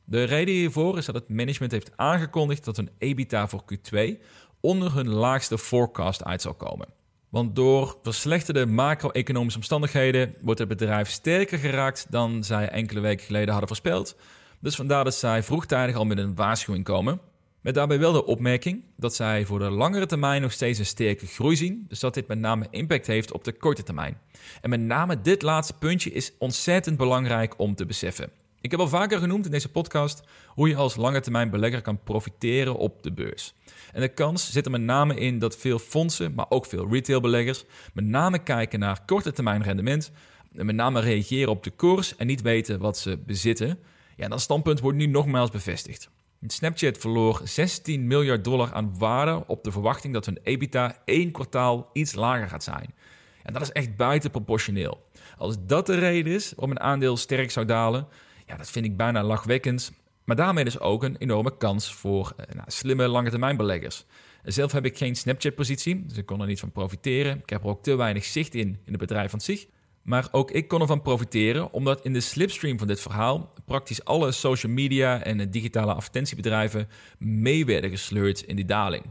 De 0.05 0.23
reden 0.25 0.55
hiervoor 0.55 0.99
is 0.99 1.05
dat 1.07 1.15
het 1.15 1.29
management 1.29 1.73
heeft 1.73 1.97
aangekondigd 1.97 2.65
dat 2.65 2.77
hun 2.77 2.91
EBITDA 2.99 3.49
voor 3.49 3.63
Q2 3.73 4.23
onder 4.61 4.95
hun 4.95 5.09
laagste 5.09 5.59
forecast 5.59 6.25
uit 6.25 6.43
zal 6.43 6.55
komen. 6.55 6.89
Want 7.29 7.57
door 7.57 7.99
verslechterde 8.03 8.67
macro-economische 8.67 9.59
omstandigheden 9.59 10.35
wordt 10.41 10.61
het 10.61 10.69
bedrijf 10.69 11.11
sterker 11.11 11.59
geraakt 11.59 12.07
dan 12.09 12.45
zij 12.45 12.69
enkele 12.69 13.01
weken 13.01 13.27
geleden 13.27 13.49
hadden 13.49 13.69
voorspeld. 13.69 14.17
Dus 14.61 14.75
vandaar 14.77 15.05
dat 15.05 15.15
zij 15.15 15.43
vroegtijdig 15.43 15.97
al 15.97 16.05
met 16.05 16.19
een 16.19 16.35
waarschuwing 16.35 16.85
komen. 16.85 17.21
Met 17.61 17.75
daarbij 17.75 17.99
wel 17.99 18.13
de 18.13 18.25
opmerking 18.25 18.85
dat 18.97 19.15
zij 19.15 19.45
voor 19.45 19.59
de 19.59 19.71
langere 19.71 20.07
termijn 20.07 20.43
nog 20.43 20.53
steeds 20.53 20.79
een 20.79 20.87
sterke 20.87 21.27
groei 21.27 21.57
zien, 21.57 21.85
dus 21.89 22.01
dat 22.01 22.15
dit 22.15 22.27
met 22.27 22.39
name 22.39 22.67
impact 22.71 23.07
heeft 23.07 23.33
op 23.33 23.45
de 23.45 23.53
korte 23.53 23.83
termijn. 23.83 24.19
En 24.61 24.71
met 24.71 24.81
name 24.81 25.21
dit 25.21 25.43
laatste 25.43 25.75
puntje 25.79 26.11
is 26.11 26.33
ontzettend 26.39 26.97
belangrijk 26.97 27.59
om 27.59 27.75
te 27.75 27.87
beseffen. 27.87 28.31
Ik 28.61 28.71
heb 28.71 28.81
al 28.81 28.89
vaker 28.89 29.19
genoemd 29.19 29.45
in 29.45 29.51
deze 29.51 29.69
podcast 29.69 30.23
hoe 30.47 30.69
je 30.69 30.77
als 30.77 30.97
lange 30.97 31.21
termijn 31.21 31.51
belegger 31.51 31.83
kan 31.83 32.03
profiteren 32.03 32.77
op 32.77 33.03
de 33.03 33.13
beurs. 33.13 33.55
En 33.93 34.01
de 34.01 34.09
kans 34.09 34.53
zit 34.53 34.65
er 34.65 34.71
met 34.71 34.81
name 34.81 35.15
in 35.15 35.39
dat 35.39 35.57
veel 35.57 35.79
fondsen, 35.79 36.35
maar 36.35 36.47
ook 36.49 36.67
veel 36.67 36.89
retailbeleggers, 36.91 37.65
met 37.95 38.05
name 38.05 38.43
kijken 38.43 38.79
naar 38.79 39.05
korte 39.07 39.33
termijn 39.33 39.63
rendement, 39.63 40.11
en 40.55 40.67
met 40.67 40.75
name 40.75 41.01
reageren 41.01 41.51
op 41.51 41.63
de 41.63 41.71
koers 41.71 42.17
en 42.17 42.27
niet 42.27 42.43
weten 42.43 42.79
wat 42.79 42.99
ze 42.99 43.19
bezitten. 43.27 43.79
Ja, 44.17 44.29
dat 44.29 44.41
standpunt 44.41 44.81
wordt 44.81 44.99
nu 44.99 45.07
nogmaals 45.07 45.51
bevestigd. 45.51 46.11
Snapchat 46.47 46.99
verloor 46.99 47.41
16 47.45 48.07
miljard 48.07 48.45
dollar 48.45 48.73
aan 48.73 48.99
waarde 48.99 49.45
op 49.47 49.65
de 49.65 49.73
verwachting 49.73 50.15
dat 50.15 50.27
hun 50.27 50.39
EBITDA 50.43 51.03
één 51.05 51.31
kwartaal 51.31 51.91
iets 51.93 52.15
lager 52.15 52.49
gaat 52.49 52.65
zijn. 52.65 52.95
En 53.43 53.53
dat 53.53 53.63
is 53.63 53.73
echt 53.73 53.97
buitenproportioneel. 53.97 55.07
Als 55.37 55.57
dat 55.67 55.87
de 55.87 55.99
reden 55.99 56.33
is 56.33 56.51
waarom 56.51 56.71
een 56.71 56.81
aandeel 56.81 57.17
sterk 57.17 57.51
zou 57.51 57.67
dalen, 57.67 58.09
ja, 58.47 58.57
dat 58.57 58.71
vind 58.71 58.85
ik 58.85 58.97
bijna 58.97 59.23
lachwekkend. 59.23 59.93
Maar 60.25 60.37
daarmee 60.37 60.65
dus 60.65 60.81
ook 60.81 61.03
een 61.03 61.17
enorme 61.17 61.57
kans 61.57 61.95
voor 61.95 62.33
uh, 62.41 62.55
nou, 62.55 62.71
slimme 62.71 63.09
lange 63.09 63.31
termijn 63.31 63.57
beleggers. 63.57 64.05
Zelf 64.43 64.73
heb 64.73 64.85
ik 64.85 64.99
geen 64.99 65.17
Snapchat-positie, 65.17 66.07
dus 66.07 66.17
ik 66.17 66.27
kon 66.27 66.41
er 66.41 66.47
niet 66.47 66.61
van 66.61 66.73
profiteren. 66.73 67.39
Ik 67.39 67.51
heb 67.51 67.63
er 67.63 67.69
ook 67.69 67.83
te 67.83 67.95
weinig 67.95 68.25
zicht 68.25 68.55
in, 68.55 68.69
in 68.69 68.93
het 68.93 68.99
bedrijf 68.99 69.31
van 69.31 69.41
zich. 69.41 69.67
Maar 70.11 70.29
ook 70.31 70.51
ik 70.51 70.69
kon 70.69 70.81
ervan 70.81 71.03
profiteren, 71.03 71.73
omdat 71.73 72.05
in 72.05 72.13
de 72.13 72.21
slipstream 72.21 72.79
van 72.79 72.87
dit 72.87 73.01
verhaal 73.01 73.53
praktisch 73.65 74.05
alle 74.05 74.33
social 74.33 74.73
media 74.73 75.23
en 75.23 75.51
digitale 75.51 75.95
advertentiebedrijven 75.95 76.89
mee 77.19 77.65
werden 77.65 77.91
gesleurd 77.91 78.43
in 78.43 78.57
die 78.57 78.65
daling. 78.65 79.05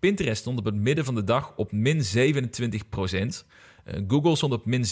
Pinterest 0.00 0.40
stond 0.40 0.58
op 0.58 0.64
het 0.64 0.74
midden 0.74 1.04
van 1.04 1.14
de 1.14 1.24
dag 1.24 1.52
op 1.56 1.72
min 1.72 2.02
27% 2.02 2.02
eh, 3.84 4.00
Google 4.08 4.36
stond 4.36 4.52
op 4.52 4.66
min 4.66 4.84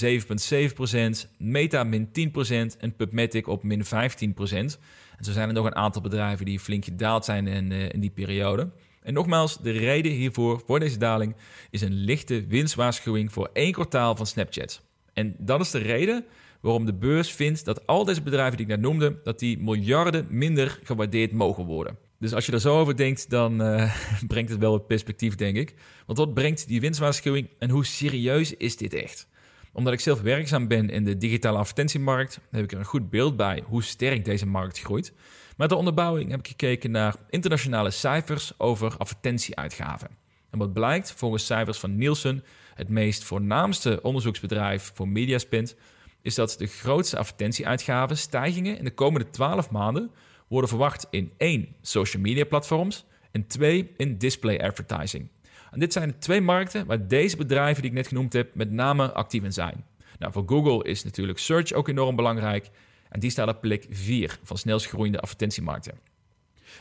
7,7%, 1.27 1.31
Meta 1.38 1.85
min 1.85 2.09
10% 2.09 2.79
en 2.79 2.97
PubMatic 2.97 3.47
op 3.47 3.62
min 3.62 3.85
15%. 3.85 3.88
En 3.90 5.25
zo 5.25 5.33
zijn 5.33 5.49
er 5.49 5.55
nog 5.55 5.66
een 5.66 5.77
aantal 5.77 6.03
bedrijven 6.03 6.44
die 6.44 6.61
flink 6.61 6.85
gedaald 6.85 7.25
zijn 7.25 7.47
in, 7.47 7.71
uh, 7.71 7.88
in 7.88 8.01
die 8.01 8.11
periode. 8.11 8.71
En 9.03 9.14
nogmaals, 9.14 9.59
de 9.59 9.71
reden 9.71 10.12
hiervoor, 10.12 10.62
voor 10.66 10.81
deze 10.81 10.99
daling, 10.99 11.37
is 11.71 11.81
een 11.81 11.94
lichte 11.94 12.47
winstwaarschuwing 12.47 13.33
voor 13.33 13.51
één 13.53 13.73
kwartaal 13.73 14.16
van 14.16 14.27
Snapchat. 14.27 14.87
En 15.18 15.35
dat 15.38 15.61
is 15.61 15.70
de 15.70 15.78
reden 15.78 16.24
waarom 16.61 16.87
de 16.87 16.94
beurs 16.94 17.33
vindt 17.33 17.64
dat 17.64 17.87
al 17.87 18.04
deze 18.04 18.22
bedrijven 18.22 18.57
die 18.57 18.66
ik 18.66 18.72
net 18.72 18.81
noemde, 18.81 19.20
dat 19.22 19.38
die 19.38 19.59
miljarden 19.59 20.26
minder 20.31 20.81
gewaardeerd 20.83 21.33
mogen 21.33 21.64
worden. 21.64 21.98
Dus 22.18 22.35
als 22.35 22.46
je 22.46 22.52
er 22.52 22.61
zo 22.61 22.81
over 22.81 22.96
denkt, 22.96 23.31
dan 23.31 23.62
uh, 23.62 23.94
brengt 24.26 24.50
het 24.50 24.59
wel 24.59 24.72
het 24.72 24.87
perspectief, 24.87 25.35
denk 25.35 25.57
ik. 25.57 25.74
Want 26.07 26.18
wat 26.18 26.35
brengt 26.35 26.68
die 26.68 26.81
winstwaarschuwing 26.81 27.48
en 27.59 27.70
hoe 27.70 27.85
serieus 27.85 28.54
is 28.54 28.76
dit 28.76 28.94
echt? 28.94 29.28
Omdat 29.72 29.92
ik 29.92 30.00
zelf 30.00 30.20
werkzaam 30.20 30.68
ben 30.68 30.90
in 30.90 31.04
de 31.04 31.16
digitale 31.16 31.59
advertentiemarkt, 31.59 32.40
heb 32.50 32.64
ik 32.64 32.72
er 32.72 32.78
een 32.78 32.85
goed 32.85 33.11
beeld 33.11 33.37
bij 33.37 33.62
hoe 33.66 33.83
sterk 33.83 34.24
deze 34.24 34.46
markt 34.46 34.81
groeit. 34.81 35.12
Met 35.57 35.68
de 35.68 35.76
onderbouwing 35.76 36.31
heb 36.31 36.38
ik 36.40 36.48
gekeken 36.48 36.90
naar 36.90 37.16
internationale 37.31 37.90
cijfers 37.90 38.52
over 38.59 38.96
advertentieuitgaven. 38.98 40.09
En 40.50 40.59
wat 40.59 40.72
blijkt, 40.72 41.12
volgens 41.12 41.46
cijfers 41.46 41.78
van 41.78 41.96
Nielsen, 41.96 42.44
het 42.79 42.88
meest 42.88 43.25
voornaamste 43.25 44.03
onderzoeksbedrijf 44.03 44.91
voor 44.95 45.09
mediaspint, 45.09 45.77
is 46.23 46.35
dat 46.35 46.55
de 46.59 46.67
grootste 46.67 47.19
advertentieuitgaven, 47.19 48.17
stijgingen 48.17 48.79
in 48.79 48.85
de 48.85 48.95
komende 48.95 49.31
12 49.31 49.71
maanden, 49.71 50.11
worden 50.49 50.69
verwacht 50.69 51.07
in 51.11 51.33
één 51.37 51.69
social 51.83 52.23
media 52.23 52.45
platforms 52.45 53.05
en 53.31 53.47
twee 53.47 53.91
in 53.97 54.19
display 54.19 54.59
advertising. 54.61 55.29
En 55.71 55.81
dit 55.81 55.93
zijn 55.93 56.09
de 56.09 56.19
twee 56.19 56.41
markten 56.41 56.87
waar 56.87 57.09
deze 57.09 57.37
bedrijven 57.37 57.83
die 57.83 57.91
ik 57.91 57.97
net 57.97 58.07
genoemd 58.07 58.33
heb 58.33 58.55
met 58.55 58.71
name 58.71 59.12
actief 59.12 59.43
in 59.43 59.53
zijn. 59.53 59.85
Nou, 60.19 60.33
voor 60.33 60.45
Google 60.47 60.85
is 60.85 61.05
natuurlijk 61.05 61.38
search 61.38 61.73
ook 61.73 61.88
enorm 61.88 62.17
belangrijk 62.17 62.71
en 63.09 63.21
die 63.21 63.31
staat 63.31 63.49
op 63.49 63.61
plek 63.61 63.87
4 63.91 64.38
van 64.43 64.59
snelst 64.59 64.87
groeiende 64.87 65.21
advertentiemarkten. 65.21 66.08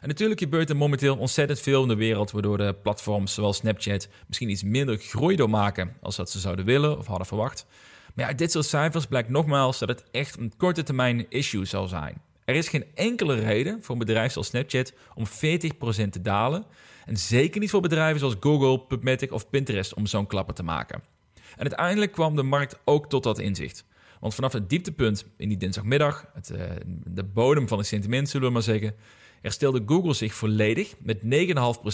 En 0.02 0.08
natuurlijk 0.08 0.40
gebeurt 0.40 0.70
er 0.70 0.78
momenteel 0.78 1.18
ontzettend 1.18 1.60
veel 1.60 1.82
in 1.82 1.88
de 1.88 1.96
wereld, 1.96 2.32
waardoor 2.32 2.58
de 2.58 2.76
platforms 2.84 3.34
zoals 3.34 3.58
Snapchat 3.58 4.08
misschien 4.28 4.50
iets 4.50 4.64
minder 4.64 4.98
groei 4.98 5.36
doormaken 5.36 5.98
als 6.02 6.16
dat 6.16 6.30
ze 6.30 6.40
zouden 6.40 6.66
willen 6.66 6.98
of 6.98 7.06
hadden 7.06 7.28
verwacht. 7.28 7.66
Maar 8.16 8.26
ja, 8.26 8.32
uit 8.32 8.38
dit 8.38 8.52
soort 8.52 8.66
cijfers 8.66 9.06
blijkt 9.06 9.30
nogmaals 9.30 9.80
dat 9.80 9.90
het 9.90 10.04
echt 10.12 10.38
een 10.38 10.54
korte 10.58 10.84
termijn 10.84 11.26
issue 11.30 11.66
zal 11.66 11.88
zijn. 11.88 12.22
Er 12.46 12.56
is 12.56 12.70
geen 12.70 12.86
enkele 12.94 13.36
reden 13.36 13.84
voor 13.84 13.92
een 13.92 14.06
bedrijf 14.06 14.32
zoals 14.32 14.48
Snapchat 14.48 14.94
om 15.16 15.26
40% 15.28 15.30
te 16.10 16.22
dalen. 16.22 16.66
En 17.06 17.18
zeker 17.18 17.60
niet 17.60 17.70
voor 17.70 17.82
bedrijven 17.82 18.20
zoals 18.20 18.36
Google, 18.40 18.80
PubMatic 18.80 19.32
of 19.32 19.50
Pinterest 19.50 19.94
om 19.94 20.06
zo'n 20.06 20.28
klapper 20.28 20.56
te 20.56 20.64
maken. 20.64 21.04
En 21.34 21.62
uiteindelijk 21.62 22.12
kwam 22.12 22.36
de 22.36 22.44
markt 22.44 22.80
ook 22.86 23.10
tot 23.10 23.24
dat 23.24 23.40
inzicht. 23.40 23.86
Want 24.20 24.36
vanaf 24.36 24.54
het 24.54 24.70
dieptepunt 24.70 25.26
in 25.38 25.50
die 25.50 25.58
dinsdagmiddag, 25.58 26.26
het, 26.34 26.50
uh, 26.50 26.62
de 27.06 27.24
bodem 27.24 27.68
van 27.68 27.78
het 27.78 27.88
sentiment 27.88 28.30
zullen 28.30 28.48
we 28.48 28.54
maar 28.54 28.62
zeggen, 28.62 28.96
herstelde 29.42 29.84
Google 29.86 30.14
zich 30.14 30.34
volledig 30.34 30.94
met 31.00 31.18
9,5% 31.18 31.28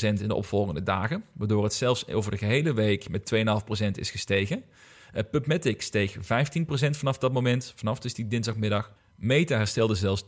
in 0.02 0.28
de 0.28 0.36
opvolgende 0.36 0.84
dagen, 0.84 1.24
waardoor 1.34 1.64
het 1.64 1.74
zelfs 1.74 2.08
over 2.08 2.32
de 2.32 2.38
gehele 2.38 2.74
week 2.74 3.10
met 3.10 3.34
2,5% 3.36 3.88
is 3.92 4.12
gestegen. 4.12 4.64
Uh, 5.14 5.22
PubMatic 5.32 5.82
steeg 5.82 6.16
15% 6.16 6.20
vanaf 6.90 7.18
dat 7.18 7.34
moment, 7.34 7.74
vanaf 7.76 8.00
dus 8.00 8.14
die 8.14 8.28
dinsdagmiddag. 8.28 8.94
Meta 9.16 9.58
herstelde 9.58 9.96
zelfs 9.96 10.24
10% 10.24 10.28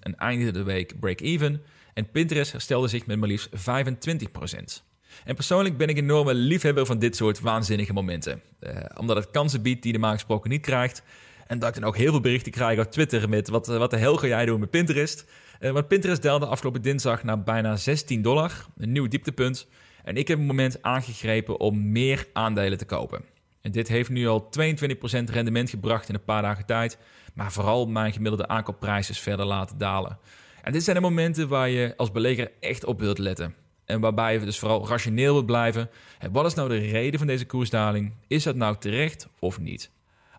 en 0.00 0.16
eindigde 0.16 0.52
de 0.52 0.62
week 0.62 1.00
break-even. 1.00 1.62
En 1.94 2.10
Pinterest 2.10 2.52
herstelde 2.52 2.88
zich 2.88 3.06
met 3.06 3.18
maar 3.18 3.28
liefst 3.28 3.48
25%. 3.48 4.82
En 5.24 5.34
persoonlijk 5.34 5.76
ben 5.76 5.88
ik 5.88 5.96
een 5.96 6.02
enorme 6.02 6.34
liefhebber 6.34 6.86
van 6.86 6.98
dit 6.98 7.16
soort 7.16 7.40
waanzinnige 7.40 7.92
momenten. 7.92 8.40
Uh, 8.60 8.76
omdat 8.96 9.16
het 9.16 9.30
kansen 9.30 9.62
biedt 9.62 9.82
die 9.82 9.92
de 9.92 10.08
gesproken 10.08 10.50
niet 10.50 10.62
krijgt. 10.62 11.02
En 11.46 11.58
dat 11.58 11.68
ik 11.68 11.74
dan 11.74 11.84
ook 11.84 11.96
heel 11.96 12.10
veel 12.10 12.20
berichten 12.20 12.52
krijg 12.52 12.78
op 12.78 12.90
Twitter 12.90 13.28
met 13.28 13.48
wat, 13.48 13.66
wat 13.66 13.90
de 13.90 13.96
hel 13.96 14.16
ga 14.16 14.26
jij 14.26 14.46
doen 14.46 14.60
met 14.60 14.70
Pinterest. 14.70 15.24
Uh, 15.64 15.70
want 15.70 15.88
Pinterest 15.88 16.22
daalde 16.22 16.46
afgelopen 16.46 16.82
dinsdag 16.82 17.22
naar 17.22 17.42
bijna 17.42 17.76
16 17.76 18.22
dollar, 18.22 18.66
een 18.76 18.92
nieuw 18.92 19.08
dieptepunt. 19.08 19.66
En 20.02 20.16
ik 20.16 20.28
heb 20.28 20.38
een 20.38 20.46
moment 20.46 20.82
aangegrepen 20.82 21.60
om 21.60 21.92
meer 21.92 22.26
aandelen 22.32 22.78
te 22.78 22.84
kopen. 22.84 23.24
En 23.60 23.72
dit 23.72 23.88
heeft 23.88 24.10
nu 24.10 24.26
al 24.26 24.48
22% 24.60 25.24
rendement 25.24 25.70
gebracht 25.70 26.08
in 26.08 26.14
een 26.14 26.24
paar 26.24 26.42
dagen 26.42 26.66
tijd. 26.66 26.98
Maar 27.34 27.52
vooral 27.52 27.86
mijn 27.86 28.12
gemiddelde 28.12 28.48
aankoopprijs 28.48 29.10
is 29.10 29.20
verder 29.20 29.46
laten 29.46 29.78
dalen. 29.78 30.18
En 30.62 30.72
dit 30.72 30.84
zijn 30.84 30.96
de 30.96 31.02
momenten 31.02 31.48
waar 31.48 31.68
je 31.68 31.94
als 31.96 32.12
belegger 32.12 32.50
echt 32.60 32.84
op 32.84 33.00
wilt 33.00 33.18
letten. 33.18 33.54
En 33.84 34.00
waarbij 34.00 34.32
je 34.32 34.40
dus 34.40 34.58
vooral 34.58 34.88
rationeel 34.88 35.32
wilt 35.32 35.46
blijven. 35.46 35.90
wat 36.32 36.46
is 36.46 36.54
nou 36.54 36.68
de 36.68 36.78
reden 36.78 37.18
van 37.18 37.28
deze 37.28 37.46
koersdaling? 37.46 38.12
Is 38.26 38.42
dat 38.42 38.56
nou 38.56 38.76
terecht 38.78 39.28
of 39.38 39.58
niet? 39.58 39.90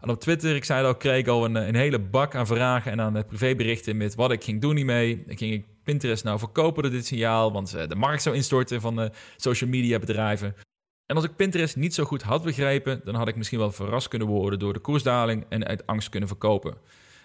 En 0.06 0.12
op 0.12 0.20
Twitter, 0.20 0.56
ik 0.56 0.64
zei 0.64 0.86
al, 0.86 0.96
kreeg 0.96 1.18
ik 1.18 1.28
al 1.28 1.46
een, 1.46 1.56
een 1.56 1.76
hele 1.76 2.00
bak 2.00 2.36
aan 2.36 2.48
vragen 2.48 2.92
en 2.92 3.02
aan 3.02 3.26
privéberichten 3.26 3.98
met 3.98 4.16
wat 4.16 4.32
ik 4.32 4.44
ging 4.44 4.62
doen 4.62 4.76
hiermee. 4.76 5.24
Ik 5.28 5.38
ging 5.38 5.66
Pinterest 5.84 6.24
nou 6.24 6.40
verkopen 6.40 6.84
door 6.84 6.92
dit 6.92 7.06
signaal, 7.06 7.52
want 7.52 7.74
eh, 7.74 7.88
de 7.88 7.96
markt 7.96 8.22
zou 8.22 8.36
instorten 8.36 8.82
van 8.82 9.02
eh, 9.02 9.10
social 9.36 9.70
media 9.70 10.00
bedrijven. 10.00 10.56
En 11.06 11.16
als 11.16 11.26
ik 11.26 11.36
Pinterest 11.36 11.76
niet 11.76 11.94
zo 11.94 12.04
goed 12.04 12.22
had 12.22 12.44
begrepen, 12.44 13.02
dan 13.04 13.16
had 13.16 13.28
ik 13.28 13.36
misschien 13.36 13.60
wel 13.60 13.72
verrast 13.72 14.08
kunnen 14.08 14.28
worden 14.28 14.60
door 14.60 14.74
de 14.74 14.80
koersdaling 14.80 15.46
en 15.50 15.68
uit 15.68 15.88
angst 15.88 16.10
kunnen 16.10 16.30
verkopen. 16.30 16.78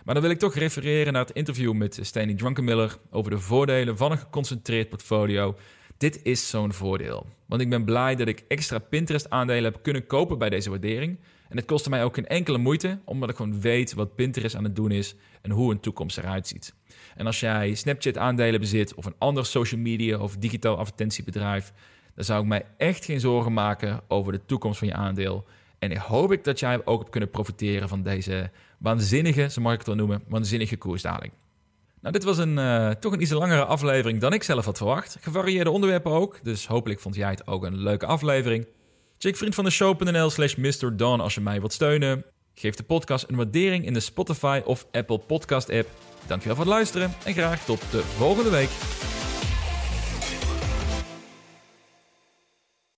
Maar 0.04 0.14
dan 0.14 0.22
wil 0.22 0.32
ik 0.32 0.38
toch 0.38 0.54
refereren 0.54 1.12
naar 1.12 1.26
het 1.26 1.36
interview 1.36 1.72
met 1.72 1.98
Stanley 2.02 2.34
Drunkenmiller 2.34 2.96
over 3.10 3.30
de 3.30 3.38
voordelen 3.38 3.96
van 3.96 4.10
een 4.10 4.18
geconcentreerd 4.18 4.88
portfolio. 4.88 5.56
Dit 5.96 6.22
is 6.22 6.48
zo'n 6.48 6.72
voordeel. 6.72 7.26
Want 7.46 7.60
ik 7.60 7.70
ben 7.70 7.84
blij 7.84 8.14
dat 8.14 8.28
ik 8.28 8.44
extra 8.48 8.78
Pinterest-aandelen 8.78 9.72
heb 9.72 9.82
kunnen 9.82 10.06
kopen 10.06 10.38
bij 10.38 10.50
deze 10.50 10.70
waardering. 10.70 11.18
En 11.50 11.56
het 11.56 11.66
kostte 11.66 11.90
mij 11.90 12.04
ook 12.04 12.14
geen 12.14 12.26
enkele 12.26 12.58
moeite, 12.58 12.98
omdat 13.04 13.30
ik 13.30 13.36
gewoon 13.36 13.60
weet 13.60 13.94
wat 13.94 14.14
Pinterest 14.14 14.56
aan 14.56 14.64
het 14.64 14.76
doen 14.76 14.90
is 14.90 15.14
en 15.42 15.50
hoe 15.50 15.72
een 15.72 15.80
toekomst 15.80 16.18
eruit 16.18 16.46
ziet. 16.46 16.74
En 17.16 17.26
als 17.26 17.40
jij 17.40 17.74
Snapchat-aandelen 17.74 18.60
bezit 18.60 18.94
of 18.94 19.04
een 19.04 19.14
ander 19.18 19.46
social 19.46 19.80
media 19.80 20.18
of 20.18 20.36
digitaal 20.36 20.76
advertentiebedrijf, 20.78 21.72
dan 22.14 22.24
zou 22.24 22.42
ik 22.42 22.48
mij 22.48 22.66
echt 22.76 23.04
geen 23.04 23.20
zorgen 23.20 23.52
maken 23.52 24.00
over 24.08 24.32
de 24.32 24.40
toekomst 24.46 24.78
van 24.78 24.88
je 24.88 24.94
aandeel. 24.94 25.44
En 25.78 25.90
ik 25.90 25.96
hoop 25.96 26.32
ik 26.32 26.44
dat 26.44 26.60
jij 26.60 26.86
ook 26.86 26.98
hebt 26.98 27.10
kunnen 27.10 27.30
profiteren 27.30 27.88
van 27.88 28.02
deze 28.02 28.50
waanzinnige, 28.78 29.48
zo 29.50 29.60
mag 29.60 29.72
ik 29.72 29.78
het 29.78 29.86
wel 29.86 29.96
noemen, 29.96 30.22
waanzinnige 30.28 30.76
koersdaling. 30.76 31.32
Nou, 32.00 32.12
dit 32.12 32.24
was 32.24 32.38
een, 32.38 32.56
uh, 32.56 32.90
toch 32.90 33.12
een 33.12 33.20
iets 33.20 33.30
langere 33.30 33.64
aflevering 33.64 34.20
dan 34.20 34.32
ik 34.32 34.42
zelf 34.42 34.64
had 34.64 34.76
verwacht. 34.76 35.16
Gevarieerde 35.20 35.70
onderwerpen 35.70 36.12
ook, 36.12 36.38
dus 36.42 36.66
hopelijk 36.66 37.00
vond 37.00 37.14
jij 37.14 37.30
het 37.30 37.46
ook 37.46 37.64
een 37.64 37.76
leuke 37.76 38.06
aflevering. 38.06 38.66
Check 39.22 39.36
vriendvandeshow.nl 39.36 40.30
slash 40.30 40.54
Mr. 40.54 40.96
als 41.20 41.34
je 41.34 41.40
mij 41.40 41.58
wilt 41.58 41.72
steunen. 41.72 42.24
Geef 42.54 42.74
de 42.74 42.82
podcast 42.82 43.28
een 43.28 43.36
waardering 43.36 43.86
in 43.86 43.92
de 43.92 44.00
Spotify 44.00 44.60
of 44.64 44.86
Apple 44.92 45.18
podcast 45.18 45.70
app. 45.70 45.88
Dankjewel 46.26 46.56
voor 46.56 46.64
het 46.64 46.74
luisteren 46.74 47.14
en 47.24 47.32
graag 47.32 47.64
tot 47.64 47.80
de 47.90 48.02
volgende 48.02 48.50
week. 48.50 48.68